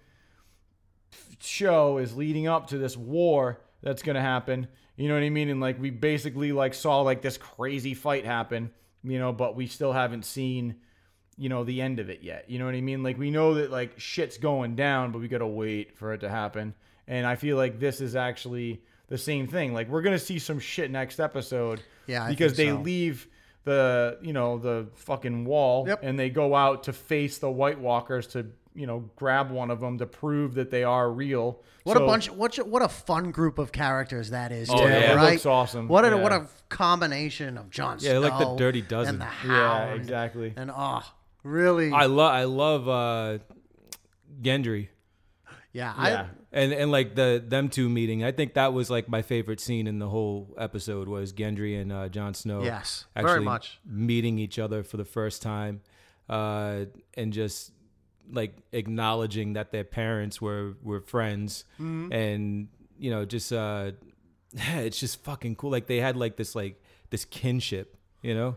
show 1.41 1.99
is 1.99 2.17
leading 2.17 2.47
up 2.47 2.69
to 2.69 2.79
this 2.79 2.97
war 2.97 3.61
that's 3.83 4.03
going 4.03 4.15
to 4.15 4.23
happen. 4.23 4.69
You 4.97 5.09
know 5.09 5.15
what 5.15 5.23
I 5.23 5.31
mean? 5.31 5.49
And 5.49 5.61
like 5.61 5.81
we 5.81 5.91
basically 5.91 6.53
like 6.53 6.75
saw 6.75 7.01
like 7.01 7.23
this 7.23 7.39
crazy 7.39 7.95
fight 7.95 8.25
happen, 8.25 8.71
you 9.03 9.19
know, 9.19 9.33
but 9.33 9.57
we 9.57 9.67
still 9.67 9.93
haven't 9.93 10.25
seen 10.25 10.77
you 11.39 11.49
know 11.49 11.65
the 11.65 11.81
end 11.81 11.99
of 11.99 12.11
it 12.11 12.23
yet. 12.23 12.49
You 12.51 12.59
know 12.59 12.67
what 12.67 12.75
I 12.75 12.81
mean? 12.83 13.03
Like 13.03 13.19
we 13.19 13.31
know 13.31 13.55
that 13.55 13.71
like 13.71 13.99
shit's 13.99 14.37
going 14.39 14.77
down, 14.77 15.13
but 15.13 15.21
we 15.21 15.29
got 15.29 15.39
to 15.39 15.47
wait 15.47 15.97
for 15.97 16.13
it 16.13 16.19
to 16.21 16.29
happen. 16.29 16.75
And 17.09 17.27
I 17.27 17.37
feel 17.37 17.57
like 17.57 17.81
this 17.81 18.01
is 18.01 18.15
actually 18.15 18.83
the 19.09 19.19
same 19.19 19.47
thing. 19.49 19.73
Like 19.75 19.89
we're 19.89 20.03
going 20.03 20.17
to 20.17 20.25
see 20.25 20.39
some 20.39 20.59
shit 20.61 20.91
next 20.91 21.21
episode 21.21 21.83
Yeah, 22.07 22.25
I 22.25 22.29
because 22.29 22.57
they 22.57 22.69
so. 22.69 22.77
leave 22.77 23.27
the, 23.65 24.19
you 24.23 24.33
know, 24.33 24.59
the 24.59 24.89
fucking 24.95 25.45
wall 25.47 25.87
Yep. 25.89 26.01
and 26.03 26.19
they 26.19 26.31
go 26.31 26.55
out 26.55 26.85
to 26.85 26.93
face 26.93 27.39
the 27.39 27.51
White 27.51 27.79
Walkers 27.81 28.27
to, 28.29 28.47
you 28.75 28.87
know, 28.87 29.11
grab 29.17 29.51
one 29.51 29.71
of 29.71 29.81
them 29.81 29.99
to 29.99 30.07
prove 30.07 30.55
that 30.55 30.71
they 30.71 30.85
are 30.85 31.11
real. 31.11 31.61
What 31.85 31.97
a 31.97 32.01
bunch! 32.01 32.31
What 32.31 32.57
what 32.67 32.83
a 32.83 32.89
fun 32.89 33.31
group 33.33 33.59
of 33.59 33.73
characters 33.73 34.31
that 34.31 34.53
is. 34.53 34.71
Oh, 34.71 34.79
too, 34.79 34.85
yeah, 34.85 35.13
it 35.13 35.17
right? 35.17 35.33
looks 35.33 35.47
awesome. 35.47 35.89
What 35.89 36.05
a 36.05 36.09
Yeah. 36.09 36.15
what 36.23 36.33
a 36.33 36.47
combination 36.69 37.59
of 37.59 37.71
Jon 37.71 37.99
Snow. 37.99 38.09
Yeah, 38.09 38.19
Snow, 38.19 38.29
like 38.29 38.39
the 38.39 38.57
Dirty 38.57 38.83
Dozen. 38.83 39.21
and 39.21 39.23
the 39.23 39.49
Yeah, 39.49 39.95
exactly. 39.95 40.53
and 40.57 40.71
oh, 40.75 41.03
really? 41.43 41.91
I 41.93 42.07
love 42.07 42.33
I 42.33 42.45
love 42.45 42.89
uh 42.89 43.39
Gendry. 44.41 44.89
yeah, 45.73 45.95
Yeah. 45.99 46.27
And 46.55 46.73
and 46.73 46.91
like 46.91 47.15
the 47.15 47.43
them 47.47 47.69
two 47.71 47.89
meeting, 47.89 48.23
I 48.25 48.31
think 48.33 48.55
that 48.55 48.73
was 48.75 48.91
like 48.91 49.09
my 49.09 49.23
favorite 49.23 49.59
scene 49.59 49.87
in 49.87 49.99
the 49.99 50.09
whole 50.09 50.55
episode 50.59 51.09
was 51.09 51.33
Gendry 51.33 51.81
and 51.81 51.91
uh, 51.91 52.09
Jon 52.11 52.35
Snow. 52.35 52.63
Yes, 52.63 53.07
very 53.17 53.27
actually 53.31 53.45
much. 53.47 53.81
meeting 53.87 54.39
each 54.39 54.59
other 54.59 54.83
for 54.83 54.99
the 54.99 55.05
first 55.07 55.41
time, 55.41 55.81
uh, 56.29 56.85
and 57.15 57.33
just 57.33 57.73
like 58.31 58.55
acknowledging 58.73 59.55
that 59.55 59.73
their 59.73 59.85
parents 59.85 60.41
were 60.41 60.75
were 60.83 61.01
friends, 61.01 61.65
Mm-hmm. 61.81 62.13
and 62.13 62.69
you 62.99 63.11
know 63.11 63.25
just 63.25 63.53
uh, 63.53 63.93
it's 64.55 64.99
just 65.01 65.23
fucking 65.25 65.57
cool. 65.57 65.71
Like 65.71 65.87
they 65.87 65.99
had 65.99 66.17
like 66.17 66.37
this 66.37 66.55
like 66.55 66.83
this 67.11 67.25
kinship, 67.25 67.97
you 68.23 68.35
know. 68.35 68.57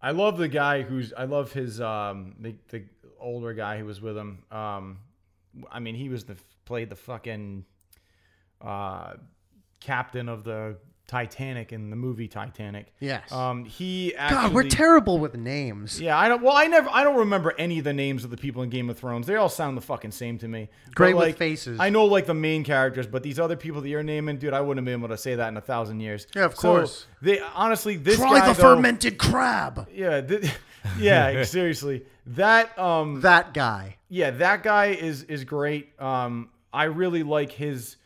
I 0.00 0.12
love 0.12 0.38
the 0.38 0.48
guy 0.48 0.82
who's. 0.82 1.12
I 1.12 1.24
love 1.24 1.52
his. 1.52 1.80
Um, 1.80 2.34
the 2.40 2.54
the 2.68 2.84
older 3.20 3.52
guy 3.52 3.78
who 3.78 3.84
was 3.84 4.00
with 4.00 4.16
him. 4.16 4.44
Um, 4.50 4.98
I 5.72 5.80
mean, 5.80 5.94
he 5.96 6.08
was 6.08 6.24
the 6.24 6.36
played 6.64 6.88
the 6.90 6.94
fucking, 6.96 7.64
uh, 8.60 9.14
captain 9.80 10.28
of 10.28 10.44
the 10.44 10.76
Titanic 11.08 11.72
in 11.72 11.88
the 11.88 11.96
movie 11.96 12.28
Titanic. 12.28 12.92
Yes. 13.00 13.32
Um, 13.32 13.64
he 13.64 14.14
actually. 14.14 14.36
God, 14.48 14.52
we're 14.54 14.68
terrible 14.68 15.18
with 15.18 15.34
names. 15.34 15.98
Yeah, 16.00 16.16
I 16.18 16.28
don't. 16.28 16.42
Well, 16.42 16.54
I 16.54 16.66
never. 16.66 16.88
I 16.92 17.02
don't 17.02 17.16
remember 17.16 17.54
any 17.58 17.78
of 17.78 17.84
the 17.84 17.94
names 17.94 18.24
of 18.24 18.30
the 18.30 18.36
people 18.36 18.62
in 18.62 18.68
Game 18.68 18.90
of 18.90 18.98
Thrones. 18.98 19.26
They 19.26 19.34
all 19.36 19.48
sound 19.48 19.76
the 19.76 19.80
fucking 19.80 20.10
same 20.12 20.36
to 20.38 20.46
me. 20.46 20.68
But, 20.84 20.94
Great 20.94 21.14
with 21.16 21.24
like, 21.24 21.36
faces. 21.38 21.80
I 21.80 21.88
know 21.88 22.04
like 22.04 22.26
the 22.26 22.34
main 22.34 22.62
characters, 22.62 23.06
but 23.06 23.22
these 23.22 23.40
other 23.40 23.56
people 23.56 23.80
that 23.80 23.88
you're 23.88 24.02
naming, 24.02 24.36
dude, 24.36 24.52
I 24.52 24.60
wouldn't 24.60 24.78
have 24.78 24.84
been 24.84 25.00
able 25.02 25.08
to 25.16 25.20
say 25.20 25.34
that 25.34 25.48
in 25.48 25.56
a 25.56 25.62
thousand 25.62 26.00
years. 26.00 26.26
Yeah, 26.36 26.44
of 26.44 26.54
So, 26.56 26.72
course. 26.76 27.06
they 27.22 27.40
honestly, 27.40 27.96
this 27.96 28.16
Try 28.16 28.40
guy 28.40 28.46
the 28.52 28.52
though- 28.60 28.74
fermented 28.76 29.16
crab. 29.18 29.88
Yeah, 29.90 30.20
th- 30.20 30.52
yeah, 30.98 31.42
seriously. 31.44 32.04
That 32.26 32.78
um 32.78 33.22
That 33.22 33.54
guy. 33.54 33.96
yeah, 34.10 34.30
that 34.32 34.62
guy 34.62 34.88
is 34.88 35.22
is 35.22 35.44
great. 35.44 35.98
Um 35.98 36.50
I 36.70 36.84
really 36.84 37.22
like 37.22 37.50
his 37.50 37.96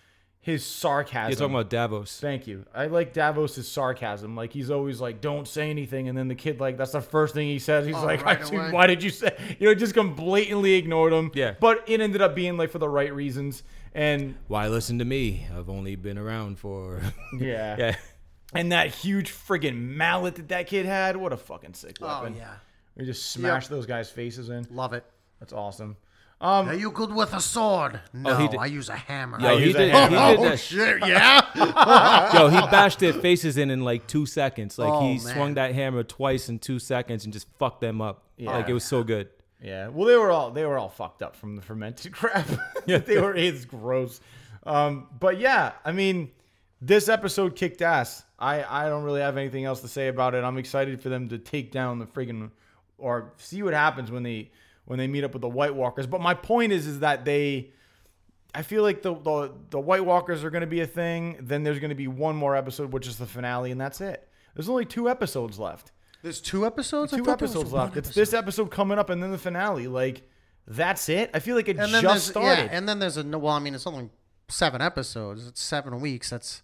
his 0.43 0.66
sarcasm. 0.66 1.30
You're 1.30 1.38
talking 1.38 1.55
about 1.55 1.70
Davos. 1.70 2.18
Thank 2.20 2.49
you. 2.49 2.66
I 2.74 2.86
like 2.88 3.12
Davos's 3.12 3.68
sarcasm. 3.68 4.34
Like 4.36 4.53
he's 4.53 4.70
always 4.70 5.01
like, 5.01 5.20
"Don't 5.20 5.47
say 5.47 5.70
anything," 5.70 6.09
and 6.09 6.18
then 6.18 6.26
the 6.28 6.34
kid 6.34 6.59
like, 6.61 6.76
that's 6.76 6.93
the 6.93 7.01
first 7.01 7.32
thing 7.32 7.47
he 7.49 7.61
says. 7.61 7.86
He's 7.86 7.95
Oh, 7.95 8.05
like, 8.05 8.24
right 8.24 8.40
"I- 8.53 8.70
"Why 8.72 8.86
did 8.88 9.03
you 9.05 9.11
say?" 9.11 9.36
You 9.61 9.68
know, 9.68 9.74
just 9.74 9.95
come 9.95 10.14
blatantly 10.14 10.74
ignored 10.74 11.12
him. 11.12 11.30
Yeah. 11.32 11.55
But 11.61 11.84
it 11.88 12.01
ended 12.01 12.20
up 12.20 12.34
being 12.34 12.57
like 12.57 12.70
for 12.70 12.78
the 12.80 12.88
right 12.88 13.14
reasons, 13.14 13.62
and 13.95 14.34
Why 14.49 14.66
listen 14.66 14.99
to 14.99 15.05
me? 15.05 15.47
I've 15.57 15.70
only 15.70 15.95
been 15.95 16.18
around 16.18 16.59
for 16.59 17.01
yeah, 17.38 17.76
yeah. 17.78 17.97
and 18.53 18.72
that 18.72 18.88
huge 18.93 19.30
friggin' 19.32 19.76
mallet 19.76 20.34
that 20.34 20.49
that 20.49 20.66
kid 20.66 20.86
had. 20.86 21.16
What 21.16 21.32
a 21.32 21.36
fucking 21.36 21.74
sick 21.74 21.99
Oh 22.03 22.07
weapon. 22.22 22.34
yeah. 22.36 22.55
We 22.97 23.07
just 23.07 23.30
smash 23.30 23.68
those 23.68 23.86
guys' 23.86 24.11
faces 24.11 24.49
in. 24.51 24.66
Love 24.70 24.93
it. 24.93 25.05
That's 25.40 25.53
awesome. 25.53 25.97
Um, 26.43 26.68
Are 26.68 26.74
you 26.74 26.90
good 26.90 27.12
with 27.14 27.32
a 27.34 27.40
sword? 27.40 28.01
No, 28.12 28.36
he 28.36 28.49
did- 28.49 28.59
I 28.59 28.66
use 28.66 28.88
a 28.88 28.97
hammer. 28.97 29.40
Yo, 29.40 29.57
he 29.59 29.66
use 29.66 29.74
a 29.76 29.78
did, 29.78 29.95
he 29.95 30.09
did 30.09 30.18
oh 30.38 30.43
that. 30.45 30.59
shit! 30.59 30.99
Yeah. 31.07 32.34
Yo, 32.34 32.49
he 32.49 32.61
bashed 32.62 32.99
their 32.99 33.12
faces 33.12 33.57
in 33.57 33.70
in 33.70 33.82
like 33.84 34.09
two 34.09 34.26
seconds. 34.26 34.76
Like 34.76 34.93
Oh, 34.93 35.01
he 35.03 35.24
man. 35.24 35.34
swung 35.34 35.55
that 35.55 35.72
hammer 35.74 36.03
twice 36.03 36.49
in 36.49 36.59
two 36.59 36.78
seconds 36.80 37.24
and 37.24 37.32
just 37.32 37.47
fucked 37.59 37.80
them 37.80 38.01
up. 38.03 38.24
Like 38.38 38.68
it 38.68 38.72
was 38.74 38.82
so 38.84 39.05
good. 39.05 39.28
Yeah, 39.62 39.86
well, 39.88 40.09
they 40.09 40.16
were 40.16 40.32
all 40.32 40.51
they 40.51 40.66
were 40.66 40.76
all 40.76 40.88
fucked 40.88 41.22
up 41.22 41.36
from 41.36 41.55
the 41.55 41.62
fermented 41.62 42.12
crap. 42.18 42.49
yeah, 42.86 42.99
they 42.99 43.20
were. 43.20 43.36
It's 43.36 43.64
gross. 43.64 44.20
Um, 44.64 45.07
but 45.20 45.38
yeah, 45.38 45.72
I 45.84 45.93
mean, 45.93 46.32
this 46.80 47.09
episode 47.09 47.55
kicked 47.55 47.82
ass. 47.82 48.24
I 48.36 48.64
I 48.64 48.88
don't 48.88 49.05
really 49.05 49.20
have 49.20 49.36
anything 49.36 49.64
else 49.64 49.80
to 49.82 49.88
say 49.88 50.09
about 50.09 50.34
it. 50.34 50.43
I'm 50.43 50.59
excited 50.59 51.01
for 51.01 51.09
them 51.09 51.28
to 51.28 51.38
take 51.38 51.70
down 51.70 52.01
the 52.01 52.07
friggin' 52.07 52.51
or 52.99 53.32
see 53.36 53.62
what 53.62 53.74
happens 53.74 54.11
when 54.11 54.24
they 54.24 54.51
when 54.85 54.99
they 54.99 55.07
meet 55.07 55.24
up 55.24 55.33
with 55.33 55.43
the 55.43 55.49
White 55.49 55.74
Walkers. 55.74 56.07
But 56.07 56.20
my 56.20 56.35
point 56.35 56.72
is, 56.72 56.87
is 56.87 57.01
that 57.01 57.24
they. 57.24 57.70
I 58.55 58.62
feel 58.62 58.83
like 58.83 59.03
the, 59.03 59.14
the 59.14 59.53
the 59.70 59.80
White 59.80 60.05
Walkers 60.05 60.45
are 60.45 60.51
going 60.51 60.61
to 60.62 60.66
be 60.66 60.80
a 60.80 60.87
thing. 60.87 61.39
Then 61.41 61.62
there's 61.62 61.78
going 61.78 61.89
to 61.91 61.95
be 61.95 62.09
one 62.09 62.37
more 62.37 62.55
episode, 62.55 62.93
which 62.93 63.07
is 63.07 63.16
the 63.16 63.26
finale, 63.26 63.70
and 63.70 63.80
that's 63.80 64.01
it. 64.01 64.28
There's 64.55 64.68
only 64.68 64.85
two 64.85 65.09
episodes 65.09 65.59
left 65.59 65.93
There's 66.22 66.41
two 66.41 66.66
episodes. 66.66 67.12
Two 67.12 67.24
thought 67.24 67.39
there 67.39 67.47
was 67.49 67.53
episodes 67.57 67.72
left. 67.72 67.97
It's 67.97 68.14
this 68.14 68.35
episode 68.35 68.70
coming 68.70 68.99
up 68.99 69.09
and 69.09 69.22
then 69.22 69.30
the 69.30 69.39
finale. 69.39 69.87
Like 69.89 70.28
that's 70.66 71.09
it. 71.09 71.30
I 71.33 71.39
feel 71.39 71.57
like 71.57 71.68
it 71.68 71.76
just 71.78 72.28
started. 72.28 72.64
yeah, 72.64 72.68
and 72.70 72.87
then 72.89 72.99
there's 72.99 73.16
a 73.16 73.24
no- 73.24 73.39
well, 73.39 73.55
I 73.55 73.59
mean, 73.59 73.74
it's 73.74 73.87
only 73.87 74.11
seven 74.49 74.83
episodes. 74.83 75.47
It's 75.49 75.62
seven 75.62 75.99
weeks. 76.01 76.28
That's 76.28 76.62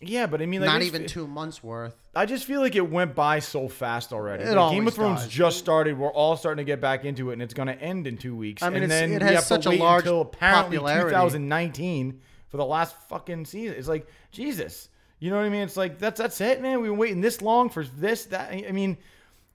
yeah, 0.00 0.26
but 0.26 0.40
I 0.40 0.46
mean, 0.46 0.62
like, 0.62 0.68
not 0.68 0.82
even 0.82 1.06
two 1.06 1.26
months 1.26 1.62
worth. 1.62 1.94
I 2.14 2.24
just 2.24 2.44
feel 2.44 2.60
like 2.60 2.74
it 2.74 2.90
went 2.90 3.14
by 3.14 3.38
so 3.38 3.68
fast 3.68 4.12
already. 4.12 4.44
It 4.44 4.56
Like, 4.56 4.72
Game 4.72 4.88
of 4.88 4.94
Thrones 4.94 5.22
does. 5.22 5.28
just 5.30 5.58
started. 5.58 5.98
We're 5.98 6.12
all 6.12 6.36
starting 6.36 6.64
to 6.64 6.66
get 6.66 6.80
back 6.80 7.04
into 7.04 7.30
it, 7.30 7.34
and 7.34 7.42
it's 7.42 7.52
going 7.54 7.68
to 7.68 7.78
end 7.80 8.06
in 8.06 8.16
two 8.16 8.34
weeks. 8.34 8.62
I 8.62 8.70
mean, 8.70 8.82
and 8.82 8.90
then 8.90 9.12
it 9.12 9.20
we 9.20 9.26
has 9.26 9.34
have 9.34 9.44
such 9.44 9.66
a 9.66 9.70
large 9.70 10.04
until 10.04 10.22
apparently 10.22 10.78
popularity. 10.78 11.10
2019 11.10 12.20
for 12.48 12.56
the 12.56 12.64
last 12.64 12.96
fucking 13.08 13.44
season. 13.44 13.76
It's 13.76 13.88
like 13.88 14.06
Jesus. 14.32 14.88
You 15.18 15.28
know 15.28 15.36
what 15.36 15.44
I 15.44 15.50
mean? 15.50 15.62
It's 15.62 15.76
like 15.76 15.98
that's 15.98 16.18
that's 16.18 16.40
it, 16.40 16.62
man. 16.62 16.80
We've 16.80 16.90
been 16.90 16.98
waiting 16.98 17.20
this 17.20 17.42
long 17.42 17.68
for 17.68 17.84
this. 17.84 18.24
That 18.26 18.52
I 18.52 18.72
mean, 18.72 18.96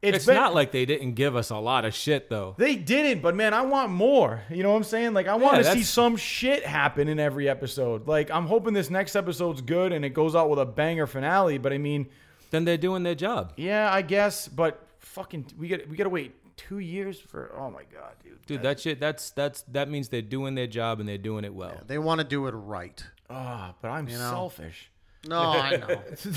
it's, 0.01 0.17
It's 0.17 0.25
been, 0.27 0.35
not 0.35 0.53
like 0.53 0.71
they 0.71 0.85
didn't 0.85 1.13
give 1.13 1.35
us 1.35 1.49
a 1.49 1.57
lot 1.57 1.83
of 1.85 1.93
shit 1.93 2.29
though. 2.29 2.53
They 2.57 2.75
didn't, 2.75 3.21
but 3.21 3.35
man, 3.35 3.53
I 3.53 3.61
want 3.61 3.91
more. 3.91 4.43
You 4.49 4.61
know 4.63 4.71
what 4.71 4.77
I'm 4.77 4.83
saying? 4.83 5.13
Like, 5.13 5.27
I 5.27 5.35
want 5.35 5.57
Yeah, 5.57 5.63
to 5.63 5.77
see 5.77 5.83
some 5.83 6.15
shit 6.17 6.65
happen 6.65 7.07
in 7.07 7.19
every 7.19 7.49
episode. 7.49 8.07
Like, 8.07 8.29
I'm 8.29 8.45
hoping 8.45 8.73
this 8.73 8.89
next 8.89 9.15
episode's 9.15 9.61
good 9.61 9.91
and 9.91 10.05
it 10.05 10.09
goes 10.09 10.35
out 10.35 10.49
with 10.49 10.59
a 10.59 10.65
banger 10.65 11.07
finale. 11.07 11.57
But 11.57 11.73
I 11.73 11.77
mean, 11.79 12.07
Then 12.51 12.65
they're 12.65 12.77
doing 12.77 13.03
their 13.03 13.15
job. 13.15 13.53
yeah, 13.57 13.91
I 13.91 14.01
guess. 14.03 14.47
But 14.47 14.85
fucking, 14.99 15.47
we 15.57 15.67
get 15.67 15.89
we 15.89 15.95
gotta 15.97 16.09
wait 16.09 16.35
two 16.57 16.79
years 16.79 17.19
for. 17.19 17.51
Oh 17.57 17.71
my 17.71 17.83
god, 17.91 18.13
dude. 18.23 18.45
Dude, 18.45 18.61
that 18.61 18.79
shit 18.79 18.99
that's 18.99 19.31
that's 19.31 19.63
that 19.71 19.89
means 19.89 20.09
they're 20.09 20.21
doing 20.21 20.53
their 20.55 20.67
job 20.67 20.99
and 20.99 21.09
they're 21.09 21.17
doing 21.17 21.45
it 21.45 21.53
well. 21.53 21.81
They 21.87 21.97
want 21.97 22.19
to 22.19 22.25
do 22.27 22.45
it 22.47 22.51
right. 22.51 23.03
Ah, 23.29 23.73
but 23.81 23.89
I'm 23.89 24.05
know. 24.05 24.11
selfish. 24.17 24.91
No, 25.27 25.39
I 25.39 25.77
know. 25.77 26.01
so 26.15 26.33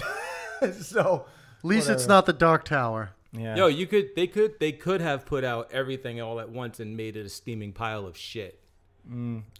At 0.62 0.74
so 0.74 1.24
least 1.62 1.90
it's 1.90 2.06
not 2.06 2.24
the 2.24 2.32
Dark 2.32 2.64
Tower. 2.64 3.10
Yeah. 3.32 3.56
Yo, 3.56 3.66
you 3.66 3.86
could 3.86 4.10
they 4.16 4.26
could 4.26 4.58
they 4.60 4.72
could 4.72 5.00
have 5.00 5.26
put 5.26 5.44
out 5.44 5.70
everything 5.72 6.20
all 6.20 6.40
at 6.40 6.48
once 6.50 6.80
and 6.80 6.96
made 6.96 7.16
it 7.16 7.26
a 7.26 7.28
steaming 7.28 7.72
pile 7.72 8.06
of 8.06 8.16
shit. 8.16 8.60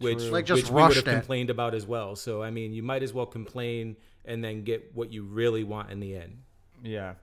which 0.01 0.21
Like, 0.25 0.45
just 0.47 0.65
which 0.65 0.71
we 0.71 0.83
would 0.83 0.97
have 0.97 1.07
it. 1.07 1.13
complained 1.13 1.51
about 1.51 1.75
as 1.75 1.87
well. 1.87 2.17
So 2.17 2.43
I 2.43 2.51
mean, 2.51 2.73
you 2.73 2.83
might 2.83 3.03
as 3.03 3.13
well 3.13 3.27
complain 3.27 3.97
and 4.25 4.43
then 4.45 4.63
get 4.65 4.91
what 4.95 5.13
you 5.13 5.25
really 5.25 5.65
want 5.65 5.91
in 5.91 6.01
the 6.01 6.17
end. 6.17 6.39
yeah. 6.83 7.15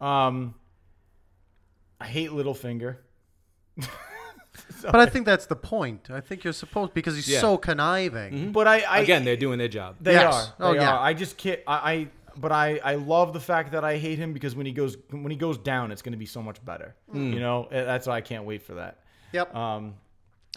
Um, 0.00 0.54
I 2.00 2.06
hate 2.06 2.30
Littlefinger. 2.30 2.96
But 4.82 4.96
I 4.96 5.06
think 5.06 5.26
that's 5.26 5.46
the 5.46 5.56
point. 5.56 6.10
I 6.10 6.20
think 6.20 6.44
you're 6.44 6.52
supposed 6.52 6.94
because 6.94 7.14
he's 7.16 7.28
Yeah. 7.28 7.40
so 7.40 7.56
conniving. 7.58 8.52
But 8.52 8.66
I, 8.68 8.80
I 8.80 8.98
Again, 9.00 9.24
they're 9.24 9.36
doing 9.36 9.58
their 9.58 9.68
job. 9.68 9.96
They 10.00 10.12
Yes. 10.12 10.34
are. 10.34 10.54
Oh, 10.60 10.72
They 10.72 10.78
yeah. 10.80 10.92
are. 10.92 11.00
I 11.00 11.12
just 11.14 11.36
can't. 11.36 11.60
I, 11.66 11.74
I. 11.92 12.08
But 12.38 12.52
I. 12.52 12.78
I 12.84 12.94
love 12.96 13.32
the 13.32 13.40
fact 13.40 13.72
that 13.72 13.84
I 13.84 13.96
hate 13.98 14.18
him 14.18 14.32
because 14.32 14.54
when 14.54 14.66
he 14.66 14.72
goes 14.72 14.96
when 15.10 15.30
he 15.30 15.36
goes 15.36 15.58
down, 15.58 15.90
it's 15.92 16.02
going 16.02 16.12
to 16.12 16.18
be 16.18 16.26
so 16.26 16.42
much 16.42 16.64
better. 16.64 16.94
You 17.12 17.40
know. 17.40 17.64
Uh, 17.64 17.84
That's 17.84 18.06
why 18.06 18.16
I 18.16 18.20
can't 18.20 18.44
wait 18.44 18.62
for 18.62 18.74
that. 18.74 18.98
Yep. 19.32 19.54
Um. 19.54 19.94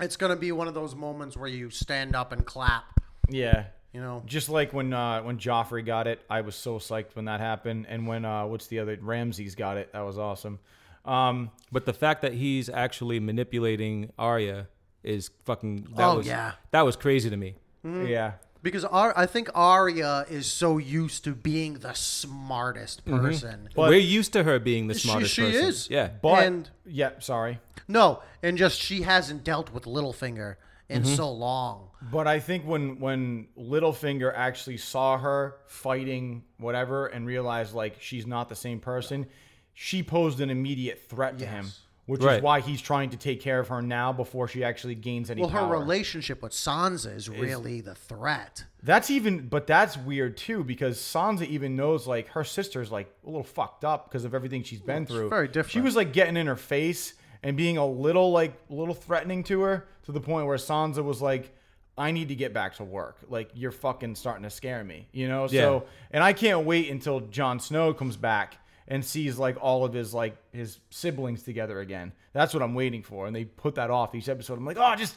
it's 0.01 0.15
gonna 0.15 0.35
be 0.35 0.51
one 0.51 0.67
of 0.67 0.73
those 0.73 0.95
moments 0.95 1.35
where 1.35 1.49
you 1.49 1.69
stand 1.69 2.15
up 2.15 2.31
and 2.31 2.45
clap. 2.45 2.83
Yeah. 3.29 3.65
You 3.93 4.01
know. 4.01 4.21
Just 4.25 4.49
like 4.49 4.71
when 4.73 4.93
uh, 4.93 5.21
when 5.23 5.37
Joffrey 5.37 5.85
got 5.85 6.05
it, 6.07 6.19
I 6.29 6.41
was 6.41 6.55
so 6.55 6.77
psyched 6.79 7.15
when 7.15 7.25
that 7.25 7.39
happened. 7.39 7.87
And 7.89 8.07
when 8.07 8.23
uh, 8.25 8.45
what's 8.45 8.67
the 8.67 8.79
other 8.79 8.97
Ramsay 9.01 9.49
got 9.51 9.77
it, 9.77 9.91
that 9.93 10.01
was 10.01 10.17
awesome. 10.17 10.59
Um, 11.05 11.49
But 11.71 11.85
the 11.85 11.93
fact 11.93 12.21
that 12.21 12.33
he's 12.33 12.69
actually 12.69 13.19
manipulating 13.19 14.11
Arya 14.19 14.67
is 15.03 15.31
fucking. 15.45 15.87
That 15.95 16.05
Oh, 16.05 16.17
was, 16.17 16.27
yeah. 16.27 16.53
that 16.71 16.81
was 16.81 16.95
crazy 16.95 17.29
to 17.29 17.37
me. 17.37 17.55
yeah, 17.83 18.33
Because 18.61 18.83
Ar- 18.83 19.13
I 19.15 19.25
think 19.25 19.49
Arya 19.55 20.25
is 20.29 20.51
so 20.51 20.77
used 20.77 21.23
to 21.23 21.33
being 21.33 21.75
the 21.75 21.93
smartest 21.93 23.05
mm-hmm. 23.05 23.19
person. 23.19 23.69
But- 23.75 23.89
We're 23.89 23.99
used 23.99 24.33
to 24.33 24.43
her 24.43 24.59
being 24.59 24.87
the 24.87 24.95
She- 24.95 25.07
smartest 25.07 25.33
she 25.33 25.43
person. 25.43 25.65
is. 25.65 25.89
Yeah. 25.89 26.09
but 26.21 26.43
And- 26.43 26.69
yeah, 26.85 27.11
sorry. 27.19 27.59
No, 27.87 28.21
and 28.43 28.57
just 28.57 28.79
she 28.79 29.01
hasn't 29.03 29.43
dealt 29.43 29.73
with 29.73 29.85
Littlefinger 29.85 30.55
in 30.89 31.03
mm-hmm. 31.03 31.15
so 31.15 31.31
long. 31.31 31.89
But 32.11 32.27
I 32.27 32.39
think 32.39 32.65
when 32.65 32.99
when 32.99 33.47
Littlefinger 33.57 34.31
actually 34.35 34.77
saw 34.77 35.17
her 35.17 35.55
fighting 35.65 36.43
whatever 36.57 37.07
and 37.07 37.25
realized 37.25 37.73
like 37.73 37.97
she's 38.01 38.25
not 38.25 38.47
the 38.49 38.55
same 38.55 38.79
person, 38.79 39.25
she 39.73 40.03
posed 40.03 40.39
an 40.39 40.49
immediate 40.49 41.03
threat 41.09 41.39
to 41.39 41.45
him, 41.45 41.65
Yes. 41.65 41.79
Which 42.09 42.23
Right. 42.23 42.37
is 42.37 42.41
why 42.41 42.59
he's 42.59 42.81
trying 42.81 43.11
to 43.11 43.17
take 43.17 43.39
care 43.39 43.59
of 43.59 43.67
her 43.67 43.81
now 43.81 44.11
before 44.11 44.47
she 44.47 44.63
actually 44.63 44.95
gains 44.95 45.29
any 45.29 45.41
Well, 45.41 45.51
her 45.51 45.67
relationship 45.67 46.41
with 46.41 46.51
Sansa 46.53 47.15
is 47.15 47.29
really 47.29 47.81
the 47.81 47.93
threat. 47.95 48.63
That's 48.81 49.09
even, 49.11 49.47
but 49.47 49.67
that's 49.67 49.95
weird 49.95 50.35
too 50.35 50.63
because 50.63 50.97
Sansa 50.97 51.45
even 51.47 51.75
knows 51.75 52.07
like 52.07 52.29
her 52.29 52.43
sister's 52.43 52.91
like 52.91 53.13
a 53.23 53.27
little 53.27 53.43
fucked 53.43 53.85
up 53.85 54.09
because 54.09 54.25
of 54.25 54.33
everything 54.33 54.63
she's 54.63 54.81
been 54.81 55.03
it's 55.03 55.11
through. 55.11 55.29
very 55.29 55.47
different. 55.47 55.71
She 55.71 55.81
was 55.81 55.95
like 55.95 56.11
getting 56.11 56.35
in 56.35 56.47
her 56.47 56.55
face 56.55 57.13
and 57.43 57.55
being 57.55 57.77
a 57.77 57.85
little 57.85 58.31
like 58.31 58.53
a 58.69 58.73
little 58.73 58.95
threatening 58.95 59.43
to 59.45 59.61
her 59.61 59.87
to 60.05 60.11
the 60.11 60.19
point 60.21 60.47
where 60.47 60.57
Sansa 60.57 61.03
was 61.03 61.21
like, 61.21 61.55
"I 61.97 62.11
need 62.11 62.29
to 62.29 62.35
get 62.35 62.53
back 62.53 62.75
to 62.77 62.83
work. 62.83 63.17
Like 63.29 63.51
you're 63.53 63.71
fucking 63.71 64.15
starting 64.15 64.43
to 64.43 64.49
scare 64.49 64.83
me, 64.83 65.07
you 65.11 65.27
know." 65.27 65.43
Yeah. 65.49 65.61
So, 65.61 65.85
and 66.11 66.23
I 66.23 66.33
can't 66.33 66.65
wait 66.65 66.89
until 66.89 67.19
Jon 67.19 67.59
Snow 67.59 67.93
comes 67.93 68.17
back 68.17 68.57
and 68.89 69.05
sees 69.05 69.37
like 69.37 69.55
all 69.61 69.85
of 69.85 69.93
his 69.93 70.13
like 70.13 70.35
his 70.51 70.79
siblings 70.89 71.43
together 71.43 71.79
again. 71.79 72.11
That's 72.33 72.53
what 72.53 72.61
I'm 72.63 72.73
waiting 72.75 73.03
for, 73.03 73.27
and 73.27 73.35
they 73.35 73.45
put 73.45 73.75
that 73.75 73.89
off 73.89 74.13
each 74.15 74.27
episode. 74.27 74.57
I'm 74.57 74.65
like, 74.65 74.77
oh, 74.79 74.95
just 74.95 75.15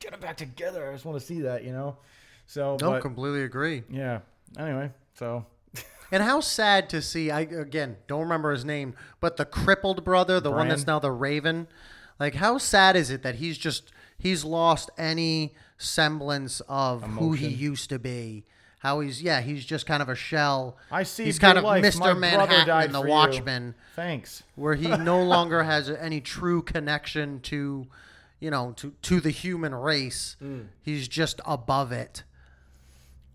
get 0.00 0.10
them 0.10 0.20
back 0.20 0.36
together. 0.36 0.88
I 0.88 0.92
just 0.92 1.04
want 1.04 1.18
to 1.18 1.24
see 1.24 1.40
that, 1.42 1.64
you 1.64 1.72
know. 1.72 1.96
So, 2.46 2.76
No, 2.80 2.90
but- 2.90 3.02
completely 3.02 3.42
agree. 3.44 3.84
yeah. 3.88 4.20
Anyway, 4.58 4.90
so 5.14 5.46
And 6.12 6.22
how 6.22 6.40
sad 6.40 6.90
to 6.90 7.00
see. 7.02 7.30
I 7.30 7.40
again 7.40 7.96
don't 8.06 8.20
remember 8.20 8.52
his 8.52 8.64
name, 8.64 8.94
but 9.20 9.36
the 9.36 9.44
crippled 9.44 10.04
brother, 10.04 10.38
the 10.38 10.50
one 10.50 10.68
that's 10.68 10.86
now 10.86 10.98
the 10.98 11.10
Raven. 11.10 11.66
Like, 12.20 12.34
how 12.36 12.58
sad 12.58 12.94
is 12.94 13.10
it 13.10 13.22
that 13.22 13.36
he's 13.36 13.58
just 13.58 13.90
he's 14.18 14.44
lost 14.44 14.90
any 14.98 15.54
semblance 15.78 16.60
of 16.68 17.02
who 17.02 17.32
he 17.32 17.48
used 17.48 17.88
to 17.90 17.98
be? 17.98 18.44
How 18.84 19.00
he's 19.00 19.22
yeah, 19.22 19.40
he's 19.40 19.64
just 19.64 19.86
kind 19.86 20.02
of 20.02 20.10
a 20.10 20.14
shell. 20.14 20.76
I 20.90 21.04
see. 21.04 21.24
He's 21.24 21.38
kind 21.38 21.56
of 21.56 21.64
life. 21.64 21.82
Mr. 21.82 22.00
My 22.00 22.12
Manhattan 22.12 22.84
in 22.84 22.92
The 22.92 23.02
you. 23.02 23.74
Thanks. 23.96 24.42
where 24.56 24.74
he 24.74 24.88
no 24.88 25.22
longer 25.24 25.62
has 25.62 25.88
any 25.88 26.20
true 26.20 26.60
connection 26.60 27.40
to, 27.40 27.86
you 28.40 28.50
know, 28.50 28.72
to 28.76 28.92
to 29.00 29.20
the 29.20 29.30
human 29.30 29.74
race. 29.74 30.36
Mm. 30.44 30.66
He's 30.82 31.08
just 31.08 31.40
above 31.46 31.92
it. 31.92 32.24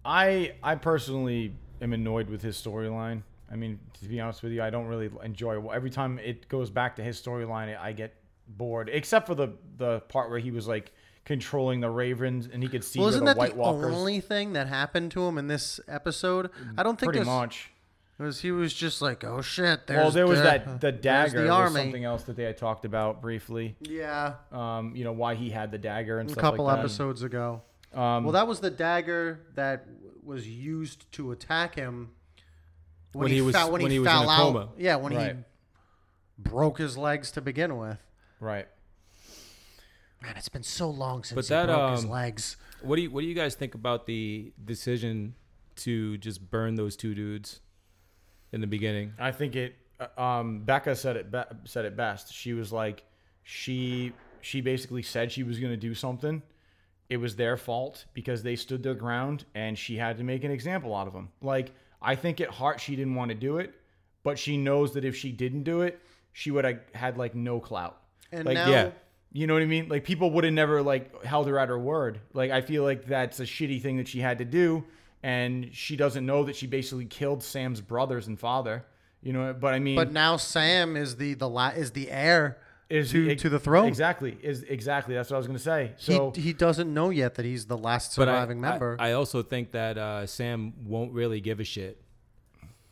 I 0.05 0.53
I 0.61 0.75
personally 0.75 1.55
am 1.81 1.93
annoyed 1.93 2.29
with 2.29 2.43
his 2.43 2.55
storyline. 2.55 3.23
I 3.51 3.55
mean, 3.55 3.79
to 4.01 4.07
be 4.07 4.19
honest 4.19 4.43
with 4.43 4.51
you, 4.51 4.61
I 4.61 4.69
don't 4.69 4.85
really 4.85 5.09
enjoy. 5.23 5.67
Every 5.69 5.89
time 5.89 6.19
it 6.19 6.47
goes 6.47 6.69
back 6.69 6.95
to 6.97 7.03
his 7.03 7.19
storyline, 7.19 7.75
I 7.75 7.93
get 7.93 8.13
bored. 8.47 8.87
Except 8.87 9.25
for 9.25 9.33
the 9.33 9.53
the 9.77 10.01
part 10.01 10.29
where 10.29 10.37
he 10.37 10.51
was 10.51 10.67
like 10.67 10.91
controlling 11.25 11.79
the 11.79 11.89
Ravens 11.89 12.47
and 12.51 12.63
he 12.63 12.69
could 12.69 12.83
see 12.83 12.99
Well, 12.99 13.07
where 13.07 13.13
isn't 13.15 13.25
the 13.25 13.33
that 13.33 13.37
White 13.37 13.51
the 13.53 13.57
Walkers. 13.59 13.93
only 13.95 14.19
thing 14.19 14.53
that 14.53 14.67
happened 14.67 15.11
to 15.11 15.21
him 15.27 15.37
in 15.37 15.47
this 15.47 15.79
episode? 15.87 16.49
I 16.77 16.83
don't 16.83 16.99
think 16.99 17.11
pretty 17.11 17.19
there's, 17.19 17.27
much. 17.27 17.71
It 18.19 18.23
was 18.23 18.39
he 18.41 18.51
was 18.51 18.73
just 18.73 19.01
like, 19.01 19.23
oh 19.23 19.41
shit. 19.41 19.87
There's 19.87 19.97
Well, 19.99 20.11
there 20.11 20.27
was 20.27 20.39
the- 20.39 20.43
that 20.45 20.81
the 20.81 20.91
dagger. 20.91 21.43
the 21.43 21.47
was 21.49 21.73
something 21.73 22.03
else 22.03 22.23
that 22.23 22.35
they 22.35 22.43
had 22.43 22.57
talked 22.57 22.83
about 22.85 23.21
briefly. 23.21 23.75
Yeah, 23.81 24.33
Um, 24.51 24.95
you 24.95 25.03
know 25.03 25.13
why 25.13 25.35
he 25.35 25.49
had 25.51 25.71
the 25.71 25.77
dagger 25.77 26.19
and 26.19 26.29
a 26.29 26.33
stuff 26.33 26.41
couple 26.41 26.65
like 26.65 26.77
that. 26.77 26.79
episodes 26.79 27.21
ago. 27.23 27.61
Um, 27.93 28.23
well, 28.23 28.33
that 28.33 28.47
was 28.47 28.59
the 28.59 28.69
dagger 28.71 29.39
that 29.55 29.85
was 30.23 30.47
used 30.47 31.11
to 31.13 31.31
attack 31.31 31.75
him 31.75 32.09
When 33.13 33.31
he 33.31 33.41
was- 33.41 33.55
fell, 33.55 33.71
when, 33.71 33.81
when 33.83 33.91
he, 33.91 33.95
he 33.95 33.99
was 33.99 34.07
in 34.07 34.11
fell 34.13 34.29
a 34.29 34.33
out. 34.33 34.37
coma. 34.37 34.69
Yeah, 34.77 34.97
when 34.97 35.15
Right. 35.15 35.35
he 35.37 35.41
broke 36.37 36.77
his 36.77 36.97
legs 36.97 37.31
to 37.31 37.41
begin 37.41 37.77
with. 37.77 37.97
right. 38.39 38.67
Man, 40.21 40.33
it's 40.35 40.49
been 40.49 40.63
so 40.63 40.89
long 40.89 41.23
since 41.23 41.35
But 41.35 41.45
he 41.45 41.49
that, 41.49 41.67
broke 41.67 41.91
his 41.91 42.03
um, 42.03 42.09
legs. 42.09 42.57
What 42.81 42.97
do 42.97 43.01
you 43.03 43.11
What 43.11 43.21
do 43.21 43.27
you 43.27 43.33
guys 43.33 43.55
think 43.55 43.75
about 43.75 44.05
the 44.05 44.51
decision 44.63 45.35
to 45.77 46.17
just 46.17 46.49
burn 46.51 46.75
those 46.75 46.95
two 46.95 47.15
dudes 47.15 47.61
in 48.51 48.61
the 48.61 48.67
beginning? 48.67 49.13
I 49.19 49.31
think 49.31 49.55
it. 49.55 49.75
uh, 49.99 50.21
um, 50.21 50.59
Becca 50.61 50.95
said 50.95 51.15
it 51.15 51.31
be- 51.31 51.43
said 51.65 51.85
it 51.85 51.95
best. 51.95 52.33
She 52.33 52.53
was 52.53 52.71
like, 52.71 53.03
she 53.43 54.13
she 54.41 54.61
basically 54.61 55.03
said 55.03 55.31
she 55.31 55.43
was 55.43 55.59
going 55.59 55.71
to 55.71 55.77
do 55.77 55.93
something. 55.93 56.41
It 57.09 57.17
was 57.17 57.35
their 57.35 57.57
fault 57.57 58.05
because 58.13 58.43
they 58.43 58.55
stood 58.55 58.83
their 58.83 58.93
ground, 58.93 59.45
and 59.55 59.77
she 59.77 59.97
had 59.97 60.17
to 60.17 60.23
make 60.23 60.43
an 60.43 60.51
example 60.51 60.95
out 60.95 61.07
of 61.07 61.13
them. 61.13 61.29
Like 61.41 61.71
I 62.01 62.15
think 62.15 62.41
at 62.41 62.49
heart 62.49 62.79
she 62.79 62.95
didn't 62.95 63.15
want 63.15 63.29
to 63.29 63.35
do 63.35 63.57
it, 63.57 63.73
but 64.23 64.37
she 64.37 64.57
knows 64.57 64.93
that 64.93 65.05
if 65.05 65.15
she 65.15 65.31
didn't 65.31 65.63
do 65.63 65.81
it, 65.81 65.99
she 66.33 66.51
would 66.51 66.65
have 66.65 66.79
had 66.93 67.17
like 67.17 67.35
no 67.35 67.59
clout. 67.59 68.01
And 68.31 68.45
like, 68.45 68.55
now, 68.55 68.69
yeah. 68.69 68.91
You 69.31 69.45
know 69.47 69.53
what 69.53 69.61
I 69.63 69.67
mean? 69.67 69.87
Like 69.89 70.03
people 70.03 70.31
would 70.31 70.43
have 70.43 70.53
never 70.53 70.81
like 70.81 71.23
held 71.23 71.47
her 71.47 71.59
at 71.59 71.69
her 71.69 71.77
word. 71.77 72.19
Like 72.33 72.49
I 72.51 72.61
feel 72.61 72.83
like 72.83 73.05
that's 73.05 73.39
a 73.39 73.43
shitty 73.43 73.81
thing 73.81 73.97
that 73.97 74.07
she 74.07 74.19
had 74.21 74.39
to 74.39 74.45
do, 74.45 74.83
and 75.21 75.69
she 75.71 75.95
doesn't 75.95 76.25
know 76.25 76.43
that 76.45 76.55
she 76.55 76.65
basically 76.67 77.05
killed 77.05 77.43
Sam's 77.43 77.79
brothers 77.81 78.27
and 78.27 78.39
father. 78.39 78.85
You 79.21 79.33
know, 79.33 79.53
but 79.53 79.73
I 79.73 79.79
mean, 79.79 79.95
but 79.97 80.11
now 80.11 80.37
Sam 80.37 80.95
is 80.97 81.17
the 81.17 81.35
the 81.35 81.47
la- 81.49 81.69
is 81.69 81.91
the 81.91 82.09
heir 82.09 82.57
is 82.89 83.11
to 83.11 83.35
to 83.35 83.49
the 83.49 83.59
throne. 83.59 83.87
Exactly. 83.87 84.35
Is 84.41 84.63
exactly 84.63 85.13
that's 85.13 85.29
what 85.29 85.35
I 85.35 85.37
was 85.39 85.45
gonna 85.47 85.59
say. 85.59 85.91
So 85.97 86.31
he 86.35 86.53
doesn't 86.53 86.91
know 86.91 87.11
yet 87.11 87.35
that 87.35 87.45
he's 87.45 87.65
the 87.67 87.77
last 87.77 88.15
But 88.17 88.29
I- 88.29 88.31
surviving 88.33 88.61
member. 88.61 88.95
I, 88.97 89.09
I 89.09 89.11
also 89.13 89.43
think 89.43 89.71
that 89.73 89.97
uh, 89.99 90.25
Sam 90.25 90.73
won't 90.85 91.11
really 91.13 91.39
give 91.39 91.59
a 91.59 91.63
shit 91.65 92.01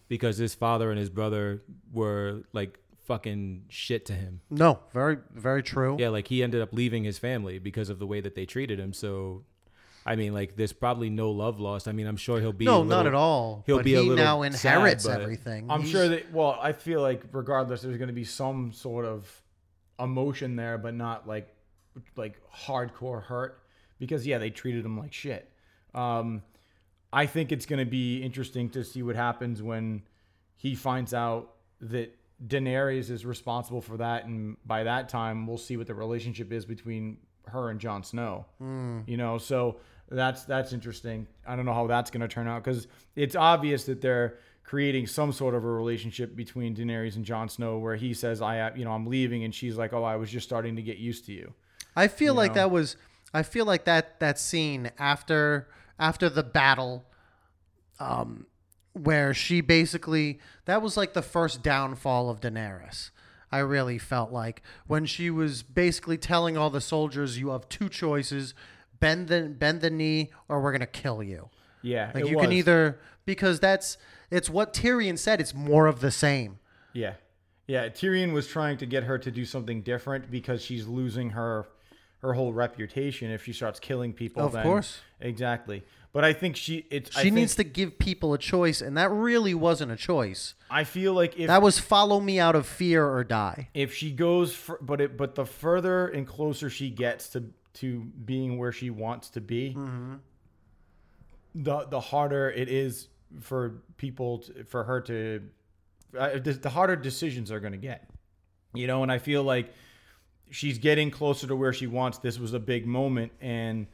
because 0.08 0.38
his 0.38 0.54
father 0.54 0.92
and 0.92 1.00
his 1.00 1.10
brother 1.10 1.64
were 1.92 2.44
like 2.54 2.78
fucking 3.08 3.64
shit 3.70 4.05
to 4.08 4.14
him. 4.14 4.41
no, 4.49 4.80
very 4.93 5.18
very 5.34 5.64
true. 5.64 5.95
Yeah, 5.99 6.10
like 6.10 6.28
he 6.28 6.43
ended 6.43 6.62
up 6.62 6.74
leaving 6.74 7.03
his 7.03 7.18
family 7.18 7.58
because 7.60 7.89
of 7.89 7.99
the 7.99 8.05
way 8.05 8.22
that 8.22 8.36
they 8.36 8.45
treated 8.45 8.80
him. 8.80 8.93
So, 8.93 9.43
I 10.05 10.16
mean, 10.16 10.34
like 10.34 10.55
there's 10.55 10.74
probably 10.74 11.10
no 11.10 11.32
love 11.32 11.60
lost. 11.60 11.88
I 11.88 11.91
mean, 11.93 12.05
I'm 12.05 12.18
sure 12.18 12.39
he'll 12.39 12.51
be 12.53 12.66
no, 12.66 12.82
a 12.82 12.86
not 12.86 13.08
at 13.08 13.14
all. 13.14 13.64
He'll 13.66 13.78
but 13.78 13.86
be 13.86 13.91
he 13.91 13.95
a 13.97 14.01
little 14.01 14.16
now 14.24 14.41
inherits 14.43 15.05
sad, 15.05 15.22
everything. 15.22 15.72
I'm 15.72 15.82
He's- 15.82 15.91
sure 15.91 16.08
that. 16.10 16.32
Well, 16.32 16.58
I 16.62 16.74
feel 16.74 17.01
like 17.01 17.24
regardless, 17.32 17.82
there's 17.82 17.97
gonna 17.97 18.14
be 18.14 18.24
some 18.26 18.72
sort 18.74 19.05
of 19.05 19.41
emotion 19.99 20.55
there, 20.55 20.78
but 20.78 20.93
not 20.93 21.28
like 21.28 21.47
like 22.16 22.39
hardcore 22.53 23.24
hurt 23.24 23.60
because 23.99 24.28
yeah, 24.28 24.38
they 24.38 24.49
treated 24.51 24.86
him 24.86 24.97
like 24.99 25.14
shit. 25.14 25.49
Um, 25.95 26.43
I 27.12 27.26
think 27.26 27.51
it's 27.51 27.66
gonna 27.66 27.86
be 27.86 28.22
interesting 28.22 28.70
to 28.72 28.84
see 28.84 29.01
what 29.01 29.16
happens 29.16 29.64
when 29.64 30.03
he 30.55 30.76
finds 30.76 31.14
out 31.14 31.53
that 31.82 32.14
Daenerys 32.46 33.10
is 33.10 33.26
responsible 33.26 33.82
for 33.82 33.98
that, 33.98 34.26
and 34.26 34.58
by 34.66 34.84
that 34.84 35.10
time, 35.10 35.48
we'll 35.48 35.58
see 35.58 35.78
what 35.78 35.88
the 35.88 35.96
relationship 35.96 36.52
is 36.52 36.66
between 36.66 37.18
her 37.48 37.70
and 37.70 37.80
Jon 37.80 38.04
Snow. 38.04 38.46
You 39.08 39.18
know, 39.18 39.38
so 39.38 39.78
that's 40.10 40.44
that's 40.44 40.74
interesting. 40.74 41.28
I 41.48 41.56
don't 41.56 41.66
know 41.66 41.74
how 41.74 41.88
that's 41.88 42.12
going 42.12 42.22
to 42.22 42.28
turn 42.28 42.48
out 42.48 42.64
because 42.64 42.88
it's 43.16 43.36
obvious 43.36 43.86
that 43.86 44.02
they're 44.02 44.38
creating 44.64 45.08
some 45.08 45.32
sort 45.32 45.56
of 45.56 45.64
a 45.64 45.68
relationship 45.68 46.36
between 46.36 46.76
Daenerys 46.76 47.16
and 47.16 47.26
Jon 47.26 47.50
Snow, 47.50 47.80
where 47.80 47.96
he 47.96 48.14
says, 48.14 48.42
"I, 48.42 48.74
you 48.76 48.86
know, 48.86 48.92
I'm 48.92 49.08
leaving," 49.08 49.44
and 49.44 49.54
she's 49.54 49.76
like, 49.78 49.94
"Oh, 49.94 50.04
I 50.04 50.18
was 50.18 50.30
just 50.30 50.46
starting 50.46 50.76
to 50.76 50.82
get 50.82 50.98
used 50.98 51.26
to 51.26 51.34
you." 51.34 51.54
I 51.96 52.08
feel 52.08 52.36
like 52.36 52.52
know? 52.52 52.56
that 52.62 52.72
was 52.72 52.98
I 53.34 53.44
feel 53.44 53.66
like 53.66 53.86
that 53.86 54.20
that 54.20 54.38
scene 54.38 54.92
after 55.00 55.68
after 56.00 56.30
the 56.30 56.44
battle 56.44 57.06
um 58.00 58.46
where 59.04 59.34
she 59.34 59.62
basically 59.62 60.39
that 60.66 60.82
was 60.82 60.98
like 60.98 61.14
the 61.14 61.22
first 61.22 61.64
downfall 61.64 62.30
of 62.30 62.41
Daenerys. 62.41 63.12
I 63.52 63.60
really 63.60 63.98
felt 63.98 64.32
like 64.32 64.62
when 64.88 65.06
she 65.06 65.30
was 65.30 65.64
basically 65.64 66.18
telling 66.18 66.58
all 66.58 66.70
the 66.70 66.82
soldiers 66.82 67.39
you 67.39 67.50
have 67.50 67.70
two 67.70 67.89
choices, 67.89 68.54
bend 69.00 69.30
the 69.30 69.43
bend 69.43 69.82
the 69.82 69.89
knee 69.89 70.32
or 70.50 70.62
we're 70.62 70.72
going 70.72 70.82
to 70.82 70.86
kill 70.88 71.24
you. 71.24 71.50
Yeah, 71.82 72.12
Like 72.14 72.28
you 72.28 72.38
can 72.38 72.52
either 72.52 73.00
because 73.26 73.60
that's 73.60 73.98
it's 74.30 74.50
what 74.50 74.74
Tyrion 74.74 75.18
said, 75.18 75.39
it's 75.39 75.54
more 75.54 75.88
of 75.88 76.02
the 76.02 76.12
same. 76.12 76.60
Yeah. 76.93 77.14
Yeah, 77.68 77.89
Tyrion 77.89 78.34
was 78.34 78.48
trying 78.48 78.78
to 78.78 78.86
get 78.86 79.04
her 79.04 79.18
to 79.18 79.30
do 79.30 79.45
something 79.45 79.82
different 79.82 80.32
because 80.32 80.62
she's 80.62 80.88
losing 80.88 81.32
her 81.32 81.68
her 82.20 82.34
whole 82.34 82.52
reputation 82.52 83.30
if 83.30 83.43
she 83.45 83.54
starts 83.54 83.80
killing 83.80 84.12
people. 84.12 84.43
Of 84.43 84.54
then- 84.54 84.64
course. 84.64 85.00
Exactly. 85.20 85.84
But 86.18 86.24
I 86.26 86.34
think 86.34 86.55
she 86.55 86.86
it's 86.89 87.15
I 87.15 87.20
She 87.22 87.26
think- 87.28 87.36
needs 87.36 87.55
to 87.55 87.63
give 87.63 87.99
people 87.99 88.34
a 88.34 88.39
choice 88.39 88.82
and 88.82 88.97
that 88.97 89.11
really 89.11 89.53
wasn't 89.53 89.91
a 89.91 89.95
choice. 89.95 90.55
I 90.68 90.84
feel 90.84 91.13
like 91.13 91.38
if 91.38 91.45
That 91.47 91.61
was 91.61 91.78
follow 91.78 92.20
me 92.20 92.39
out 92.39 92.55
of 92.55 92.65
fear 92.65 93.05
or 93.07 93.24
die. 93.24 93.70
if 93.76 93.93
she 93.93 94.09
goes 94.11 94.55
for, 94.55 94.80
but 94.82 94.99
it 94.99 95.15
but 95.15 95.36
the 95.36 95.45
further 95.45 96.07
and 96.07 96.26
closer 96.26 96.70
she 96.72 96.89
gets 96.89 97.30
to 97.34 97.43
to 97.82 98.01
being 98.26 98.57
where 98.57 98.72
she 98.72 98.89
wants 98.89 99.30
to 99.30 99.41
be 99.41 99.76
Mm-hmm. 99.78 100.15
the 101.55 101.86
the 101.86 101.99
harder 101.99 102.49
it 102.49 102.70
is 102.70 103.07
for 103.39 103.82
people 103.97 104.39
to, 104.39 104.63
for 104.63 104.84
her 104.86 105.01
to 105.01 105.43
uh, 106.18 106.39
the, 106.39 106.53
the 106.53 106.70
harder 106.70 106.95
decisions 106.95 107.51
are 107.51 107.59
going 107.59 107.74
to 107.74 107.78
get 107.91 108.09
you 108.74 108.88
know 108.88 109.03
and 109.03 109.11
i 109.11 109.18
feel 109.20 109.43
like 109.43 109.72
she's 110.49 110.78
getting 110.78 111.11
closer 111.11 111.45
to 111.45 111.55
where 111.55 111.74
she 111.74 111.88
wants 111.88 112.18
this 112.20 112.39
was 112.39 112.53
a 112.53 112.59
big 112.59 112.88
moment 112.88 113.32
and 113.41 113.86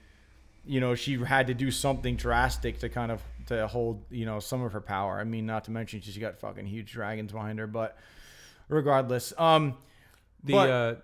you 0.65 0.79
know 0.79 0.95
she 0.95 1.17
had 1.17 1.47
to 1.47 1.53
do 1.53 1.69
something 1.71 2.15
drastic 2.15 2.79
to 2.79 2.89
kind 2.89 3.11
of 3.11 3.21
to 3.47 3.67
hold 3.67 4.03
you 4.09 4.25
know 4.25 4.39
some 4.39 4.61
of 4.61 4.71
her 4.71 4.79
power 4.81 5.19
i 5.19 5.23
mean 5.23 5.45
not 5.45 5.65
to 5.65 5.71
mention 5.71 5.99
she's 5.99 6.17
got 6.17 6.39
fucking 6.39 6.65
huge 6.65 6.91
dragons 6.93 7.31
behind 7.33 7.59
her 7.59 7.67
but 7.67 7.97
regardless 8.69 9.33
um 9.37 9.75
The 10.43 10.53
but- 10.53 10.69
uh, 10.69 10.95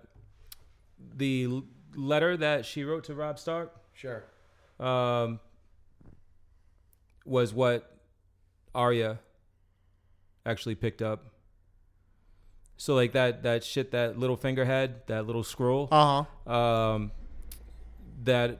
the 1.18 1.64
letter 1.96 2.38
that 2.38 2.66
she 2.66 2.84
wrote 2.84 3.06
to 3.06 3.16
Robb 3.16 3.40
Stark 3.40 3.74
sure 3.94 4.24
um, 4.80 5.40
was 7.26 7.54
what 7.54 7.90
Arya 8.74 9.20
actually 10.46 10.76
picked 10.76 11.02
up. 11.02 11.26
So 12.78 12.96
like 12.96 13.12
that 13.14 13.44
that 13.44 13.64
shit 13.64 13.92
that 13.92 14.16
Littlefinger 14.18 14.66
had, 14.66 15.06
that 15.08 15.26
little 15.26 15.44
scroll, 15.44 15.88
Uh 15.92 16.24
huh. 16.48 16.52
um, 16.54 17.12
that 18.24 18.60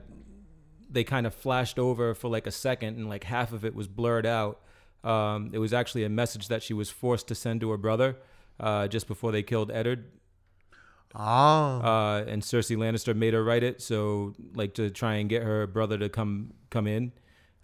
they 0.90 1.04
kind 1.04 1.26
of 1.26 1.34
flashed 1.34 1.78
over 1.78 2.14
for 2.14 2.28
like 2.28 2.46
a 2.46 2.50
second, 2.50 2.96
and 2.96 3.08
like 3.08 3.24
half 3.24 3.52
of 3.52 3.64
it 3.64 3.74
was 3.74 3.86
blurred 3.88 4.26
out. 4.26 4.60
Um, 5.04 5.50
it 5.52 5.58
was 5.58 5.72
actually 5.72 6.04
a 6.04 6.08
message 6.08 6.48
that 6.48 6.62
she 6.62 6.74
was 6.74 6.90
forced 6.90 7.28
to 7.28 7.34
send 7.34 7.60
to 7.62 7.70
her 7.70 7.78
brother 7.78 8.16
uh, 8.58 8.86
just 8.88 9.06
before 9.08 9.32
they 9.32 9.42
killed 9.42 9.70
Eddard 9.70 10.04
Oh. 11.14 11.20
uh, 11.22 12.24
and 12.28 12.40
Cersei 12.42 12.76
Lannister 12.76 13.16
made 13.16 13.34
her 13.34 13.42
write 13.42 13.64
it, 13.64 13.82
so 13.82 14.32
like 14.54 14.74
to 14.74 14.90
try 14.90 15.14
and 15.14 15.28
get 15.28 15.42
her 15.42 15.66
brother 15.66 15.98
to 15.98 16.08
come 16.08 16.52
come 16.70 16.86
in. 16.86 17.12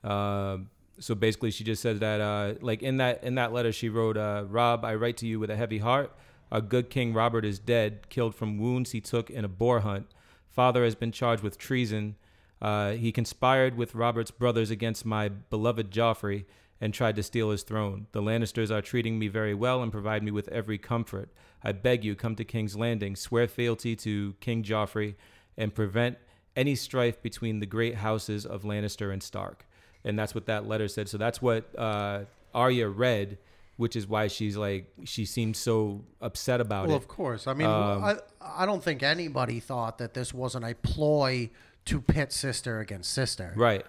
Uh, 0.03 0.59
so 0.99 1.15
basically, 1.15 1.51
she 1.53 1.63
just 1.63 1.81
said 1.83 2.01
that 2.01 2.21
uh, 2.21 2.55
like 2.61 2.83
in 2.83 2.97
that 2.97 3.23
in 3.23 3.37
that 3.37 3.53
letter 3.53 3.71
she 3.71 3.89
wrote, 3.89 4.17
uh, 4.17 4.45
"Robb, 4.49 4.85
I 4.85 4.95
write 4.97 5.17
to 5.19 5.27
you 5.27 5.39
with 5.39 5.51
a 5.51 5.57
heavy 5.57 5.79
heart. 5.79 6.13
Our 6.51 6.61
good 6.61 6.91
King 6.91 7.13
Robert 7.13 7.45
is 7.45 7.59
dead, 7.59 8.09
killed 8.09 8.35
from 8.35 8.59
wounds 8.59 8.93
he 8.93 9.01
took 9.01 9.31
in 9.31 9.45
a 9.45 9.49
boar 9.49 9.81
hunt. 9.81 10.07
Father 10.49 10.83
has 10.85 10.95
been 10.95 11.13
charged 11.13 11.43
with 11.43 11.59
treason. 11.59 12.17
Uh, 12.63 12.93
he 12.93 13.13
conspired 13.13 13.77
with 13.77 13.95
Robert's 13.95 14.31
brothers 14.31 14.71
against 14.71 15.05
my 15.05 15.29
beloved 15.29 15.91
Joffrey." 15.91 16.45
And 16.79 16.93
tried 16.93 17.17
to 17.17 17.23
steal 17.23 17.53
his 17.53 17.63
throne. 17.63 18.07
The 18.13 18.21
Lannisters 18.21 18.71
are 18.71 18.83
treating 18.83 19.19
me 19.19 19.29
very 19.29 19.55
well 19.55 19.83
and 19.83 19.91
provide 19.91 20.23
me 20.23 20.31
with 20.31 20.47
every 20.49 20.77
comfort. 20.77 21.31
I 21.65 21.73
beg 21.73 22.05
you, 22.05 22.15
come 22.15 22.37
to 22.37 22.45
King's 22.45 22.77
Landing, 22.77 23.17
swear 23.17 23.49
fealty 23.49 23.97
to 23.97 24.35
King 24.41 24.63
Joffrey, 24.63 25.15
and 25.57 25.75
prevent 25.75 26.19
any 26.55 26.75
strife 26.75 27.23
between 27.23 27.61
the 27.61 27.67
great 27.67 27.95
houses 27.95 28.45
of 28.45 28.63
Lannister 28.65 29.11
and 29.11 29.23
Stark. 29.23 29.65
And 30.05 30.19
that's 30.19 30.35
what 30.35 30.45
that 30.47 30.69
letter 30.69 30.87
said. 30.87 31.09
So 31.09 31.17
that's 31.17 31.41
what 31.41 31.65
uh, 31.79 32.25
Arya 32.55 32.91
read, 32.91 33.39
which 33.79 33.97
is 33.97 34.07
why 34.07 34.27
she's 34.27 34.59
like 34.59 34.93
she 35.05 35.25
seemed 35.25 35.57
so 35.57 36.05
upset 36.21 36.61
about 36.61 36.89
Well, 36.89 36.97
it. 36.97 36.99
of 36.99 37.09
course. 37.09 37.47
I 37.47 37.55
mean, 37.55 37.69
Um, 37.69 38.05
I 38.05 38.17
I 38.43 38.67
don't 38.67 38.83
think 38.85 39.03
anybody 39.03 39.61
thought 39.61 39.97
that 39.97 40.13
this 40.13 40.35
wasn't 40.35 40.67
a 40.67 40.75
ploy 40.75 41.49
to 41.87 42.01
pit 42.01 42.33
sister 42.33 42.81
against 42.81 43.13
sister. 43.13 43.53
Right. 43.57 43.85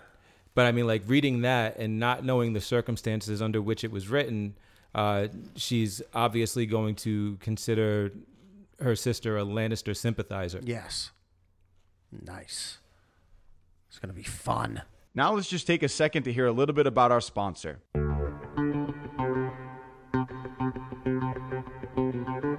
But 0.55 0.65
I 0.65 0.71
mean, 0.71 0.87
like 0.87 1.03
reading 1.05 1.41
that 1.41 1.77
and 1.77 1.99
not 1.99 2.23
knowing 2.23 2.53
the 2.53 2.61
circumstances 2.61 3.41
under 3.41 3.61
which 3.61 3.83
it 3.83 3.91
was 3.91 4.07
written, 4.07 4.55
uh, 4.95 5.27
she's 5.55 6.01
obviously 6.13 6.65
going 6.65 6.95
to 6.95 7.37
consider 7.41 8.11
her 8.79 8.95
sister 8.95 9.37
a 9.37 9.43
Lannister 9.43 9.95
sympathizer. 9.95 10.59
Yes. 10.63 11.11
Nice. 12.11 12.77
It's 13.89 13.99
gonna 13.99 14.13
be 14.13 14.23
fun. 14.23 14.81
Now 15.13 15.33
let's 15.33 15.49
just 15.49 15.67
take 15.67 15.83
a 15.83 15.89
second 15.89 16.23
to 16.23 16.33
hear 16.33 16.45
a 16.45 16.51
little 16.51 16.75
bit 16.75 16.87
about 16.87 17.11
our 17.11 17.21
sponsor. 17.21 17.79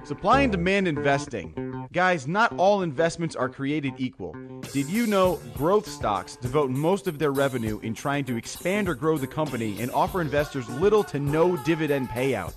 Supply 0.03 0.41
and 0.41 0.51
demand 0.51 0.87
investing. 0.87 1.68
Guys, 1.91 2.27
not 2.27 2.55
all 2.57 2.81
investments 2.81 3.35
are 3.35 3.49
created 3.49 3.93
equal. 3.97 4.35
Did 4.73 4.87
you 4.87 5.07
know 5.07 5.39
growth 5.55 5.87
stocks 5.87 6.35
devote 6.35 6.69
most 6.69 7.07
of 7.07 7.19
their 7.19 7.31
revenue 7.31 7.79
in 7.79 7.93
trying 7.93 8.25
to 8.25 8.37
expand 8.37 8.87
or 8.89 8.95
grow 8.95 9.17
the 9.17 9.27
company 9.27 9.81
and 9.81 9.91
offer 9.91 10.21
investors 10.21 10.69
little 10.69 11.03
to 11.05 11.19
no 11.19 11.57
dividend 11.57 12.09
payout? 12.09 12.55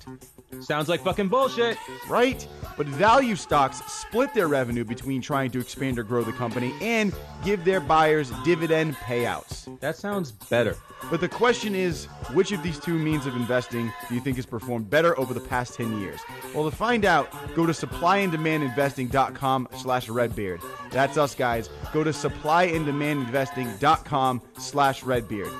Sounds 0.61 0.89
like 0.89 1.01
fucking 1.03 1.29
bullshit. 1.29 1.77
right? 2.09 2.45
But 2.75 2.87
value 2.87 3.35
stocks 3.35 3.83
split 3.91 4.33
their 4.33 4.47
revenue 4.47 4.83
between 4.83 5.21
trying 5.21 5.51
to 5.51 5.59
expand 5.59 5.99
or 5.99 6.03
grow 6.03 6.23
the 6.23 6.33
company 6.33 6.73
and 6.81 7.13
give 7.43 7.63
their 7.65 7.79
buyers 7.79 8.31
dividend 8.43 8.95
payouts. 8.95 9.79
That 9.79 9.95
sounds 9.95 10.31
better. 10.31 10.75
But 11.11 11.21
the 11.21 11.29
question 11.29 11.75
is, 11.75 12.05
which 12.33 12.51
of 12.51 12.63
these 12.63 12.79
two 12.79 12.97
means 12.97 13.25
of 13.25 13.35
investing 13.35 13.91
do 14.07 14.15
you 14.15 14.21
think 14.21 14.37
has 14.37 14.45
performed 14.45 14.89
better 14.89 15.17
over 15.19 15.33
the 15.33 15.39
past 15.41 15.73
10 15.75 15.99
years? 15.99 16.19
Well, 16.55 16.69
to 16.69 16.75
find 16.75 17.03
out, 17.05 17.29
go 17.55 17.65
to 17.65 17.73
supplyanddemandinvesting.com 17.73 19.67
slash 19.77 20.07
redbeard. 20.09 20.61
That's 20.91 21.17
us, 21.17 21.35
guys. 21.35 21.69
Go 21.91 22.03
to 22.03 22.11
supplyanddemandinvesting.com 22.11 24.41
slash 24.57 25.03
redbeard. 25.03 25.51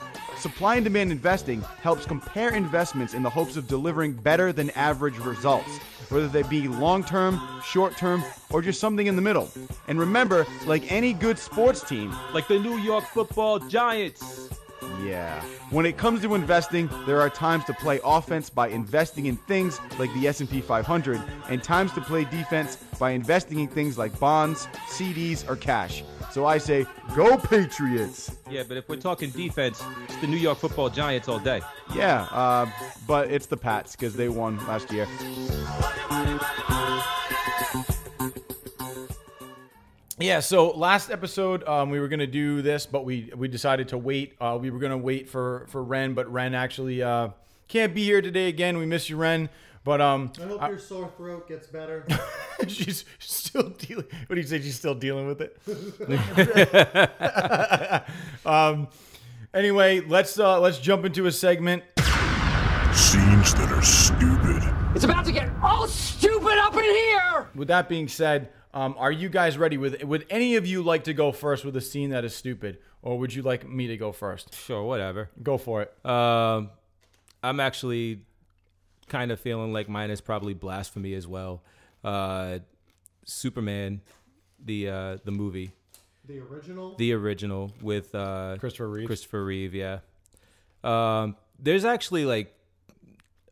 Supply 0.44 0.76
and 0.76 0.84
demand 0.84 1.10
investing 1.10 1.62
helps 1.82 2.06
compare 2.06 2.54
investments 2.54 3.14
in 3.14 3.24
the 3.24 3.30
hopes 3.30 3.56
of 3.56 3.66
delivering 3.66 4.12
better 4.12 4.52
than 4.52 4.72
average 4.72 5.18
results, 5.20 5.78
whether 6.10 6.28
they 6.28 6.44
be 6.44 6.68
long 6.68 7.02
term, 7.02 7.40
short 7.64 7.96
term, 7.96 8.22
or 8.50 8.62
just 8.62 8.82
something 8.82 9.08
in 9.08 9.16
the 9.16 9.22
middle. 9.22 9.50
And 9.88 9.98
remember, 9.98 10.46
like 10.66 10.92
any 10.92 11.14
good 11.14 11.40
sports 11.40 11.82
team, 11.82 12.14
Like 12.34 12.50
the 12.50 12.60
New 12.60 12.78
York 12.80 13.06
football 13.06 13.58
giants. 13.58 14.50
yeah. 15.06 15.42
When 15.70 15.86
it 15.86 15.98
comes 15.98 16.22
to 16.24 16.36
investing, 16.36 16.90
there 17.06 17.22
are 17.22 17.30
times 17.30 17.64
to 17.66 17.74
play 17.76 18.02
offense 18.04 18.50
by 18.50 18.68
investing 18.68 19.28
in 19.28 19.38
things 19.38 19.80
like 19.98 20.14
the 20.14 20.28
S&P 20.28 20.60
500 20.60 21.22
and 21.48 21.64
times 21.64 21.94
to 21.94 22.02
play 22.02 22.26
defense 22.26 22.76
by 23.00 23.12
investing 23.12 23.60
in 23.62 23.70
things 23.70 23.98
like 23.98 24.20
bonds, 24.20 24.68
CDs, 24.90 25.50
or 25.50 25.56
cash. 25.56 26.04
So 26.34 26.48
I 26.48 26.58
say, 26.58 26.88
go 27.16 27.38
Patriots. 27.38 28.36
Yeah, 28.50 28.64
but 28.68 28.76
if 28.76 28.90
we're 28.90 28.96
talking 28.96 29.30
defense, 29.30 29.84
it's 30.06 30.16
the 30.16 30.26
New 30.26 30.38
York 30.38 30.58
football 30.58 30.90
giants 30.90 31.28
all 31.28 31.38
day. 31.38 31.62
Yeah, 31.94 32.24
uh, 32.32 32.66
but 33.06 33.30
it's 33.30 33.46
the 33.46 33.56
Pats 33.56 33.96
because 33.96 34.16
they 34.16 34.30
won 34.30 34.58
last 34.66 34.92
year. 34.92 35.08
Yeah, 40.18 40.40
so 40.40 40.72
last 40.72 41.12
episode 41.12 41.64
um, 41.68 41.92
we 41.92 42.00
were 42.00 42.08
gonna 42.08 42.26
do 42.26 42.64
this, 42.64 42.88
but 42.88 43.06
we 43.06 43.32
we 43.36 43.48
decided 43.48 43.90
to 43.90 44.00
wait. 44.00 44.34
Uh, 44.42 44.58
we 44.60 44.72
were 44.72 44.80
gonna 44.80 44.98
wait 44.98 45.30
for 45.30 45.68
for 45.70 45.84
Ren, 45.84 46.16
but 46.16 46.32
Ren 46.34 46.56
actually 46.56 47.04
uh, 47.04 47.28
can't 47.68 47.94
be 47.94 48.06
here 48.06 48.24
today 48.24 48.48
again. 48.48 48.80
We 48.80 48.88
miss 48.88 49.08
you, 49.08 49.18
Ren. 49.18 49.50
But 49.84 50.00
um, 50.00 50.32
I 50.40 50.44
hope 50.44 50.70
your 50.70 50.80
sore 50.80 51.12
throat 51.18 51.48
gets 51.48 51.68
better. 51.68 52.06
she's 52.68 53.04
still 53.20 53.70
dealing. 53.70 54.06
What 54.28 54.36
do 54.36 54.42
you 54.42 54.48
say? 54.48 54.62
She's 54.62 54.78
still 54.78 54.96
dealing 54.96 55.28
with 55.28 55.42
it. 55.42 55.58
um. 58.46 58.88
Anyway, 59.54 60.00
let's 60.00 60.40
uh, 60.40 60.60
let's 60.60 60.80
jump 60.80 61.06
into 61.06 61.26
a 61.26 61.32
segment. 61.32 61.84
Scenes 62.94 63.54
that 63.56 63.72
are 63.72 63.82
stupid. 63.82 64.64
It's 64.96 65.04
about 65.04 65.26
to 65.26 65.32
get 65.32 65.50
all 65.62 65.88
stupid 65.88 66.58
up 66.60 66.76
in 66.76 66.84
here! 66.84 67.50
With 67.56 67.68
that 67.68 67.90
being 67.90 68.08
said, 68.08 68.50
um, 68.74 68.96
are 68.98 69.12
you 69.12 69.30
guys 69.30 69.58
ready? 69.58 69.78
With 69.78 70.04
would 70.04 70.26
any 70.30 70.56
of 70.56 70.66
you 70.66 70.82
like 70.82 71.04
to 71.06 71.14
go 71.14 71.32
first 71.32 71.66
with 71.66 71.76
a 71.76 71.82
scene 71.82 72.12
that 72.12 72.24
is 72.24 72.36
stupid, 72.36 72.80
or 73.02 73.20
would 73.20 73.34
you 73.34 73.42
like 73.42 73.68
me 73.68 73.88
to 73.88 73.98
go 73.98 74.12
first? 74.12 74.56
Sure, 74.56 74.84
whatever. 74.84 75.30
Go 75.42 75.58
for 75.58 75.82
it. 75.82 76.06
Um, 76.06 76.70
I'm 77.44 77.60
actually 77.60 78.22
kind 79.08 79.32
of 79.32 79.40
feeling 79.40 79.74
like 79.74 79.90
mine 79.90 80.10
is 80.12 80.22
probably 80.22 80.54
blasphemy 80.54 81.14
as 81.14 81.28
well. 81.28 81.64
Uh, 82.04 82.60
Superman, 83.26 84.02
the 84.64 84.90
uh, 84.90 85.18
the 85.24 85.32
movie, 85.32 85.72
the 86.26 86.40
original. 86.40 86.96
the 86.96 87.14
original 87.14 87.72
with 87.82 88.14
uh, 88.14 88.58
Christopher 88.60 88.90
Reeve. 88.90 89.08
Christopher 89.08 89.44
Reeve, 89.46 89.74
yeah. 89.74 90.00
Um, 90.84 91.36
there's 91.60 91.86
actually 91.86 92.26
like 92.26 92.54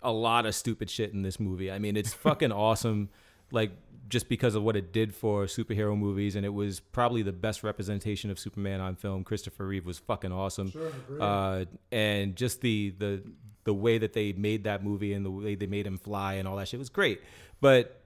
a 0.01 0.11
lot 0.11 0.45
of 0.45 0.55
stupid 0.55 0.89
shit 0.89 1.13
in 1.13 1.21
this 1.21 1.39
movie. 1.39 1.71
I 1.71 1.79
mean, 1.79 1.95
it's 1.95 2.13
fucking 2.27 2.51
awesome. 2.51 3.09
Like 3.51 3.71
just 4.09 4.27
because 4.27 4.55
of 4.55 4.63
what 4.63 4.75
it 4.75 4.91
did 4.91 5.15
for 5.15 5.45
superhero 5.45 5.97
movies, 5.97 6.35
and 6.35 6.45
it 6.45 6.53
was 6.53 6.79
probably 6.79 7.21
the 7.21 7.31
best 7.31 7.63
representation 7.63 8.29
of 8.29 8.37
Superman 8.37 8.81
on 8.81 8.95
film. 8.95 9.23
Christopher 9.23 9.65
Reeve 9.65 9.85
was 9.85 9.99
fucking 9.99 10.31
awesome. 10.31 10.71
uh, 11.19 11.65
and 11.91 12.35
just 12.35 12.61
the 12.61 12.93
the 12.97 13.23
the 13.63 13.73
way 13.73 13.97
that 13.97 14.13
they 14.13 14.33
made 14.33 14.63
that 14.63 14.83
movie 14.83 15.13
and 15.13 15.25
the 15.25 15.31
way 15.31 15.55
they 15.55 15.67
made 15.67 15.85
him 15.85 15.97
fly 15.97 16.35
and 16.35 16.47
all 16.47 16.55
that 16.57 16.67
shit 16.67 16.79
was 16.79 16.89
great. 16.89 17.21
But 17.59 18.01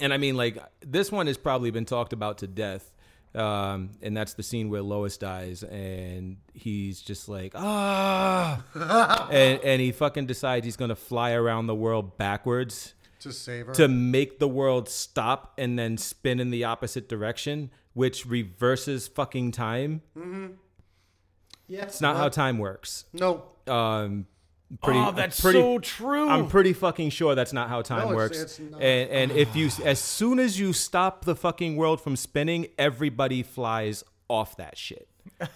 and 0.00 0.12
I 0.12 0.18
mean, 0.18 0.36
like 0.36 0.58
this 0.80 1.12
one 1.12 1.26
has 1.26 1.38
probably 1.38 1.70
been 1.70 1.84
talked 1.84 2.12
about 2.12 2.38
to 2.38 2.46
death. 2.46 2.90
Um, 3.34 3.90
and 4.00 4.16
that's 4.16 4.34
the 4.34 4.44
scene 4.44 4.70
where 4.70 4.80
Lois 4.80 5.16
dies, 5.16 5.64
and 5.64 6.36
he's 6.52 7.02
just 7.02 7.28
like, 7.28 7.52
ah, 7.56 8.62
and 9.32 9.60
and 9.64 9.80
he 9.80 9.90
fucking 9.90 10.26
decides 10.26 10.64
he's 10.64 10.76
gonna 10.76 10.94
fly 10.94 11.32
around 11.32 11.66
the 11.66 11.74
world 11.74 12.16
backwards 12.16 12.94
to 13.18 13.32
save 13.32 13.66
her. 13.66 13.72
to 13.74 13.88
make 13.88 14.38
the 14.38 14.46
world 14.46 14.88
stop 14.88 15.52
and 15.58 15.76
then 15.76 15.96
spin 15.96 16.38
in 16.38 16.50
the 16.50 16.62
opposite 16.62 17.08
direction, 17.08 17.70
which 17.92 18.24
reverses 18.24 19.08
fucking 19.08 19.50
time. 19.50 20.02
Mm-hmm. 20.16 20.46
yeah, 21.66 21.82
It's 21.82 22.00
not 22.00 22.16
how 22.16 22.28
time 22.28 22.58
works. 22.58 23.06
No, 23.12 23.46
Um, 23.66 24.26
pretty, 24.82 24.98
oh, 24.98 25.12
that's 25.12 25.40
pretty, 25.40 25.58
so 25.60 25.78
true. 25.78 26.28
I'm 26.28 26.48
pretty 26.48 26.72
fucking 26.72 27.10
sure 27.10 27.34
that's 27.34 27.52
not 27.52 27.68
how 27.68 27.82
time 27.82 27.98
No, 27.98 28.04
it's- 28.12 28.16
works. 28.16 28.40
it's 28.40 28.58
not. 28.60 28.82
And 28.82 29.10
and 29.10 29.30
if 29.32 29.54
you 29.56 29.70
as 29.84 29.98
soon 29.98 30.38
as 30.38 30.58
you 30.58 30.72
stop 30.72 31.24
the 31.24 31.34
fucking 31.36 31.76
world 31.76 32.00
from 32.00 32.16
spinning, 32.16 32.66
everybody 32.78 33.42
flies 33.42 34.04
off 34.28 34.56
that 34.56 34.76
shit. 34.78 35.08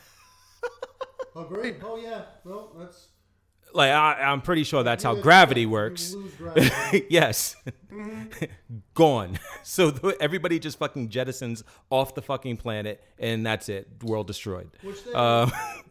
agreed. 1.37 1.77
Oh 1.85 1.97
yeah, 1.97 2.23
no, 2.45 2.71
that's 2.79 3.09
Like 3.73 3.91
I, 3.93 4.15
I'm 4.23 4.41
pretty 4.41 4.65
sure 4.65 4.83
that's 4.83 5.05
how 5.05 5.15
gravity 5.15 5.63
you 5.63 5.71
works. 5.71 6.13
lose 6.15 6.33
gravity. 6.39 7.07
yes, 7.11 7.57
Mm-hmm. 7.93 8.45
gone. 8.95 9.39
So 9.63 9.91
th- 9.91 10.17
everybody 10.21 10.59
just 10.59 10.79
fucking 10.79 11.09
jettisons 11.11 11.63
off 11.91 12.15
the 12.15 12.23
fucking 12.23 12.57
planet, 12.59 13.03
and 13.19 13.45
that's 13.47 13.69
it. 13.69 13.89
World 14.03 14.27
destroyed. 14.27 14.71
which 14.83 15.05
then, 15.05 15.15
Uh, 15.17 15.51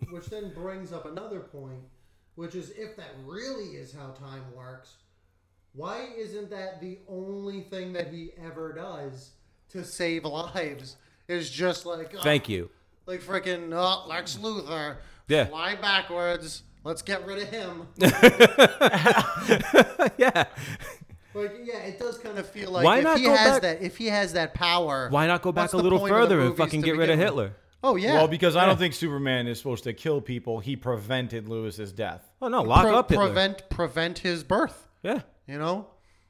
which 0.10 0.26
then 0.26 0.54
brings 0.54 0.92
up 0.94 1.06
another 1.06 1.40
point, 1.40 1.80
which 2.38 2.54
is 2.56 2.70
if 2.78 2.96
that 2.96 3.10
really 3.26 3.72
is 3.76 3.92
how 3.94 4.12
time 4.12 4.44
works, 4.56 4.94
why 5.74 6.08
isn't 6.16 6.52
that 6.52 6.80
the 6.80 7.00
only 7.10 7.62
thing 7.62 7.94
that 7.94 8.14
he 8.14 8.30
ever 8.46 8.72
does 8.74 9.32
to 9.70 9.84
save 9.84 10.24
lives? 10.54 10.96
Is 11.28 11.50
just 11.50 11.86
like 11.86 12.14
oh, 12.18 12.22
Thank 12.22 12.48
you. 12.48 12.70
like 13.06 13.22
freaking 13.22 13.74
oh, 13.74 13.78
uh, 13.80 14.08
Lex 14.08 14.38
Luthor, 14.38 14.98
Yeah. 15.28 15.46
fly 15.46 15.76
backwards. 15.76 16.64
Let's 16.86 17.02
get 17.02 17.26
rid 17.26 17.42
of 17.42 17.50
him. 17.50 17.88
yeah. 20.18 20.46
Like, 21.34 21.52
yeah, 21.66 21.80
it 21.80 22.00
does 22.00 22.18
kind 22.18 22.38
of 22.38 22.48
feel 22.50 22.72
like 22.72 22.86
Why 22.86 23.00
if 23.00 23.04
not 23.04 23.20
he 23.20 23.26
has 23.26 23.52
back- 23.54 23.62
that, 23.64 23.82
if 23.82 23.98
he 23.98 24.06
has 24.08 24.34
that 24.34 24.54
power, 24.54 25.10
Why 25.10 25.28
not 25.28 25.42
go 25.42 25.52
back 25.52 25.74
a 25.74 25.78
little 25.78 26.00
point 26.00 26.14
of 26.14 26.18
the 26.18 26.24
further 26.36 26.40
and 26.42 26.56
fucking 26.56 26.82
get 26.82 26.96
rid 26.96 27.10
of 27.10 27.20
Hitler? 27.20 27.44
with? 27.46 27.54
Oh 27.84 27.96
yeah. 27.96 28.14
Well, 28.14 28.28
because 28.28 28.56
I 28.56 28.66
don't 28.66 28.78
think 28.78 28.94
Superman 28.94 29.48
is 29.48 29.58
supposed 29.60 29.84
to 29.86 29.94
kill 29.94 30.20
people. 30.22 30.60
He 30.60 30.76
prevented 30.76 31.48
Lois's 31.48 31.92
death. 31.94 32.28
Oh 32.42 32.48
no, 32.48 32.62
lock 32.64 32.82
Pre- 32.86 32.94
up 32.96 33.10
Hitler. 33.10 33.26
prevent 33.26 33.70
prevent 33.70 34.20
his 34.20 34.44
birth. 34.44 34.88
yeah. 35.04 35.22
You 35.48 35.58
know, 35.60 35.88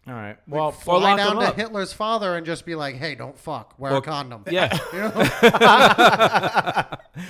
All 0.07 0.13
right. 0.13 0.37
Well, 0.47 0.71
fly 0.71 0.99
lock 0.99 1.17
down 1.17 1.31
him 1.33 1.39
to 1.39 1.47
up. 1.47 1.55
Hitler's 1.55 1.91
father 1.93 2.35
and 2.35 2.45
just 2.45 2.65
be 2.65 2.75
like, 2.75 2.95
"Hey, 2.95 3.15
don't 3.15 3.37
fuck. 3.37 3.73
Wear 3.79 3.93
Or- 3.93 3.97
a 3.97 4.01
condom." 4.01 4.43
Yeah. 4.49 4.77
You 4.93 4.99
know? 4.99 5.11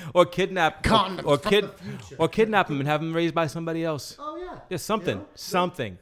or 0.13 0.26
kidnap 0.26 0.84
Condoms 0.84 1.24
or, 1.24 1.34
or 1.36 1.38
kid 1.38 1.70
or 2.18 2.28
kidnap 2.28 2.70
him 2.70 2.80
and 2.80 2.88
have 2.88 3.01
him 3.01 3.13
raised 3.15 3.34
by 3.34 3.47
somebody 3.47 3.84
else. 3.84 4.15
oh 4.20 4.38
yeah. 4.38 4.59
Yeah, 4.70 4.78
something. 4.78 5.15
You 5.18 5.22
know? 5.24 5.28
Something. 5.36 5.97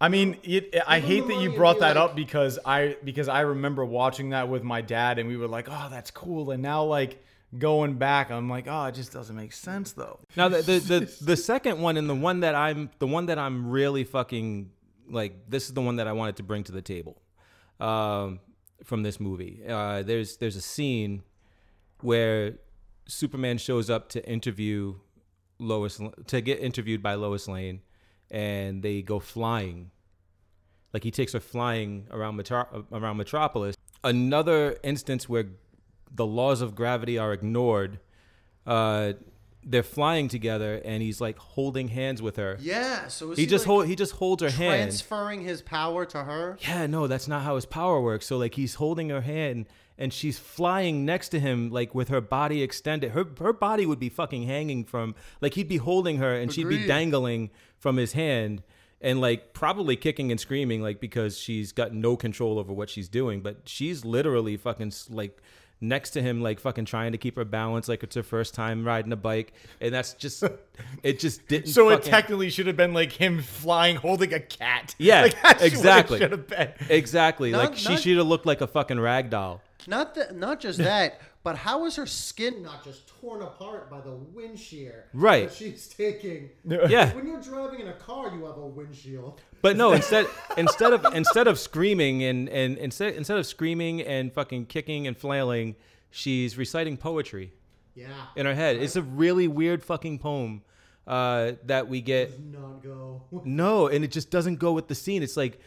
I 0.00 0.08
mean, 0.08 0.36
it, 0.44 0.74
I 0.86 1.00
hate 1.00 1.26
that 1.26 1.40
you 1.40 1.52
brought 1.56 1.80
that 1.80 1.96
up 1.96 2.14
because 2.14 2.58
I 2.64 2.96
because 3.02 3.28
I 3.28 3.40
remember 3.40 3.84
watching 3.84 4.30
that 4.30 4.48
with 4.48 4.62
my 4.62 4.80
dad 4.80 5.18
and 5.18 5.28
we 5.28 5.36
were 5.36 5.48
like, 5.48 5.66
"Oh, 5.70 5.88
that's 5.90 6.10
cool." 6.12 6.52
And 6.52 6.62
now 6.62 6.84
like 6.84 7.22
going 7.56 7.94
back, 7.94 8.30
I'm 8.30 8.48
like, 8.48 8.66
"Oh, 8.68 8.84
it 8.84 8.94
just 8.94 9.12
doesn't 9.12 9.34
make 9.34 9.52
sense 9.52 9.92
though." 9.92 10.20
Now 10.36 10.48
the 10.48 10.62
the, 10.62 10.78
the 10.78 11.16
the 11.24 11.36
second 11.36 11.80
one 11.80 11.96
and 11.96 12.08
the 12.08 12.14
one 12.14 12.40
that 12.40 12.54
I'm 12.54 12.90
the 12.98 13.06
one 13.06 13.26
that 13.26 13.38
I'm 13.38 13.70
really 13.70 14.04
fucking 14.04 14.70
like 15.10 15.48
this 15.48 15.68
is 15.68 15.74
the 15.74 15.80
one 15.80 15.96
that 15.96 16.06
I 16.06 16.12
wanted 16.12 16.36
to 16.36 16.42
bring 16.42 16.64
to 16.64 16.72
the 16.72 16.82
table 16.82 17.22
um, 17.80 18.40
from 18.84 19.02
this 19.02 19.18
movie. 19.20 19.62
Uh, 19.66 20.02
there's 20.02 20.36
there's 20.36 20.56
a 20.56 20.60
scene 20.60 21.22
where 22.00 22.58
Superman 23.06 23.58
shows 23.58 23.88
up 23.90 24.08
to 24.10 24.28
interview 24.28 24.94
Lois 25.58 26.00
to 26.26 26.40
get 26.40 26.60
interviewed 26.60 27.02
by 27.02 27.14
Lois 27.14 27.48
Lane, 27.48 27.80
and 28.30 28.82
they 28.82 29.02
go 29.02 29.18
flying. 29.18 29.90
Like 30.92 31.04
he 31.04 31.10
takes 31.10 31.32
her 31.32 31.40
flying 31.40 32.06
around 32.10 32.36
Metro- 32.36 32.86
around 32.92 33.16
Metropolis. 33.16 33.76
Another 34.04 34.78
instance 34.82 35.28
where 35.28 35.46
the 36.14 36.26
laws 36.26 36.60
of 36.60 36.74
gravity 36.74 37.18
are 37.18 37.32
ignored. 37.32 37.98
Uh, 38.66 39.14
they're 39.64 39.82
flying 39.82 40.28
together, 40.28 40.80
and 40.84 41.02
he's 41.02 41.20
like 41.20 41.38
holding 41.38 41.88
hands 41.88 42.22
with 42.22 42.36
her. 42.36 42.56
Yeah. 42.60 43.08
So 43.08 43.32
is 43.32 43.38
He 43.38 43.46
just 43.46 43.64
like 43.66 43.74
hold 43.74 43.86
he 43.86 43.96
just 43.96 44.12
holds 44.12 44.42
her 44.42 44.50
hand. 44.50 44.82
transferring 44.82 45.42
his 45.42 45.60
power 45.62 46.06
to 46.06 46.24
her. 46.24 46.56
Yeah, 46.62 46.86
no, 46.86 47.06
that's 47.06 47.28
not 47.28 47.42
how 47.42 47.56
his 47.56 47.66
power 47.66 48.00
works. 48.00 48.26
So 48.26 48.38
like 48.38 48.54
he's 48.54 48.74
holding 48.76 49.10
her 49.10 49.20
hand 49.20 49.66
and 49.98 50.12
she's 50.12 50.38
flying 50.38 51.04
next 51.04 51.30
to 51.30 51.40
him 51.40 51.70
like 51.70 51.94
with 51.94 52.08
her 52.08 52.20
body 52.20 52.62
extended. 52.62 53.10
Her 53.12 53.26
her 53.40 53.52
body 53.52 53.84
would 53.84 53.98
be 53.98 54.08
fucking 54.08 54.44
hanging 54.44 54.84
from 54.84 55.14
like 55.40 55.54
he'd 55.54 55.68
be 55.68 55.78
holding 55.78 56.16
her 56.18 56.34
and 56.34 56.52
she'd 56.52 56.68
be 56.68 56.86
dangling 56.86 57.50
from 57.78 57.96
his 57.96 58.12
hand 58.12 58.62
and 59.00 59.20
like 59.20 59.52
probably 59.52 59.96
kicking 59.96 60.30
and 60.30 60.40
screaming 60.40 60.82
like 60.82 61.00
because 61.00 61.36
she's 61.38 61.72
got 61.72 61.92
no 61.92 62.16
control 62.16 62.58
over 62.58 62.72
what 62.72 62.90
she's 62.90 63.08
doing 63.08 63.40
but 63.40 63.58
she's 63.64 64.04
literally 64.04 64.56
fucking 64.56 64.92
like 65.10 65.40
next 65.80 66.10
to 66.10 66.22
him 66.22 66.40
like 66.40 66.58
fucking 66.58 66.84
trying 66.84 67.12
to 67.12 67.18
keep 67.18 67.36
her 67.36 67.44
balance 67.44 67.88
like 67.88 68.02
it's 68.02 68.16
her 68.16 68.22
first 68.22 68.52
time 68.54 68.84
riding 68.84 69.12
a 69.12 69.16
bike 69.16 69.52
and 69.80 69.94
that's 69.94 70.14
just 70.14 70.42
it 71.04 71.20
just 71.20 71.46
didn't 71.46 71.68
So 71.68 71.90
it 71.90 72.02
technically 72.02 72.50
should 72.50 72.66
have 72.66 72.76
been 72.76 72.92
like 72.94 73.12
him 73.12 73.40
flying 73.42 73.96
holding 73.96 74.34
a 74.34 74.40
cat. 74.40 74.94
yeah 74.98 75.22
Like, 75.22 75.40
that's 75.42 75.62
exactly 75.62 76.18
should 76.18 76.32
have 76.32 76.46
been. 76.48 76.72
exactly 76.88 77.52
Not- 77.52 77.70
like 77.70 77.76
she 77.76 77.96
should 77.96 78.16
have 78.18 78.26
looked 78.26 78.46
like 78.46 78.60
a 78.60 78.66
fucking 78.66 78.98
rag 78.98 79.30
doll 79.30 79.62
Not 79.86 80.14
that, 80.16 80.34
not 80.36 80.58
just 80.60 80.78
that, 80.78 81.20
but 81.44 81.56
how 81.56 81.86
is 81.86 81.94
her 81.96 82.06
skin 82.06 82.62
not 82.62 82.84
just 82.84 83.06
torn 83.20 83.42
apart 83.42 83.88
by 83.88 84.00
the 84.00 84.10
wind 84.12 84.58
shear 84.58 85.04
Right. 85.14 85.48
that 85.48 85.54
she's 85.56 85.86
taking? 85.86 86.50
yeah 86.64 87.14
When 87.14 87.26
you're 87.26 87.40
driving 87.40 87.80
in 87.80 87.88
a 87.88 87.92
car, 87.94 88.32
you 88.34 88.44
have 88.46 88.58
a 88.58 88.66
windshield. 88.66 89.40
But 89.62 89.76
no, 89.76 89.92
instead 89.92 90.26
instead 90.56 90.92
of 90.92 91.04
instead 91.14 91.46
of 91.48 91.58
screaming 91.58 92.22
and 92.22 92.48
and 92.48 92.78
instead 92.78 93.14
instead 93.14 93.38
of 93.38 93.46
screaming 93.46 94.00
and 94.02 94.32
fucking 94.32 94.66
kicking 94.66 95.06
and 95.06 95.16
flailing, 95.16 95.74
she's 96.10 96.56
reciting 96.56 96.96
poetry 96.96 97.52
Yeah. 97.94 98.06
in 98.36 98.46
her 98.46 98.54
head. 98.54 98.76
It's 98.76 98.96
a 98.96 99.02
really 99.02 99.48
weird 99.48 99.82
fucking 99.82 100.18
poem 100.20 100.62
uh, 101.06 101.52
that 101.66 101.88
we 101.88 102.00
get. 102.00 102.30
Does 102.30 102.60
Not 102.60 102.82
go. 102.82 103.22
No, 103.44 103.88
and 103.88 104.04
it 104.04 104.12
just 104.12 104.30
doesn't 104.30 104.56
go 104.56 104.72
with 104.72 104.88
the 104.88 104.94
scene. 104.94 105.22
It's 105.22 105.36
like, 105.36 105.58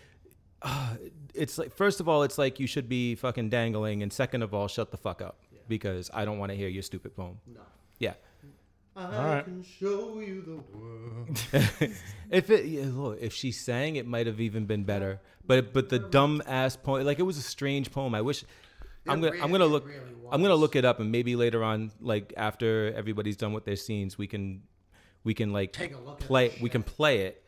uh, 0.62 0.96
it's 1.34 1.58
like 1.58 1.74
first 1.76 2.00
of 2.00 2.08
all, 2.08 2.24
it's 2.24 2.38
like 2.38 2.60
you 2.60 2.68
should 2.68 2.88
be 2.88 3.16
fucking 3.16 3.50
dangling, 3.50 4.04
and 4.04 4.12
second 4.14 4.42
of 4.44 4.54
all, 4.54 4.68
shut 4.68 4.92
the 4.92 4.98
fuck 4.98 5.22
up 5.22 5.39
because 5.68 6.10
I 6.14 6.26
don't 6.26 6.38
want 6.39 6.52
to 6.52 6.56
hear 6.58 6.68
your 6.70 6.84
stupid 6.84 7.16
poem. 7.16 7.39
No. 7.48 7.62
Yeah. 8.00 8.14
I 8.96 9.36
right. 9.36 9.44
can 9.44 9.64
show 9.64 10.20
you 10.20 10.42
the 10.42 10.78
world. 10.78 11.94
If 12.32 12.50
it 12.50 12.66
yeah, 12.66 12.86
look, 12.86 13.18
if 13.20 13.34
she 13.34 13.52
sang, 13.52 13.98
it 13.98 14.08
might 14.08 14.26
have 14.26 14.39
even 14.39 14.66
been 14.66 14.86
better. 14.86 15.20
But 15.46 15.74
but 15.74 15.89
the 15.89 16.00
dumb 16.00 16.42
ass 16.46 16.78
poem, 16.78 17.06
like 17.06 17.20
it 17.20 17.24
was 17.24 17.38
a 17.38 17.42
strange 17.42 17.92
poem. 17.92 18.16
I 18.16 18.22
wish. 18.22 18.46
I'm 19.08 19.20
gonna 19.20 19.42
I'm 19.42 19.52
gonna 19.52 19.66
look 19.66 19.86
really 19.86 20.00
I'm 20.32 20.42
gonna 20.42 20.56
look 20.56 20.76
it 20.78 20.86
up 20.86 21.00
and 21.02 21.12
maybe 21.12 21.36
later 21.36 21.62
on, 21.64 21.92
like 22.00 22.34
after 22.38 22.94
everybody's 22.94 23.36
done 23.36 23.52
with 23.52 23.66
their 23.66 23.76
scenes, 23.76 24.18
we 24.18 24.28
can 24.28 24.62
we 25.24 25.34
can 25.34 25.52
like 25.52 25.74
Take 25.74 25.94
a 25.94 26.00
look 26.00 26.20
play 26.20 26.50
that 26.50 26.62
we 26.62 26.70
can 26.70 26.84
play 26.84 27.26
it 27.26 27.44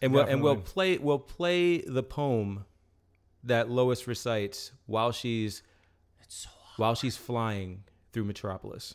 and 0.00 0.12
we'll 0.12 0.24
and 0.24 0.42
we'll 0.42 0.56
play 0.56 0.98
we'll 0.98 1.18
play 1.18 1.82
the 1.82 2.02
poem 2.02 2.64
that 3.42 3.68
Lois 3.68 4.06
recites 4.06 4.72
while 4.86 5.12
she's 5.12 5.62
while 6.76 6.94
she's 6.94 7.16
flying 7.16 7.84
through 8.12 8.24
Metropolis. 8.24 8.94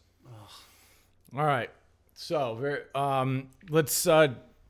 All 1.35 1.45
right. 1.45 1.69
So, 2.21 2.79
um, 2.95 3.47
let's 3.69 4.05
uh, 4.05 4.27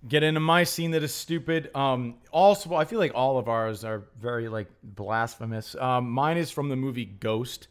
get 0.08 0.22
into 0.22 0.39
my 0.39 0.64
scene 0.64 0.91
that 0.91 1.02
is 1.02 1.12
stupid. 1.12 1.76
Um, 1.76 2.18
also, 2.32 2.76
I 2.76 2.86
feel 2.86 3.00
like 3.00 3.14
all 3.16 3.39
of 3.39 3.50
ours 3.50 3.84
are 3.84 4.04
very 4.22 4.47
like 4.47 4.68
blasphemous. 4.84 5.74
Um, 5.74 6.12
mine 6.12 6.38
is 6.38 6.52
from 6.52 6.70
the 6.70 6.76
movie 6.76 7.06
Ghost, 7.06 7.68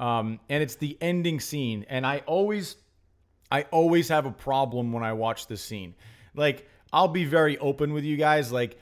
um, 0.00 0.40
and 0.48 0.62
it's 0.62 0.76
the 0.76 0.96
ending 1.02 1.40
scene. 1.40 1.84
And 1.90 2.06
I 2.06 2.22
always, 2.24 2.76
I 3.52 3.64
always 3.64 4.08
have 4.08 4.24
a 4.24 4.30
problem 4.30 4.94
when 4.94 5.04
I 5.04 5.12
watch 5.12 5.46
this 5.46 5.60
scene. 5.60 5.94
Like, 6.34 6.66
I'll 6.90 7.06
be 7.06 7.26
very 7.26 7.58
open 7.58 7.92
with 7.92 8.04
you 8.04 8.16
guys. 8.16 8.50
Like, 8.50 8.78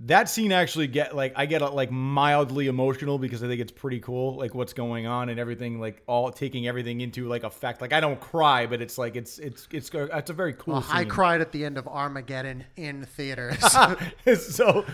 that 0.00 0.28
scene 0.28 0.52
actually 0.52 0.86
get 0.86 1.16
like 1.16 1.32
I 1.36 1.46
get 1.46 1.62
uh, 1.62 1.70
like 1.72 1.90
mildly 1.90 2.68
emotional 2.68 3.18
because 3.18 3.42
I 3.42 3.48
think 3.48 3.60
it's 3.60 3.72
pretty 3.72 4.00
cool, 4.00 4.36
like 4.36 4.54
what's 4.54 4.72
going 4.72 5.06
on 5.06 5.28
and 5.28 5.40
everything, 5.40 5.80
like 5.80 6.02
all 6.06 6.30
taking 6.30 6.68
everything 6.68 7.00
into 7.00 7.26
like 7.26 7.42
effect. 7.42 7.80
Like 7.80 7.92
I 7.92 8.00
don't 8.00 8.20
cry, 8.20 8.66
but 8.66 8.80
it's 8.80 8.96
like 8.96 9.16
it's 9.16 9.38
it's 9.38 9.66
it's 9.72 9.90
it's 9.92 10.30
a 10.30 10.32
very 10.32 10.52
cool. 10.54 10.74
Well, 10.74 10.86
I 10.88 11.04
cried 11.04 11.40
at 11.40 11.52
the 11.52 11.64
end 11.64 11.78
of 11.78 11.88
Armageddon 11.88 12.64
in 12.76 13.04
theaters. 13.04 13.58
so 14.38 14.84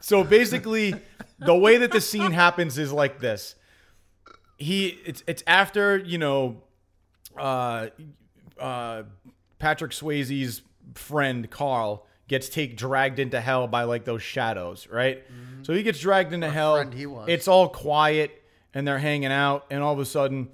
so 0.00 0.22
basically 0.22 0.94
the 1.38 1.56
way 1.56 1.78
that 1.78 1.90
the 1.90 2.00
scene 2.00 2.32
happens 2.32 2.78
is 2.78 2.92
like 2.92 3.18
this 3.18 3.56
he 4.58 4.98
it's 5.04 5.22
it's 5.26 5.42
after 5.46 5.96
you 5.98 6.18
know 6.18 6.62
uh 7.38 7.88
uh 8.58 9.02
patrick 9.58 9.92
swayze's 9.92 10.62
friend 10.94 11.50
carl 11.50 12.06
gets 12.28 12.48
take 12.48 12.76
dragged 12.76 13.18
into 13.18 13.40
hell 13.40 13.66
by 13.66 13.84
like 13.84 14.04
those 14.04 14.22
shadows 14.22 14.86
right? 14.88 15.22
So 15.62 15.72
he 15.74 15.82
gets 15.82 15.98
dragged 16.00 16.32
into 16.32 16.50
hell. 16.50 16.76
friend 16.76 16.94
he 16.94 17.06
it's 17.28 17.48
all 17.48 17.68
quiet 17.68 18.42
and 18.72 18.86
they're 18.88 18.98
hanging 18.98 19.32
out 19.32 19.66
and 19.70 19.82
all 19.82 19.92
of 19.92 19.98
a 19.98 20.04
sudden 20.04 20.48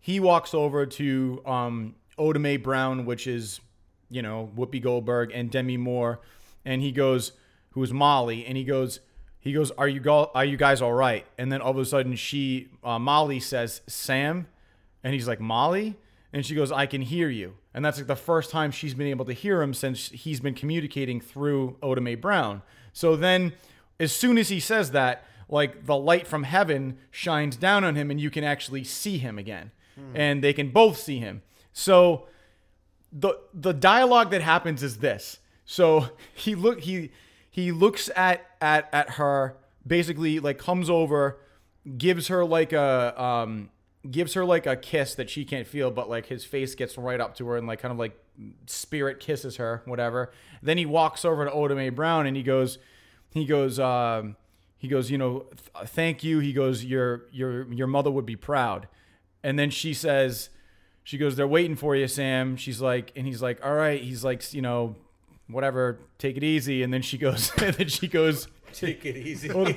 he 0.00 0.20
walks 0.20 0.54
over 0.54 0.86
to 0.86 1.42
um 1.46 1.94
Oda 2.18 2.58
Brown 2.58 3.04
which 3.06 3.26
is 3.26 3.60
you 4.10 4.22
know 4.22 4.50
Whoopi 4.56 4.80
Goldberg 4.82 5.30
and 5.34 5.50
Demi 5.50 5.76
Moore 5.76 6.20
and 6.64 6.80
he 6.82 6.92
goes 6.92 7.32
who 7.70 7.82
is 7.82 7.92
Molly 7.92 8.46
and 8.46 8.56
he 8.56 8.64
goes 8.64 9.00
he 9.40 9.52
goes 9.52 9.70
are 9.72 9.88
you 9.88 10.00
go- 10.00 10.30
are 10.34 10.44
you 10.44 10.56
guys 10.56 10.80
all 10.82 10.92
right? 10.92 11.24
And 11.38 11.52
then 11.52 11.60
all 11.60 11.70
of 11.72 11.78
a 11.78 11.84
sudden 11.84 12.16
she 12.16 12.68
uh, 12.82 12.98
Molly 12.98 13.38
says 13.40 13.80
Sam 13.86 14.46
and 15.04 15.12
he's 15.14 15.28
like 15.28 15.40
Molly 15.40 15.96
and 16.32 16.44
she 16.44 16.54
goes 16.54 16.72
I 16.72 16.86
can 16.86 17.02
hear 17.02 17.28
you. 17.28 17.54
And 17.74 17.84
that's 17.84 17.98
like 17.98 18.06
the 18.06 18.16
first 18.16 18.50
time 18.50 18.70
she's 18.70 18.94
been 18.94 19.06
able 19.06 19.24
to 19.26 19.32
hear 19.32 19.62
him 19.62 19.74
since 19.74 20.08
he's 20.08 20.40
been 20.40 20.54
communicating 20.54 21.20
through 21.20 21.76
Oda 21.82 22.00
Mae 22.00 22.14
Brown. 22.14 22.62
So 22.92 23.16
then 23.16 23.52
as 24.00 24.12
soon 24.12 24.38
as 24.38 24.48
he 24.48 24.60
says 24.60 24.90
that 24.92 25.24
like 25.48 25.86
the 25.86 25.96
light 25.96 26.26
from 26.26 26.42
heaven 26.42 26.98
shines 27.10 27.56
down 27.56 27.84
on 27.84 27.94
him 27.94 28.10
and 28.10 28.20
you 28.20 28.30
can 28.30 28.44
actually 28.44 28.84
see 28.84 29.18
him 29.18 29.38
again. 29.38 29.70
And 30.14 30.44
they 30.44 30.52
can 30.52 30.70
both 30.70 30.98
see 30.98 31.18
him. 31.20 31.42
So 31.72 32.26
the 33.12 33.38
the 33.54 33.72
dialogue 33.72 34.30
that 34.30 34.42
happens 34.42 34.82
is 34.82 34.98
this. 34.98 35.38
So 35.64 36.08
he 36.34 36.54
look 36.54 36.80
he 36.80 37.10
he 37.50 37.72
looks 37.72 38.10
at 38.14 38.46
at 38.60 38.88
at 38.92 39.10
her 39.10 39.56
basically 39.86 40.40
like 40.40 40.58
comes 40.58 40.90
over, 40.90 41.38
gives 41.96 42.28
her 42.28 42.44
like 42.44 42.72
a 42.72 43.20
um 43.20 43.70
gives 44.10 44.34
her 44.34 44.44
like 44.44 44.66
a 44.66 44.76
kiss 44.76 45.14
that 45.14 45.30
she 45.30 45.44
can't 45.44 45.66
feel, 45.66 45.90
but 45.90 46.08
like 46.08 46.26
his 46.26 46.44
face 46.44 46.74
gets 46.74 46.96
right 46.98 47.20
up 47.20 47.36
to 47.36 47.46
her 47.48 47.56
and 47.56 47.66
like 47.66 47.80
kind 47.80 47.92
of 47.92 47.98
like 47.98 48.18
spirit 48.66 49.20
kisses 49.20 49.56
her, 49.56 49.82
whatever. 49.84 50.32
Then 50.62 50.78
he 50.78 50.86
walks 50.86 51.24
over 51.24 51.44
to 51.44 51.52
Oda 51.52 51.74
Mae 51.74 51.90
Brown 51.90 52.26
and 52.26 52.36
he 52.36 52.42
goes 52.42 52.78
he 53.30 53.44
goes 53.44 53.78
um 53.78 54.36
he 54.78 54.88
goes, 54.88 55.10
you 55.10 55.18
know, 55.18 55.40
th- 55.40 55.88
thank 55.88 56.22
you. 56.22 56.38
He 56.38 56.52
goes, 56.52 56.84
your 56.84 57.26
your 57.32 57.72
your 57.72 57.86
mother 57.86 58.10
would 58.10 58.26
be 58.26 58.36
proud. 58.36 58.88
And 59.42 59.58
then 59.58 59.70
she 59.70 59.94
says, 59.94 60.50
she 61.04 61.18
goes, 61.18 61.36
they're 61.36 61.46
waiting 61.46 61.76
for 61.76 61.94
you, 61.94 62.08
Sam. 62.08 62.56
She's 62.56 62.80
like, 62.80 63.12
and 63.16 63.26
he's 63.26 63.40
like, 63.40 63.64
all 63.64 63.74
right. 63.74 64.00
He's 64.00 64.24
like, 64.24 64.52
you 64.52 64.60
know, 64.60 64.96
whatever, 65.48 65.98
take 66.18 66.36
it 66.36 66.44
easy. 66.44 66.82
And 66.82 66.92
then 66.92 67.02
she 67.02 67.16
goes, 67.16 67.52
and 67.62 67.74
then 67.74 67.88
she 67.88 68.08
goes, 68.08 68.48
Take 68.80 69.06
it 69.06 69.16
easy. 69.16 69.48
well, 69.52 69.72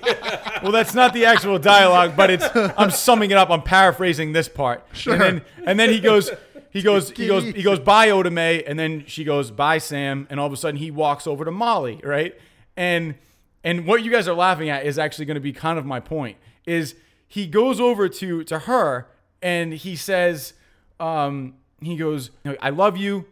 well, 0.62 0.72
that's 0.72 0.93
not 0.93 1.14
the 1.14 1.26
actual 1.26 1.58
dialogue, 1.58 2.16
but 2.18 2.30
it's, 2.30 2.45
I'm 2.78 2.91
summing 2.91 3.32
it 3.32 3.38
up. 3.38 3.50
I'm 3.50 3.62
paraphrasing 3.62 4.34
this 4.34 4.50
part. 4.50 4.86
Sure. 4.93 5.14
And 5.14 5.22
then, 5.22 5.41
and 5.66 5.80
then 5.80 5.89
he 5.89 6.00
goes, 6.00 6.30
he 6.72 6.82
goes, 6.82 7.12
he 7.12 7.28
goes, 7.28 7.43
he 7.43 7.64
goes, 7.64 7.80
bye, 7.80 8.10
Oda 8.10 8.30
Mae. 8.30 8.64
And 8.64 8.78
then 8.78 9.06
she 9.08 9.24
goes, 9.24 9.52
bye, 9.52 9.78
Sam. 9.78 10.28
And 10.30 10.39
all 10.39 10.47
of 10.47 10.54
a 10.54 10.58
sudden 10.58 10.80
he 10.80 10.91
walks 10.91 11.28
over 11.28 11.45
to 11.45 11.52
Molly, 11.52 12.02
right? 12.04 12.38
And, 12.76 13.16
and 13.64 13.86
what 13.86 14.04
you 14.04 14.12
guys 14.12 14.28
are 14.28 14.36
laughing 14.36 14.70
at 14.70 14.86
is 14.86 15.00
actually 15.00 15.26
going 15.26 15.36
to 15.36 15.41
be 15.41 15.54
kind 15.54 15.80
of 15.80 15.86
my 15.86 16.00
point 16.00 16.38
is 16.66 16.95
he 17.28 17.47
goes 17.47 17.80
over 17.80 18.10
to, 18.10 18.43
to 18.43 18.60
her 18.60 19.08
and 19.41 19.74
he 19.74 19.95
says, 19.95 20.54
um, 21.00 21.56
he 21.82 21.95
goes, 21.95 22.32
I 22.62 22.70
love 22.70 22.97
you. 22.97 23.26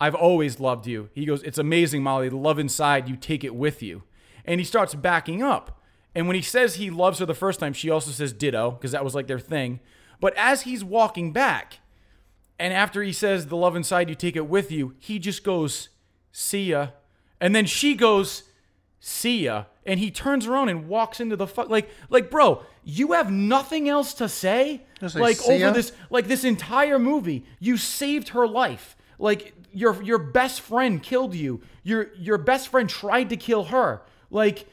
I've 0.00 0.14
always 0.16 0.58
loved 0.58 0.88
you. 0.88 1.10
He 1.14 1.24
goes, 1.24 1.44
It's 1.44 1.58
amazing, 1.58 2.02
Molly. 2.02 2.28
The 2.28 2.36
love 2.36 2.58
inside, 2.58 3.08
you 3.08 3.14
take 3.14 3.44
it 3.44 3.54
with 3.54 3.82
you. 3.82 4.02
And 4.44 4.60
he 4.60 4.64
starts 4.64 4.94
backing 4.94 5.42
up. 5.42 5.80
And 6.14 6.26
when 6.26 6.36
he 6.36 6.42
says 6.42 6.74
he 6.74 6.90
loves 6.90 7.18
her 7.20 7.26
the 7.26 7.34
first 7.34 7.60
time, 7.60 7.72
she 7.72 7.90
also 7.90 8.10
says 8.10 8.32
ditto, 8.32 8.72
because 8.72 8.92
that 8.92 9.04
was 9.04 9.14
like 9.14 9.26
their 9.26 9.38
thing. 9.38 9.80
But 10.20 10.34
as 10.36 10.62
he's 10.62 10.84
walking 10.84 11.32
back, 11.32 11.78
and 12.58 12.72
after 12.72 13.02
he 13.02 13.12
says 13.12 13.46
the 13.46 13.56
love 13.56 13.74
inside, 13.74 14.08
you 14.08 14.14
take 14.14 14.36
it 14.36 14.46
with 14.46 14.70
you, 14.70 14.94
he 14.98 15.18
just 15.18 15.42
goes, 15.42 15.88
See 16.30 16.66
ya. 16.66 16.88
And 17.40 17.56
then 17.56 17.66
she 17.66 17.94
goes, 17.94 18.44
See 19.00 19.44
ya. 19.44 19.64
And 19.84 19.98
he 19.98 20.10
turns 20.10 20.46
around 20.46 20.68
and 20.68 20.86
walks 20.88 21.18
into 21.18 21.34
the 21.34 21.46
fuck 21.46 21.68
like 21.68 21.90
like 22.08 22.30
bro, 22.30 22.62
you 22.84 23.12
have 23.12 23.32
nothing 23.32 23.88
else 23.88 24.14
to 24.14 24.28
say? 24.28 24.84
Just 25.00 25.14
say, 25.14 25.20
like 25.20 25.42
over 25.42 25.56
ya." 25.56 25.72
this 25.72 25.92
like 26.08 26.28
this 26.28 26.44
entire 26.44 27.00
movie, 27.00 27.44
you 27.58 27.76
saved 27.76 28.28
her 28.28 28.46
life. 28.46 28.96
Like 29.18 29.54
your 29.72 30.00
your 30.02 30.18
best 30.18 30.60
friend 30.60 31.02
killed 31.02 31.34
you. 31.34 31.62
Your 31.82 32.12
your 32.14 32.38
best 32.38 32.68
friend 32.68 32.88
tried 32.88 33.28
to 33.30 33.36
kill 33.36 33.64
her. 33.64 34.02
Like 34.32 34.66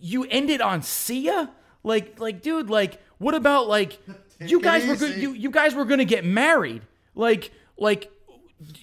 you 0.00 0.24
ended 0.24 0.60
on 0.60 0.82
Sia? 0.82 1.50
Like 1.84 2.18
like 2.18 2.42
dude, 2.42 2.68
like 2.68 3.00
what 3.18 3.34
about 3.34 3.68
like 3.68 4.00
you 4.40 4.60
guys 4.60 4.86
were 4.86 4.96
good 4.96 5.16
you 5.16 5.32
you 5.32 5.50
guys 5.50 5.74
were 5.74 5.84
going 5.84 5.98
to 5.98 6.04
get 6.04 6.24
married. 6.24 6.82
Like 7.14 7.52
like 7.76 8.10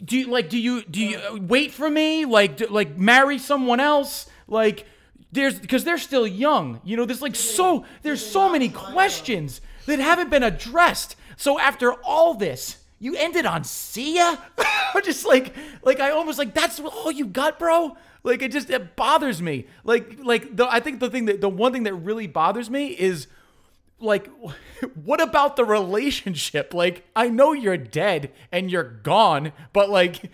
do 0.04 0.18
you 0.18 0.28
like 0.28 0.50
do 0.50 0.58
you 0.58 0.84
do 0.84 1.02
you 1.02 1.18
uh, 1.18 1.38
wait 1.42 1.74
for 1.74 1.90
me 1.90 2.24
like 2.24 2.58
do, 2.58 2.68
like 2.68 2.98
marry 2.98 3.38
someone 3.38 3.82
else 3.82 4.30
like 4.48 4.86
there's 5.34 5.60
because 5.60 5.84
they're 5.84 5.98
still 5.98 6.26
young 6.26 6.80
you 6.86 6.96
know 6.96 7.04
there's 7.04 7.22
like 7.22 7.36
so 7.36 7.84
there's 8.02 8.26
so 8.26 8.50
many 8.50 8.70
questions 8.70 9.60
that 9.86 10.00
haven't 10.00 10.30
been 10.30 10.44
addressed 10.44 11.18
so 11.36 11.60
after 11.60 11.94
all 12.04 12.34
this 12.36 12.78
you 13.00 13.16
ended 13.16 13.46
on 13.46 13.64
see 13.64 14.16
Sia? 14.16 14.40
just 15.04 15.26
like 15.26 15.54
like 15.84 16.00
I 16.00 16.12
almost 16.12 16.38
like 16.38 16.54
that's 16.54 16.80
all 16.80 17.12
you 17.12 17.26
got, 17.26 17.60
bro. 17.60 17.96
Like 18.24 18.42
it 18.42 18.52
just 18.52 18.70
it 18.70 18.96
bothers 18.96 19.42
me. 19.42 19.68
Like 19.84 20.18
like 20.24 20.56
the 20.56 20.68
I 20.68 20.80
think 20.80 21.00
the 21.00 21.10
thing 21.10 21.26
that 21.26 21.42
the 21.42 21.50
one 21.50 21.74
thing 21.74 21.84
that 21.84 21.94
really 21.94 22.28
bothers 22.28 22.70
me 22.70 22.88
is 22.88 23.28
like 24.00 24.30
what 25.04 25.22
about 25.22 25.56
the 25.56 25.66
relationship? 25.66 26.74
Like 26.74 27.06
I 27.16 27.30
know 27.30 27.54
you're 27.54 27.78
dead 27.78 28.32
and 28.52 28.72
you're 28.72 28.84
gone, 28.84 29.54
but 29.74 29.90
like 29.90 30.32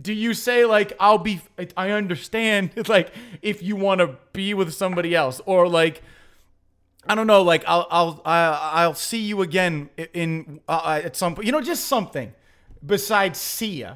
do 0.00 0.12
you 0.12 0.34
say 0.34 0.64
like 0.64 0.92
I'll 0.98 1.18
be 1.18 1.40
I 1.76 1.90
understand 1.90 2.70
like 2.88 3.12
if 3.42 3.62
you 3.62 3.76
want 3.76 4.00
to 4.00 4.16
be 4.32 4.54
with 4.54 4.72
somebody 4.72 5.14
else 5.14 5.40
or 5.46 5.68
like 5.68 6.02
I 7.08 7.14
don't 7.14 7.26
know 7.26 7.42
like 7.42 7.64
I'll 7.66 7.86
I'll 7.90 8.22
I'll, 8.24 8.94
see 8.94 9.22
you 9.22 9.42
again 9.42 9.90
in 10.12 10.60
uh, 10.68 11.00
at 11.04 11.16
some 11.16 11.34
point 11.34 11.46
you 11.46 11.52
know 11.52 11.60
just 11.60 11.86
something 11.86 12.32
besides 12.84 13.38
see 13.38 13.80
ya 13.80 13.94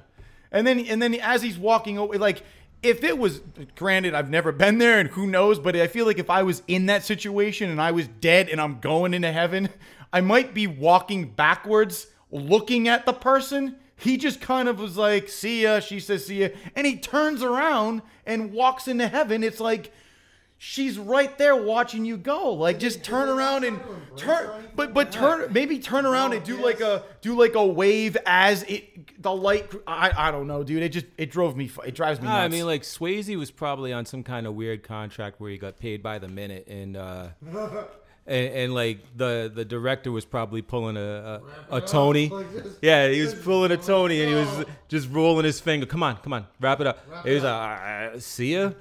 and 0.53 0.67
then 0.67 0.81
and 0.81 1.01
then 1.01 1.15
as 1.15 1.43
he's 1.43 1.59
walking 1.59 1.99
away 1.99 2.19
like 2.19 2.43
if 2.83 3.03
it 3.05 3.19
was 3.19 3.41
granted 3.77 4.15
I've 4.15 4.31
never 4.31 4.53
been 4.53 4.79
there 4.79 4.99
and 4.99 5.09
who 5.09 5.27
knows 5.27 5.59
but 5.59 5.77
I 5.77 5.87
feel 5.87 6.07
like 6.07 6.19
if 6.19 6.31
I 6.31 6.43
was 6.43 6.63
in 6.69 6.87
that 6.87 7.05
situation 7.05 7.71
and 7.71 7.81
I 7.81 7.93
was 7.93 8.09
dead 8.09 8.49
and 8.49 8.61
I'm 8.61 8.81
going 8.81 9.15
into 9.15 9.33
heaven 9.33 9.69
I 10.13 10.21
might 10.21 10.55
be 10.55 10.67
walking 10.67 11.31
backwards 11.31 12.07
looking 12.31 12.89
at 12.89 13.07
the 13.07 13.13
person 13.13 13.77
he 13.99 14.17
just 14.17 14.41
kind 14.41 14.69
of 14.69 14.79
was 14.79 14.97
like, 14.97 15.29
see 15.29 15.65
ya. 15.65 15.81
She 15.81 15.99
says, 15.99 16.25
see 16.25 16.43
ya. 16.43 16.49
And 16.77 16.87
he 16.87 16.97
turns 16.97 17.43
around 17.43 18.03
and 18.25 18.53
walks 18.53 18.87
into 18.87 19.09
heaven. 19.09 19.43
It's 19.43 19.59
like, 19.59 19.93
she's 20.59 20.99
right 20.99 21.39
there 21.39 21.57
watching 21.57 22.05
you 22.05 22.17
go. 22.17 22.53
Like, 22.53 22.79
just 22.79 23.03
turn 23.03 23.29
around 23.29 23.65
and 23.65 23.81
turn, 24.17 24.69
but, 24.75 24.93
but 24.93 25.11
turn, 25.13 25.53
maybe 25.53 25.79
turn 25.79 26.05
around 26.05 26.33
and 26.35 26.45
do 26.45 26.63
like 26.63 26.81
a, 26.81 27.05
do 27.21 27.39
like 27.39 27.55
a 27.55 27.65
wave 27.65 28.17
as 28.27 28.65
it, 28.65 29.23
the 29.23 29.33
light, 29.35 29.73
I, 29.87 30.29
I 30.29 30.31
don't 30.31 30.47
know, 30.47 30.63
dude. 30.65 30.83
It 30.83 30.91
just, 30.91 31.07
it 31.17 31.31
drove 31.31 31.57
me, 31.57 31.71
it 31.87 31.95
drives 31.95 32.21
me 32.21 32.27
nuts. 32.27 32.45
I 32.45 32.49
mean, 32.49 32.67
like 32.67 32.83
Swayze 32.83 33.35
was 33.37 33.51
probably 33.51 33.93
on 33.93 34.05
some 34.05 34.23
kind 34.23 34.47
of 34.47 34.55
weird 34.55 34.83
contract 34.83 35.41
where 35.41 35.51
he 35.51 35.59
got 35.59 35.79
paid 35.79 36.03
by 36.03 36.19
the 36.19 36.29
minute, 36.29 36.67
and 36.69 36.97
uh, 36.97 37.29
and, 38.27 38.49
and 38.55 38.75
like 38.75 38.99
the 39.17 39.51
the 39.53 39.65
director 39.65 40.13
was 40.13 40.25
probably 40.25 40.63
pulling 40.63 40.97
a 40.97 41.41
a, 41.71 41.77
a 41.77 41.81
Tony. 41.81 42.31
Yeah, 42.83 43.09
he 43.09 43.21
was 43.21 43.35
pulling 43.35 43.73
a 43.73 43.77
Tony, 43.77 44.21
and 44.21 44.29
he 44.29 44.35
was 44.35 44.67
just 44.89 45.09
rolling 45.11 45.45
his 45.45 45.59
finger. 45.61 45.87
Come 45.87 46.03
on, 46.03 46.17
come 46.19 46.33
on, 46.33 46.47
wrap 46.61 46.81
it 46.81 46.87
up. 46.87 46.99
He 47.25 47.35
was 47.35 47.43
like, 47.43 47.81
uh, 48.15 48.19
"See 48.21 48.55
ya." 48.55 48.71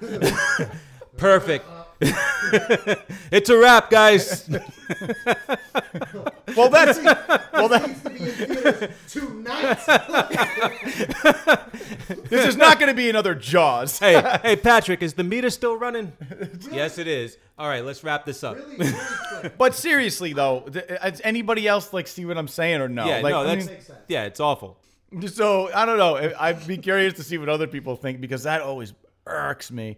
Perfect. 1.18 1.66
it's 2.00 3.50
a 3.50 3.58
wrap, 3.58 3.90
guys. 3.90 4.48
well, 6.56 6.70
that's, 6.70 6.96
well, 7.52 7.68
that, 7.68 7.88
Needs 7.88 8.02
to 8.02 8.10
be 8.10 8.20
in 8.20 8.30
theaters 8.30 8.90
tonight. 9.08 9.78
this 12.28 12.46
is 12.46 12.56
not 12.56 12.78
going 12.78 12.88
to 12.88 12.94
be 12.94 13.10
another 13.10 13.34
Jaws. 13.34 13.98
hey, 13.98 14.22
hey, 14.42 14.54
Patrick, 14.54 15.02
is 15.02 15.14
the 15.14 15.24
meter 15.24 15.50
still 15.50 15.76
running? 15.76 16.12
yes, 16.70 16.98
it 16.98 17.08
is. 17.08 17.36
All 17.58 17.68
right, 17.68 17.84
let's 17.84 18.04
wrap 18.04 18.24
this 18.24 18.44
up. 18.44 18.56
Really, 18.56 18.76
really. 18.76 19.50
But 19.58 19.74
seriously 19.74 20.32
though, 20.32 20.68
does 20.70 21.20
anybody 21.24 21.66
else 21.66 21.92
like 21.92 22.06
see 22.06 22.24
what 22.24 22.38
I'm 22.38 22.46
saying 22.46 22.80
or 22.80 22.88
no? 22.88 23.06
Yeah, 23.06 23.22
like, 23.22 23.32
no, 23.32 23.40
I 23.40 23.44
that's 23.44 23.66
mean- 23.66 23.74
Makes 23.74 23.88
sense. 23.88 23.98
yeah, 24.06 24.22
it's 24.24 24.38
awful. 24.38 24.78
So 25.26 25.68
I 25.74 25.84
don't 25.84 25.98
know. 25.98 26.32
I'd 26.38 26.64
be 26.64 26.78
curious 26.78 27.14
to 27.14 27.24
see 27.24 27.38
what 27.38 27.48
other 27.48 27.66
people 27.66 27.96
think 27.96 28.20
because 28.20 28.44
that 28.44 28.60
always 28.60 28.92
irks 29.26 29.72
me. 29.72 29.96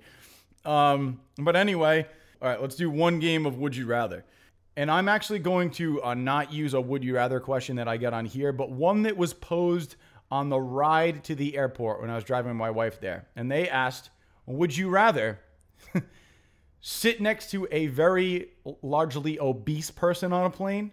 Um, 0.65 1.21
but 1.39 1.57
anyway, 1.57 2.07
all 2.41 2.49
right, 2.49 2.61
let's 2.61 2.77
do 2.77 2.91
one 2.91 3.19
game 3.19 3.47
of 3.47 3.59
Would 3.59 3.77
You 3.77 3.87
Rather. 3.87 4.25
And 4.77 4.91
I'm 4.91 5.09
actually 5.09 5.41
going 5.41 5.71
to 5.73 6.03
uh, 6.03 6.15
not 6.15 6.53
use 6.53 6.75
a 6.75 6.81
Would 6.81 7.05
You 7.05 7.17
Rather 7.17 7.41
question 7.41 7.77
that 7.77 7.89
I 7.89 7.97
get 7.97 8.13
on 8.13 8.25
here, 8.25 8.53
but 8.53 8.71
one 8.71 9.03
that 9.03 9.17
was 9.17 9.35
posed 9.35 9.97
on 10.31 10.49
the 10.49 10.61
ride 10.61 11.25
to 11.25 11.35
the 11.35 11.57
airport 11.57 12.01
when 12.01 12.11
I 12.11 12.15
was 12.15 12.25
driving 12.25 12.57
my 12.57 12.71
wife 12.71 13.01
there. 13.01 13.27
And 13.35 13.51
they 13.51 13.69
asked, 13.69 14.11
Would 14.47 14.77
you 14.77 14.89
rather 14.89 15.41
sit 16.81 17.21
next 17.21 17.51
to 17.51 17.67
a 17.71 17.89
very 17.89 18.51
largely 18.83 19.39
obese 19.41 19.91
person 19.91 20.33
on 20.33 20.47
a 20.47 20.51
plane 20.51 20.93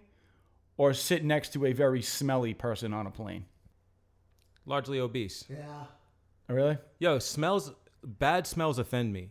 or 0.76 0.92
sit 0.92 1.24
next 1.24 1.52
to 1.52 1.66
a 1.66 1.72
very 1.72 2.02
smelly 2.02 2.54
person 2.54 2.92
on 2.92 3.06
a 3.06 3.10
plane? 3.10 3.44
Largely 4.66 4.98
obese. 4.98 5.44
Yeah. 5.48 5.84
Oh, 6.50 6.54
really? 6.54 6.78
Yo, 6.98 7.18
smells 7.18 7.72
bad 8.02 8.46
smells 8.46 8.78
offend 8.78 9.12
me. 9.12 9.30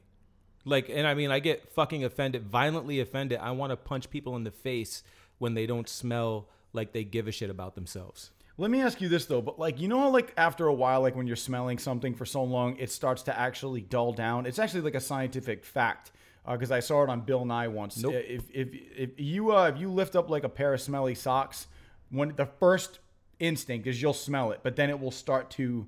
Like, 0.68 0.90
and 0.90 1.08
I 1.08 1.14
mean, 1.14 1.32
I 1.32 1.40
get 1.40 1.72
fucking 1.72 2.04
offended, 2.04 2.44
violently 2.44 3.00
offended. 3.00 3.40
I 3.42 3.52
want 3.52 3.72
to 3.72 3.78
punch 3.78 4.10
people 4.10 4.36
in 4.36 4.44
the 4.44 4.52
face 4.52 5.04
when 5.38 5.54
they 5.54 5.66
don't 5.66 5.88
smell 5.88 6.50
like 6.74 6.94
they 6.94 7.04
give 7.04 7.28
a 7.28 7.32
shit 7.32 7.50
about 7.50 7.76
themselves. 7.76 8.32
Let 8.60 8.72
me 8.72 8.82
ask 8.82 9.00
you 9.02 9.08
this 9.08 9.26
though, 9.26 9.42
but 9.42 9.60
like 9.60 9.80
you 9.80 9.88
know 9.88 10.00
how 10.00 10.10
like 10.10 10.34
after 10.36 10.66
a 10.66 10.74
while, 10.74 11.02
like 11.02 11.16
when 11.16 11.28
you're 11.28 11.36
smelling 11.36 11.78
something 11.78 12.16
for 12.16 12.26
so 12.26 12.44
long, 12.44 12.76
it 12.78 12.92
starts 12.92 13.24
to 13.24 13.40
actually 13.40 13.82
dull 13.82 14.14
down. 14.14 14.46
It's 14.48 14.58
actually 14.58 14.82
like 14.82 14.96
a 14.96 15.00
scientific 15.00 15.64
fact 15.64 16.12
because 16.50 16.72
I 16.72 16.80
saw 16.80 17.04
it 17.04 17.10
on 17.10 17.22
Bill 17.22 17.46
Nye 17.46 17.68
once. 17.68 17.98
Nope. 17.98 18.14
If 18.16 18.50
if 18.52 18.70
if 18.74 19.10
you 19.18 19.56
uh, 19.56 19.68
if 19.68 19.80
you 19.80 19.92
lift 19.92 20.16
up 20.16 20.30
like 20.30 20.44
a 20.44 20.50
pair 20.50 20.74
of 20.74 20.82
smelly 20.82 21.14
socks, 21.14 21.68
when 22.10 22.36
the 22.36 22.46
first 22.46 23.00
instinct 23.40 23.86
is 23.86 24.02
you'll 24.02 24.14
smell 24.14 24.52
it, 24.52 24.62
but 24.64 24.76
then 24.76 24.90
it 24.90 25.00
will 25.00 25.12
start 25.12 25.52
to 25.52 25.88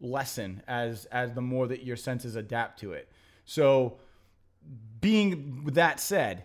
lessen 0.00 0.62
as 0.66 1.04
as 1.06 1.32
the 1.34 1.40
more 1.40 1.68
that 1.68 1.84
your 1.84 1.96
senses 1.96 2.34
adapt 2.34 2.80
to 2.80 2.92
it. 2.92 3.08
So, 3.44 3.98
being 5.00 5.64
that 5.72 6.00
said, 6.00 6.44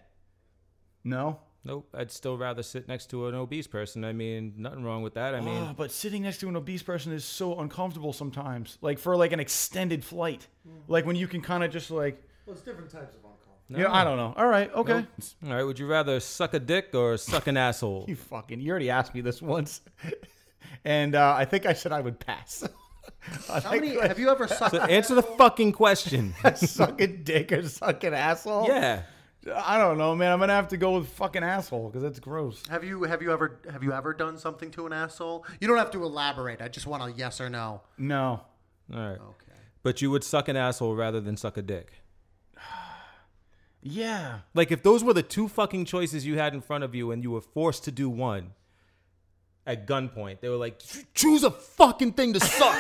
no. 1.04 1.40
Nope, 1.68 1.90
I'd 1.96 2.12
still 2.12 2.38
rather 2.38 2.62
sit 2.62 2.88
next 2.88 3.10
to 3.10 3.26
an 3.28 3.34
obese 3.34 3.66
person. 3.66 4.06
I 4.06 4.14
mean, 4.14 4.54
nothing 4.58 4.84
wrong 4.84 5.02
with 5.02 5.16
that. 5.16 5.34
I 5.34 5.42
mean, 5.42 5.64
Oh, 5.64 5.74
but 5.76 5.90
sitting 5.92 6.22
next 6.22 6.38
to 6.42 6.48
an 6.48 6.56
obese 6.56 6.84
person 6.84 7.12
is 7.12 7.26
so 7.26 7.60
uncomfortable 7.60 8.14
sometimes. 8.14 8.78
Like 8.82 9.00
for 9.00 9.18
like 9.18 9.32
an 9.32 9.40
extended 9.40 10.06
flight. 10.06 10.48
Like 10.88 11.08
when 11.08 11.16
you 11.16 11.28
can 11.28 11.42
kind 11.42 11.64
of 11.64 11.72
just 11.72 11.90
like 11.90 12.22
Well, 12.46 12.56
it's 12.56 12.62
different 12.64 12.92
types 12.92 13.16
of 13.16 13.22
uncomfortable. 13.24 13.42
Yeah, 13.68 13.92
I 13.92 14.04
don't 14.04 14.18
know. 14.18 14.36
All 14.38 14.48
right, 14.48 14.72
okay. 14.76 15.08
all 15.44 15.50
right, 15.56 15.64
would 15.64 15.80
you 15.80 15.88
rather 15.88 16.20
suck 16.20 16.54
a 16.54 16.60
dick 16.60 16.90
or 16.94 17.18
suck 17.18 17.48
an 17.48 17.58
asshole? 17.58 18.06
You 18.08 18.16
fucking 18.16 18.62
you 18.62 18.70
already 18.70 18.92
asked 18.92 19.16
me 19.16 19.22
this 19.22 19.42
once. 19.42 19.82
and 20.86 21.16
uh, 21.16 21.34
I 21.36 21.46
think 21.46 21.66
I 21.66 21.74
said 21.74 21.92
I 21.92 22.00
would 22.02 22.20
pass. 22.20 22.64
I 23.50 23.60
How 23.60 23.72
many 23.72 24.00
have 24.00 24.20
you 24.20 24.30
ever 24.30 24.48
sucked? 24.48 24.76
So 24.76 24.82
answer 24.82 25.16
the 25.16 25.24
fucking 25.24 25.72
question. 25.72 26.34
suck 26.56 27.00
a 27.02 27.08
dick 27.08 27.52
or 27.52 27.68
suck 27.68 28.04
an 28.04 28.14
asshole? 28.14 28.68
Yeah. 28.68 29.04
I 29.54 29.78
don't 29.78 29.98
know, 29.98 30.16
man. 30.16 30.32
I'm 30.32 30.40
gonna 30.40 30.54
have 30.54 30.70
to 30.70 30.78
go 30.78 30.98
with 30.98 31.08
fucking 31.10 31.44
asshole 31.44 31.90
because 31.90 32.02
that's 32.02 32.20
gross. 32.20 32.64
Have 32.68 32.84
you 32.84 33.04
have 33.04 33.22
you 33.22 33.32
ever 33.32 33.60
have 33.72 33.84
you 33.84 33.94
ever 33.94 34.14
done 34.14 34.38
something 34.38 34.72
to 34.72 34.88
an 34.88 34.94
asshole? 34.94 35.46
You 35.60 35.68
don't 35.68 35.78
have 35.78 35.92
to 35.92 36.04
elaborate. 36.04 36.62
I 36.62 36.68
just 36.68 36.88
want 36.88 37.04
a 37.04 37.12
yes 37.16 37.40
or 37.40 37.50
no. 37.50 37.82
No. 37.98 38.42
All 38.94 39.00
right. 39.00 39.20
Okay. 39.20 39.60
But 39.84 40.02
you 40.02 40.10
would 40.10 40.24
suck 40.24 40.48
an 40.48 40.56
asshole 40.56 40.96
rather 40.96 41.22
than 41.22 41.38
suck 41.38 41.58
a 41.58 41.62
dick. 41.62 41.94
Yeah. 43.88 44.40
Like 44.56 44.72
if 44.72 44.82
those 44.82 45.04
were 45.04 45.14
the 45.14 45.22
two 45.22 45.48
fucking 45.48 45.86
choices 45.86 46.26
you 46.26 46.40
had 46.40 46.56
in 46.56 46.62
front 46.62 46.84
of 46.84 46.96
you 46.96 47.12
and 47.12 47.22
you 47.22 47.30
were 47.30 47.40
forced 47.40 47.84
to 47.84 47.92
do 47.92 48.10
one 48.10 48.54
at 49.68 49.88
gunpoint, 49.88 50.42
they 50.42 50.50
were 50.50 50.58
like, 50.58 50.80
choose 51.14 51.44
a 51.44 51.52
fucking 51.52 52.14
thing 52.14 52.34
to 52.34 52.40
suck. 52.40 52.76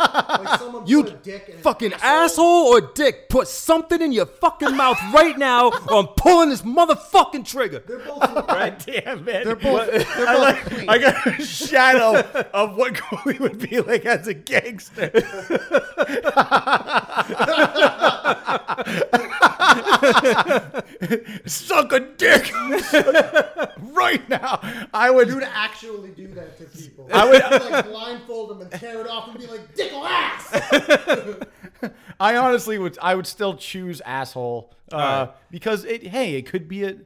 Like 0.30 0.58
someone 0.58 0.86
You 0.86 1.04
put 1.04 1.12
a 1.12 1.16
dick 1.16 1.48
in 1.48 1.58
fucking 1.58 1.92
asshole 1.94 2.68
or 2.68 2.80
dick. 2.80 3.28
Put 3.28 3.48
something 3.48 4.00
in 4.00 4.12
your 4.12 4.26
fucking 4.26 4.76
mouth 4.76 4.98
right 5.12 5.36
now 5.36 5.68
or 5.68 5.98
I'm 5.98 6.06
pulling 6.08 6.50
this 6.50 6.62
motherfucking 6.62 7.46
trigger. 7.46 7.82
They're 7.86 7.98
both 7.98 8.20
God 8.20 8.82
damn 8.84 9.28
it. 9.28 9.44
They're 9.44 9.56
both. 9.56 9.90
They're 9.90 10.28
I, 10.28 10.36
like. 10.36 10.88
I 10.88 10.98
got 10.98 11.26
a 11.26 11.44
shadow 11.44 12.20
of 12.54 12.76
what 12.76 12.94
Colby 12.96 13.38
would 13.38 13.58
be 13.58 13.80
like 13.80 14.06
as 14.06 14.26
a 14.26 14.34
gangster. 14.34 15.10
Suck 21.46 21.92
a 21.92 22.00
dick 22.00 22.52
right 23.92 24.22
now. 24.28 24.60
I 24.92 25.10
would. 25.10 25.28
You 25.28 25.34
would 25.36 25.44
actually 25.44 26.10
do 26.10 26.28
that 26.28 26.58
to 26.58 26.64
people. 26.64 27.08
I 27.12 27.24
would- 27.24 27.42
You'd, 27.42 27.70
like 27.70 27.86
blindfold 27.86 28.50
them 28.50 28.60
and 28.62 28.70
tear 28.70 29.00
it 29.00 29.06
off 29.06 29.28
and 29.28 29.38
be 29.38 29.46
like, 29.46 29.74
"Dick 29.74 29.92
or 29.92 30.06
ass." 30.06 30.46
I 32.20 32.36
honestly 32.36 32.78
would. 32.78 32.98
I 33.00 33.14
would 33.14 33.26
still 33.26 33.54
choose 33.56 34.00
asshole 34.02 34.72
uh, 34.92 35.28
because 35.50 35.84
it. 35.84 36.06
Hey, 36.06 36.34
it 36.34 36.42
could 36.46 36.68
be 36.68 36.84
a, 36.84 36.96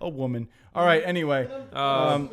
a 0.00 0.08
woman. 0.08 0.48
All 0.74 0.84
right. 0.84 1.02
Anyway, 1.04 1.48
I 1.72 2.18
think. 2.18 2.32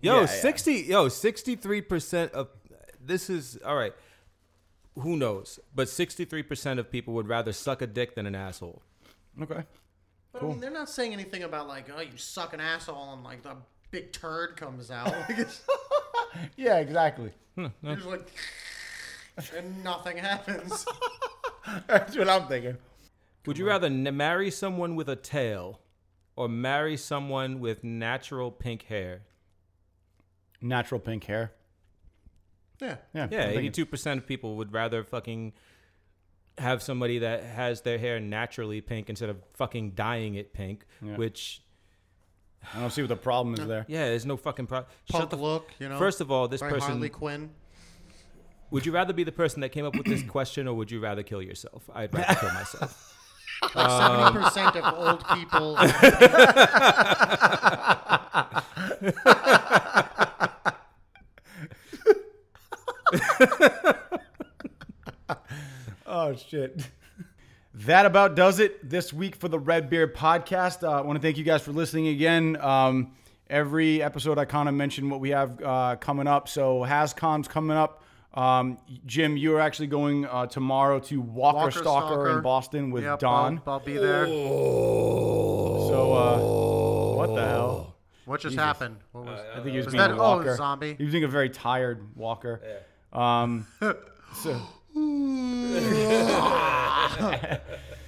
Yo, 0.00 0.14
Yeah, 0.14 0.20
yeah. 0.22 0.26
60 0.26 0.72
yo, 0.72 1.06
63% 1.06 2.30
of 2.32 2.48
this 3.00 3.30
is 3.30 3.58
all 3.64 3.76
right. 3.76 3.92
Who 4.98 5.16
knows? 5.16 5.58
But 5.74 5.88
63% 5.88 6.78
of 6.78 6.90
people 6.90 7.14
would 7.14 7.28
rather 7.28 7.52
suck 7.52 7.80
a 7.82 7.86
dick 7.86 8.14
than 8.14 8.26
an 8.26 8.34
asshole. 8.34 8.82
Okay. 9.40 9.62
But 10.32 10.42
I 10.42 10.46
mean, 10.46 10.60
they're 10.60 10.70
not 10.70 10.88
saying 10.88 11.12
anything 11.12 11.42
about 11.42 11.68
like, 11.68 11.86
"Oh, 11.94 12.00
you 12.00 12.16
suck 12.16 12.52
an 12.54 12.60
asshole," 12.60 13.12
and 13.12 13.22
like 13.22 13.42
the 13.42 13.56
big 13.90 14.12
turd 14.12 14.56
comes 14.56 14.90
out. 14.90 15.06
Like, 15.08 15.38
it's 15.38 15.62
Yeah, 16.56 16.78
exactly. 16.78 17.32
you're 17.56 17.70
just 17.94 18.06
like, 18.06 18.28
and 19.56 19.84
nothing 19.84 20.16
happens. 20.16 20.86
That's 21.86 22.16
what 22.16 22.28
I'm 22.28 22.46
thinking. 22.48 22.78
Would 23.46 23.58
you 23.58 23.66
rather 23.66 23.86
n- 23.88 24.16
marry 24.16 24.50
someone 24.50 24.94
with 24.96 25.08
a 25.08 25.16
tail 25.16 25.80
or 26.36 26.48
marry 26.48 26.96
someone 26.96 27.60
with 27.60 27.84
natural 27.84 28.50
pink 28.50 28.84
hair? 28.84 29.22
Natural 30.60 31.00
pink 31.00 31.24
hair. 31.24 31.52
Yeah. 32.80 32.96
Yeah, 33.14 33.28
Yeah, 33.30 33.48
eighty-two 33.48 33.86
percent 33.86 34.18
of 34.20 34.26
people 34.26 34.56
would 34.56 34.72
rather 34.72 35.04
fucking 35.04 35.52
have 36.58 36.82
somebody 36.82 37.20
that 37.20 37.44
has 37.44 37.82
their 37.82 37.98
hair 37.98 38.20
naturally 38.20 38.80
pink 38.80 39.08
instead 39.08 39.30
of 39.30 39.38
fucking 39.54 39.92
dyeing 39.92 40.34
it 40.34 40.52
pink. 40.52 40.84
Yeah. 41.04 41.16
Which, 41.16 41.62
I 42.74 42.80
don't 42.80 42.90
see 42.90 43.02
what 43.02 43.08
the 43.08 43.16
problem 43.16 43.54
is 43.54 43.66
there. 43.66 43.84
yeah, 43.88 44.06
there's 44.06 44.26
no 44.26 44.36
fucking 44.36 44.66
problem. 44.66 44.90
Punk 45.08 45.32
look, 45.32 45.70
you 45.78 45.88
know. 45.88 45.98
First 45.98 46.20
of 46.20 46.30
all, 46.30 46.48
this 46.48 46.60
person. 46.60 46.80
Harley 46.80 47.08
Quinn. 47.08 47.50
Would 48.70 48.86
you 48.86 48.92
rather 48.92 49.12
be 49.12 49.24
the 49.24 49.32
person 49.32 49.60
that 49.60 49.68
came 49.68 49.84
up 49.84 49.96
with 49.96 50.06
this 50.06 50.22
question, 50.28 50.66
or 50.66 50.74
would 50.74 50.90
you 50.90 51.00
rather 51.00 51.22
kill 51.22 51.42
yourself? 51.42 51.88
I'd 51.94 52.14
rather 52.14 52.34
kill 52.34 52.52
myself. 52.52 53.18
Seventy 53.72 54.38
percent 54.40 54.76
of 54.76 54.98
old 54.98 55.24
people. 55.28 55.76
Oh 66.22 66.36
shit. 66.36 66.80
That 67.74 68.04
about 68.04 68.34
does 68.34 68.60
it 68.60 68.86
this 68.86 69.14
week 69.14 69.34
for 69.34 69.48
the 69.48 69.58
Red 69.58 69.88
Beard 69.88 70.14
podcast. 70.14 70.86
Uh, 70.86 70.90
I 70.90 71.00
want 71.00 71.16
to 71.16 71.22
thank 71.22 71.38
you 71.38 71.42
guys 71.42 71.62
for 71.62 71.72
listening 71.72 72.08
again. 72.08 72.58
Um, 72.60 73.12
every 73.48 74.02
episode, 74.02 74.36
I 74.36 74.44
kind 74.44 74.68
of 74.68 74.74
mention 74.74 75.08
what 75.08 75.20
we 75.20 75.30
have 75.30 75.58
uh, 75.62 75.96
coming 75.96 76.26
up. 76.26 76.50
So 76.50 76.80
HasCon's 76.80 77.48
coming 77.48 77.74
up. 77.74 78.04
Um, 78.34 78.76
Jim, 79.06 79.38
you're 79.38 79.58
actually 79.58 79.86
going 79.86 80.26
uh, 80.26 80.44
tomorrow 80.48 81.00
to 81.00 81.22
Walker, 81.22 81.56
Walker 81.56 81.70
Stalker, 81.70 82.06
Stalker. 82.08 82.36
in 82.36 82.42
Boston 82.42 82.90
with 82.90 83.04
Yep, 83.04 83.20
Don. 83.20 83.62
I'll, 83.66 83.72
I'll 83.72 83.80
be 83.80 83.96
there. 83.96 84.26
So, 84.26 86.12
uh, 86.12 87.16
what 87.16 87.34
the 87.34 87.46
hell? 87.46 87.96
What 88.26 88.42
just 88.42 88.56
happened? 88.56 88.98
What 89.12 89.24
was, 89.24 89.40
I 89.40 89.60
think 89.60 89.70
he 89.70 89.76
was, 89.78 89.86
was 89.86 89.94
being 89.94 90.08
that? 90.08 90.12
a 90.12 90.16
walker. 90.16 90.50
Oh, 90.50 90.56
zombie. 90.56 90.94
He 90.98 91.04
was 91.04 91.12
being 91.12 91.24
a 91.24 91.28
very 91.28 91.48
tired 91.48 92.06
Walker. 92.16 92.60
Um, 93.14 93.66
so, 94.34 94.60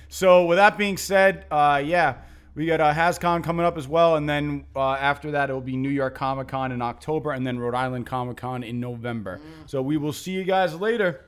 so 0.08 0.46
with 0.46 0.58
that 0.58 0.76
being 0.76 0.96
said, 0.96 1.46
uh, 1.50 1.82
yeah, 1.84 2.16
we 2.54 2.66
got 2.66 2.80
uh, 2.80 2.92
HasCon 2.92 3.42
coming 3.42 3.66
up 3.66 3.76
as 3.76 3.88
well, 3.88 4.16
and 4.16 4.28
then 4.28 4.64
uh, 4.76 4.92
after 4.92 5.32
that, 5.32 5.50
it 5.50 5.52
will 5.52 5.60
be 5.60 5.76
New 5.76 5.88
York 5.88 6.14
Comic 6.14 6.48
Con 6.48 6.72
in 6.72 6.82
October, 6.82 7.32
and 7.32 7.46
then 7.46 7.58
Rhode 7.58 7.74
Island 7.74 8.06
Comic 8.06 8.36
Con 8.36 8.62
in 8.62 8.80
November. 8.80 9.40
So 9.66 9.82
we 9.82 9.96
will 9.96 10.12
see 10.12 10.32
you 10.32 10.44
guys 10.44 10.74
later. 10.74 11.24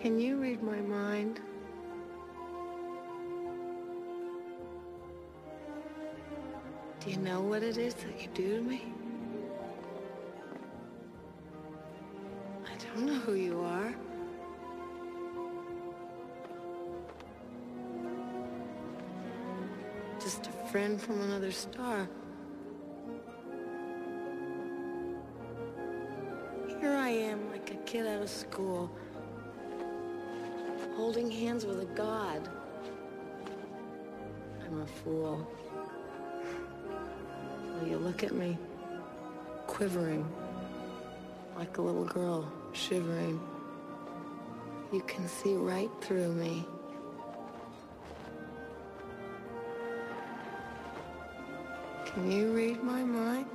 Can 0.00 0.18
you 0.18 0.40
read 0.40 0.62
my 0.62 0.80
mind? 0.80 1.40
Do 7.04 7.10
you 7.10 7.16
know 7.16 7.40
what 7.40 7.64
it 7.64 7.76
is 7.76 7.94
that 7.94 8.20
you 8.20 8.28
do 8.32 8.58
to 8.58 8.62
me? 8.62 8.92
I 12.64 12.94
don't 12.94 13.06
know 13.06 13.18
who 13.18 13.34
you 13.34 13.60
are. 13.60 13.92
Friend 20.72 21.02
from 21.02 21.20
another 21.20 21.52
star. 21.52 22.08
Here 26.80 26.94
I 26.94 27.10
am, 27.10 27.50
like 27.50 27.70
a 27.70 27.76
kid 27.84 28.06
out 28.06 28.22
of 28.22 28.30
school, 28.30 28.90
holding 30.96 31.30
hands 31.30 31.66
with 31.66 31.82
a 31.82 31.94
god. 31.94 32.48
I'm 34.64 34.80
a 34.80 34.86
fool. 34.86 35.46
Well, 36.88 37.86
you 37.86 37.98
look 37.98 38.24
at 38.24 38.32
me, 38.32 38.56
quivering, 39.66 40.26
like 41.54 41.76
a 41.76 41.82
little 41.82 42.06
girl, 42.06 42.50
shivering. 42.72 43.38
You 44.90 45.02
can 45.02 45.28
see 45.28 45.54
right 45.54 45.90
through 46.00 46.32
me. 46.32 46.66
Can 52.14 52.30
you 52.30 52.52
read 52.52 52.82
my 52.82 53.02
mind? 53.02 53.46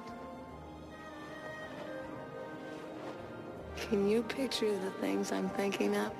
Can 3.75 4.09
you 4.09 4.23
picture 4.23 4.71
the 4.79 4.89
things 4.99 5.31
I'm 5.31 5.47
thinking 5.49 5.95
of? 5.95 6.11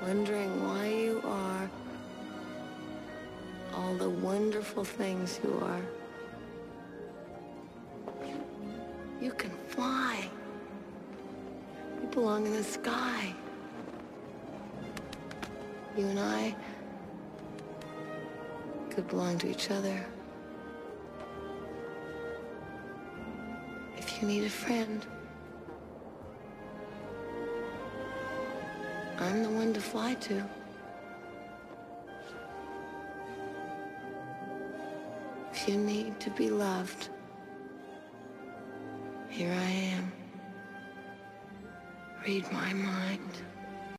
Wondering 0.00 0.66
why 0.66 0.88
you 0.88 1.20
are 1.24 1.70
all 3.74 3.94
the 3.96 4.08
wonderful 4.08 4.84
things 4.84 5.38
you 5.44 5.62
are. 5.62 5.82
You 9.20 9.32
can 9.32 9.52
fly. 9.68 10.28
You 12.00 12.08
belong 12.08 12.46
in 12.46 12.52
the 12.54 12.64
sky. 12.64 13.34
You 15.98 16.06
and 16.06 16.18
I 16.18 16.56
could 18.94 19.08
belong 19.08 19.38
to 19.38 19.48
each 19.48 19.70
other. 19.70 20.04
If 23.96 24.20
you 24.20 24.28
need 24.28 24.44
a 24.44 24.50
friend, 24.50 25.06
I'm 29.18 29.42
the 29.42 29.48
one 29.48 29.72
to 29.72 29.80
fly 29.80 30.12
to. 30.14 30.44
If 35.52 35.68
you 35.68 35.78
need 35.78 36.20
to 36.20 36.30
be 36.30 36.50
loved, 36.50 37.08
here 39.30 39.52
I 39.52 39.70
am. 39.96 40.12
Read 42.26 42.52
my 42.52 42.74
mind. 42.74 43.42